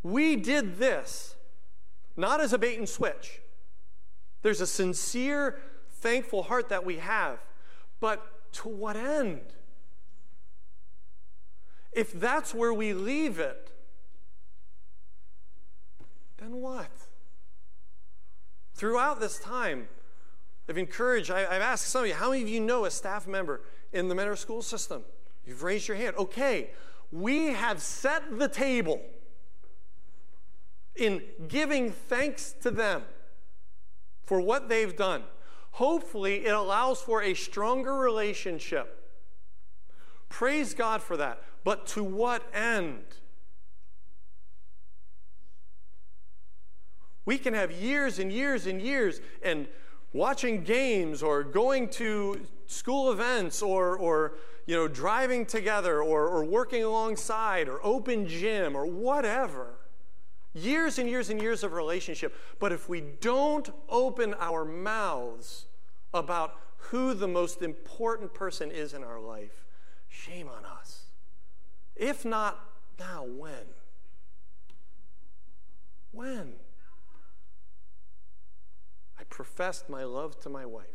We 0.01 0.35
did 0.35 0.77
this 0.77 1.35
not 2.15 2.41
as 2.41 2.53
a 2.53 2.57
bait 2.57 2.77
and 2.77 2.87
switch. 2.87 3.41
There's 4.41 4.61
a 4.61 4.67
sincere, 4.67 5.59
thankful 5.89 6.43
heart 6.43 6.69
that 6.69 6.85
we 6.85 6.97
have. 6.97 7.39
But 7.99 8.53
to 8.53 8.69
what 8.69 8.95
end? 8.95 9.41
If 11.91 12.13
that's 12.13 12.53
where 12.53 12.73
we 12.73 12.93
leave 12.93 13.39
it, 13.39 13.71
then 16.37 16.57
what? 16.57 16.91
Throughout 18.75 19.19
this 19.19 19.39
time, 19.39 19.89
I've 20.69 20.77
encouraged, 20.77 21.31
I, 21.31 21.41
have 21.41 21.61
asked 21.61 21.87
some 21.87 22.03
of 22.03 22.07
you, 22.07 22.13
how 22.13 22.29
many 22.29 22.43
of 22.43 22.49
you 22.49 22.59
know 22.59 22.85
a 22.85 22.91
staff 22.91 23.27
member 23.27 23.61
in 23.91 24.07
the 24.07 24.15
Mentor 24.15 24.35
school 24.35 24.61
system? 24.61 25.03
You've 25.45 25.63
raised 25.63 25.87
your 25.87 25.97
hand. 25.97 26.15
Okay, 26.17 26.69
we 27.11 27.47
have 27.47 27.81
set 27.81 28.37
the 28.37 28.47
table. 28.47 29.01
In 30.95 31.21
giving 31.47 31.91
thanks 31.91 32.53
to 32.61 32.71
them 32.71 33.03
for 34.23 34.41
what 34.41 34.69
they've 34.69 34.95
done. 34.95 35.23
Hopefully, 35.71 36.45
it 36.45 36.53
allows 36.53 37.01
for 37.01 37.21
a 37.21 37.33
stronger 37.33 37.95
relationship. 37.95 38.95
Praise 40.29 40.73
God 40.73 41.01
for 41.01 41.17
that. 41.17 41.41
But 41.63 41.87
to 41.87 42.03
what 42.03 42.43
end? 42.53 43.03
We 47.25 47.37
can 47.37 47.53
have 47.53 47.71
years 47.71 48.19
and 48.19 48.31
years 48.31 48.65
and 48.65 48.81
years 48.81 49.21
and 49.43 49.67
watching 50.13 50.63
games 50.63 51.21
or 51.21 51.43
going 51.43 51.89
to 51.89 52.41
school 52.65 53.11
events 53.11 53.61
or, 53.61 53.95
or 53.97 54.33
you 54.65 54.75
know, 54.75 54.87
driving 54.87 55.45
together 55.45 56.01
or, 56.01 56.27
or 56.27 56.43
working 56.43 56.83
alongside 56.83 57.67
or 57.67 57.79
open 57.85 58.27
gym 58.27 58.75
or 58.75 58.85
whatever. 58.85 59.78
Years 60.53 60.97
and 60.97 61.09
years 61.09 61.29
and 61.29 61.41
years 61.41 61.63
of 61.63 61.73
relationship. 61.73 62.35
But 62.59 62.71
if 62.71 62.89
we 62.89 63.01
don't 63.01 63.69
open 63.87 64.33
our 64.39 64.65
mouths 64.65 65.65
about 66.13 66.55
who 66.77 67.13
the 67.13 67.27
most 67.27 67.61
important 67.61 68.33
person 68.33 68.71
is 68.71 68.93
in 68.93 69.03
our 69.03 69.19
life, 69.19 69.65
shame 70.07 70.47
on 70.49 70.65
us. 70.65 71.03
If 71.95 72.25
not 72.25 72.59
now, 72.99 73.25
when? 73.25 73.65
When? 76.11 76.53
I 79.19 79.23
professed 79.25 79.89
my 79.89 80.03
love 80.03 80.39
to 80.41 80.49
my 80.49 80.65
wife, 80.65 80.85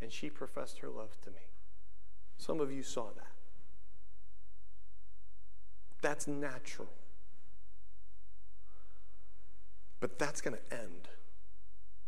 and 0.00 0.10
she 0.10 0.30
professed 0.30 0.78
her 0.78 0.88
love 0.88 1.20
to 1.22 1.30
me. 1.30 1.36
Some 2.38 2.60
of 2.60 2.72
you 2.72 2.82
saw 2.82 3.10
that. 3.14 3.26
That's 6.00 6.26
natural. 6.26 6.88
But 10.00 10.18
that's 10.18 10.40
going 10.40 10.56
to 10.56 10.76
end 10.76 11.08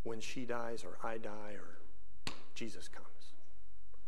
when 0.02 0.20
she 0.20 0.44
dies, 0.44 0.84
or 0.84 0.96
I 1.06 1.18
die, 1.18 1.54
or 1.54 1.78
Jesus 2.54 2.88
comes. 2.88 3.06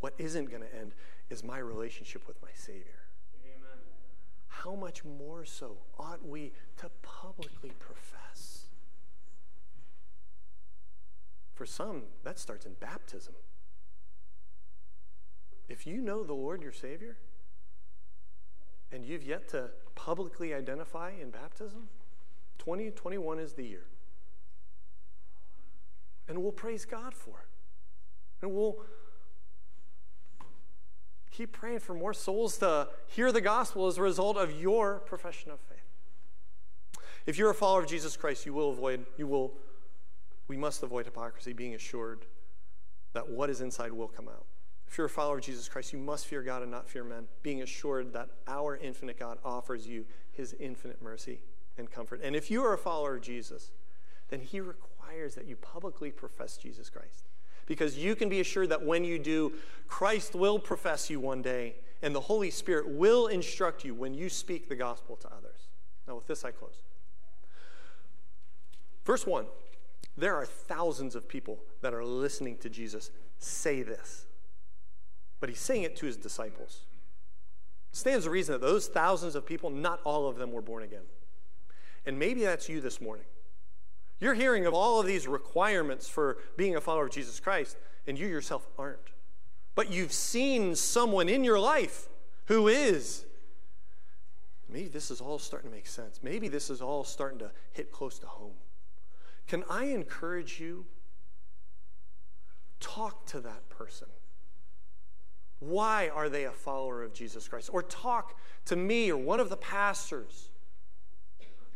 What 0.00 0.14
isn't 0.18 0.50
going 0.50 0.62
to 0.62 0.74
end 0.74 0.94
is 1.30 1.44
my 1.44 1.58
relationship 1.58 2.26
with 2.26 2.40
my 2.42 2.48
Savior. 2.54 3.06
Amen. 3.44 3.78
How 4.48 4.74
much 4.74 5.04
more 5.04 5.44
so 5.44 5.78
ought 5.98 6.26
we 6.26 6.52
to 6.78 6.90
publicly 7.02 7.72
profess? 7.78 8.66
For 11.54 11.66
some, 11.66 12.02
that 12.24 12.38
starts 12.38 12.66
in 12.66 12.72
baptism. 12.74 13.34
If 15.68 15.86
you 15.86 16.00
know 16.00 16.24
the 16.24 16.32
Lord 16.32 16.62
your 16.62 16.72
Savior, 16.72 17.16
and 18.90 19.06
you've 19.06 19.22
yet 19.22 19.48
to 19.50 19.70
publicly 19.94 20.52
identify 20.52 21.12
in 21.20 21.30
baptism, 21.30 21.88
2021 22.64 23.40
is 23.40 23.54
the 23.54 23.64
year. 23.64 23.86
And 26.28 26.40
we'll 26.40 26.52
praise 26.52 26.84
God 26.84 27.12
for 27.12 27.40
it. 27.40 27.48
And 28.40 28.54
we'll 28.54 28.76
keep 31.32 31.50
praying 31.50 31.80
for 31.80 31.92
more 31.92 32.14
souls 32.14 32.58
to 32.58 32.88
hear 33.08 33.32
the 33.32 33.40
gospel 33.40 33.88
as 33.88 33.98
a 33.98 34.02
result 34.02 34.36
of 34.36 34.60
your 34.60 35.00
profession 35.00 35.50
of 35.50 35.58
faith. 35.58 35.78
If 37.26 37.36
you're 37.36 37.50
a 37.50 37.54
follower 37.54 37.80
of 37.80 37.88
Jesus 37.88 38.16
Christ, 38.16 38.46
you 38.46 38.54
will 38.54 38.70
avoid, 38.70 39.06
you 39.16 39.26
will, 39.26 39.54
we 40.46 40.56
must 40.56 40.84
avoid 40.84 41.04
hypocrisy, 41.06 41.52
being 41.52 41.74
assured 41.74 42.26
that 43.12 43.28
what 43.28 43.50
is 43.50 43.60
inside 43.60 43.92
will 43.92 44.08
come 44.08 44.28
out. 44.28 44.46
If 44.86 44.98
you're 44.98 45.08
a 45.08 45.10
follower 45.10 45.38
of 45.38 45.44
Jesus 45.44 45.68
Christ, 45.68 45.92
you 45.92 45.98
must 45.98 46.26
fear 46.26 46.42
God 46.42 46.62
and 46.62 46.70
not 46.70 46.88
fear 46.88 47.02
men, 47.02 47.26
being 47.42 47.62
assured 47.62 48.12
that 48.12 48.28
our 48.46 48.76
infinite 48.76 49.18
God 49.18 49.38
offers 49.44 49.88
you 49.88 50.04
his 50.30 50.54
infinite 50.60 51.02
mercy 51.02 51.40
and 51.78 51.90
comfort. 51.90 52.20
And 52.22 52.36
if 52.36 52.50
you 52.50 52.62
are 52.64 52.74
a 52.74 52.78
follower 52.78 53.16
of 53.16 53.22
Jesus, 53.22 53.72
then 54.28 54.40
he 54.40 54.60
requires 54.60 55.34
that 55.34 55.46
you 55.46 55.56
publicly 55.56 56.10
profess 56.10 56.56
Jesus 56.56 56.90
Christ. 56.90 57.26
Because 57.66 57.96
you 57.96 58.16
can 58.16 58.28
be 58.28 58.40
assured 58.40 58.70
that 58.70 58.84
when 58.84 59.04
you 59.04 59.18
do, 59.18 59.52
Christ 59.86 60.34
will 60.34 60.58
profess 60.58 61.08
you 61.08 61.20
one 61.20 61.42
day, 61.42 61.76
and 62.02 62.14
the 62.14 62.20
Holy 62.20 62.50
Spirit 62.50 62.88
will 62.88 63.28
instruct 63.28 63.84
you 63.84 63.94
when 63.94 64.14
you 64.14 64.28
speak 64.28 64.68
the 64.68 64.74
gospel 64.74 65.16
to 65.16 65.28
others. 65.28 65.68
Now, 66.08 66.16
with 66.16 66.26
this, 66.26 66.44
I 66.44 66.50
close. 66.50 66.82
Verse 69.04 69.26
1 69.26 69.46
There 70.16 70.34
are 70.34 70.44
thousands 70.44 71.14
of 71.14 71.28
people 71.28 71.60
that 71.80 71.94
are 71.94 72.04
listening 72.04 72.56
to 72.58 72.68
Jesus 72.68 73.10
say 73.38 73.82
this, 73.82 74.26
but 75.40 75.48
he's 75.48 75.60
saying 75.60 75.82
it 75.82 75.96
to 75.96 76.06
his 76.06 76.16
disciples. 76.16 76.86
It 77.92 77.96
stands 77.96 78.24
to 78.24 78.30
reason 78.30 78.54
that 78.54 78.66
those 78.66 78.88
thousands 78.88 79.34
of 79.34 79.44
people, 79.46 79.70
not 79.70 80.00
all 80.04 80.28
of 80.28 80.36
them 80.36 80.52
were 80.52 80.62
born 80.62 80.82
again. 80.82 81.02
And 82.06 82.18
maybe 82.18 82.42
that's 82.42 82.68
you 82.68 82.80
this 82.80 83.00
morning. 83.00 83.26
You're 84.20 84.34
hearing 84.34 84.66
of 84.66 84.74
all 84.74 85.00
of 85.00 85.06
these 85.06 85.26
requirements 85.26 86.08
for 86.08 86.38
being 86.56 86.76
a 86.76 86.80
follower 86.80 87.06
of 87.06 87.10
Jesus 87.10 87.40
Christ, 87.40 87.76
and 88.06 88.18
you 88.18 88.26
yourself 88.26 88.66
aren't. 88.78 89.10
But 89.74 89.90
you've 89.90 90.12
seen 90.12 90.76
someone 90.76 91.28
in 91.28 91.42
your 91.44 91.58
life 91.58 92.08
who 92.46 92.68
is. 92.68 93.24
Maybe 94.68 94.88
this 94.88 95.10
is 95.10 95.20
all 95.20 95.38
starting 95.38 95.70
to 95.70 95.76
make 95.76 95.86
sense. 95.86 96.20
Maybe 96.22 96.48
this 96.48 96.70
is 96.70 96.80
all 96.80 97.04
starting 97.04 97.38
to 97.40 97.50
hit 97.72 97.90
close 97.90 98.18
to 98.20 98.26
home. 98.26 98.54
Can 99.48 99.64
I 99.68 99.86
encourage 99.86 100.60
you? 100.60 100.86
Talk 102.80 103.26
to 103.26 103.40
that 103.40 103.68
person. 103.68 104.08
Why 105.58 106.08
are 106.08 106.28
they 106.28 106.44
a 106.44 106.50
follower 106.50 107.02
of 107.02 107.12
Jesus 107.12 107.48
Christ? 107.48 107.70
Or 107.72 107.82
talk 107.82 108.38
to 108.66 108.76
me 108.76 109.10
or 109.10 109.16
one 109.16 109.40
of 109.40 109.48
the 109.48 109.56
pastors 109.56 110.50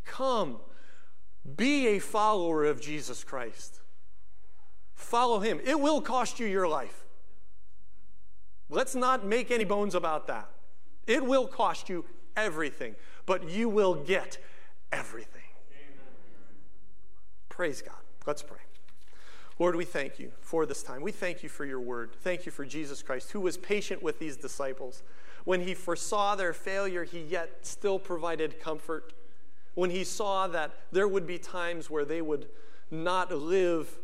Come, 0.06 0.56
be 1.56 1.88
a 1.88 1.98
follower 1.98 2.64
of 2.64 2.80
Jesus 2.80 3.22
Christ. 3.22 3.80
Follow 4.94 5.40
him. 5.40 5.60
It 5.62 5.78
will 5.78 6.00
cost 6.00 6.40
you 6.40 6.46
your 6.46 6.66
life. 6.66 7.04
Let's 8.70 8.94
not 8.94 9.26
make 9.26 9.50
any 9.50 9.64
bones 9.64 9.94
about 9.94 10.26
that. 10.28 10.48
It 11.06 11.24
will 11.24 11.46
cost 11.46 11.88
you 11.88 12.04
everything, 12.36 12.96
but 13.26 13.48
you 13.48 13.68
will 13.68 13.94
get 13.94 14.38
everything. 14.90 15.42
Amen. 15.70 15.98
Praise 17.48 17.82
God. 17.82 17.94
Let's 18.26 18.42
pray. 18.42 18.58
Lord, 19.58 19.76
we 19.76 19.84
thank 19.84 20.18
you 20.18 20.32
for 20.40 20.66
this 20.66 20.82
time. 20.82 21.00
We 21.00 21.12
thank 21.12 21.42
you 21.42 21.48
for 21.48 21.64
your 21.64 21.80
word. 21.80 22.16
Thank 22.20 22.44
you 22.44 22.52
for 22.52 22.64
Jesus 22.64 23.02
Christ, 23.02 23.32
who 23.32 23.40
was 23.40 23.56
patient 23.56 24.02
with 24.02 24.18
these 24.18 24.36
disciples. 24.36 25.02
When 25.44 25.60
he 25.60 25.74
foresaw 25.74 26.34
their 26.34 26.52
failure, 26.52 27.04
he 27.04 27.20
yet 27.20 27.58
still 27.62 27.98
provided 27.98 28.60
comfort 28.60 29.12
when 29.76 29.90
he 29.90 30.02
saw 30.02 30.48
that 30.48 30.72
there 30.90 31.06
would 31.06 31.26
be 31.26 31.38
times 31.38 31.88
where 31.88 32.04
they 32.04 32.20
would 32.20 32.48
not 32.90 33.30
live 33.30 33.98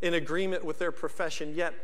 in 0.00 0.14
agreement 0.14 0.64
with 0.64 0.78
their 0.78 0.92
profession, 0.92 1.52
yet 1.54 1.74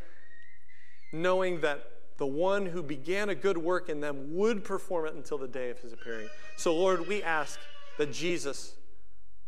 knowing 1.13 1.61
that 1.61 1.85
the 2.19 2.27
one 2.27 2.67
who 2.67 2.83
began 2.83 3.29
a 3.29 3.35
good 3.35 3.59
work 3.59 3.89
in 3.89 4.01
them 4.01 4.37
would 4.37 4.63
perform 4.65 5.07
it 5.07 5.15
until 5.15 5.39
the 5.39 5.49
day 5.49 5.71
of 5.71 5.79
his 5.81 5.93
appearing. 5.93 6.29
So, 6.57 6.75
Lord, 6.75 7.09
we 7.09 7.23
ask 7.23 7.59
that 7.99 8.13
Jesus, 8.13 8.75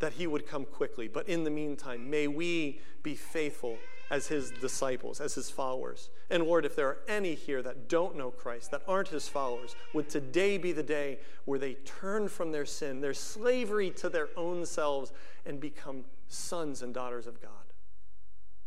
that 0.01 0.15
he 0.15 0.27
would 0.27 0.45
come 0.47 0.65
quickly. 0.65 1.07
But 1.07 1.29
in 1.29 1.45
the 1.45 1.51
meantime, 1.51 2.11
may 2.11 2.27
we 2.27 2.81
be 3.05 3.15
faithful 3.15 3.79
as 4.11 4.27
his 4.29 4.51
disciples, 4.51 5.21
as 5.21 5.35
his 5.35 5.51
followers. 5.51 6.11
And 6.31 6.45
Lord, 6.45 6.65
if 6.65 6.77
there 6.77 6.89
are 6.89 6.99
any 7.09 7.35
here 7.35 7.63
that 7.63 7.89
don't 7.89 8.17
know 8.17 8.31
Christ, 8.31 8.71
that 8.71 8.83
aren't 8.87 9.09
his 9.09 9.29
followers, 9.29 9.77
would 9.93 10.09
today 10.09 10.59
be 10.59 10.73
the 10.73 10.83
day 10.83 11.19
where 11.45 11.59
they 11.59 11.75
turn 11.75 12.29
from 12.29 12.53
their 12.53 12.67
sin, 12.67 13.01
their 13.01 13.15
slavery 13.15 13.91
to 13.91 14.09
their 14.09 14.29
own 14.37 14.67
selves, 14.67 15.13
and 15.47 15.61
become 15.61 16.05
sons 16.29 16.83
and 16.83 16.93
daughters 16.93 17.27
of 17.27 17.41
God. 17.41 17.51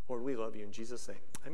Lord, 0.09 0.23
we 0.23 0.35
love 0.35 0.55
you 0.55 0.63
in 0.63 0.71
Jesus' 0.71 1.07
name. 1.07 1.17
Amen. 1.17 1.43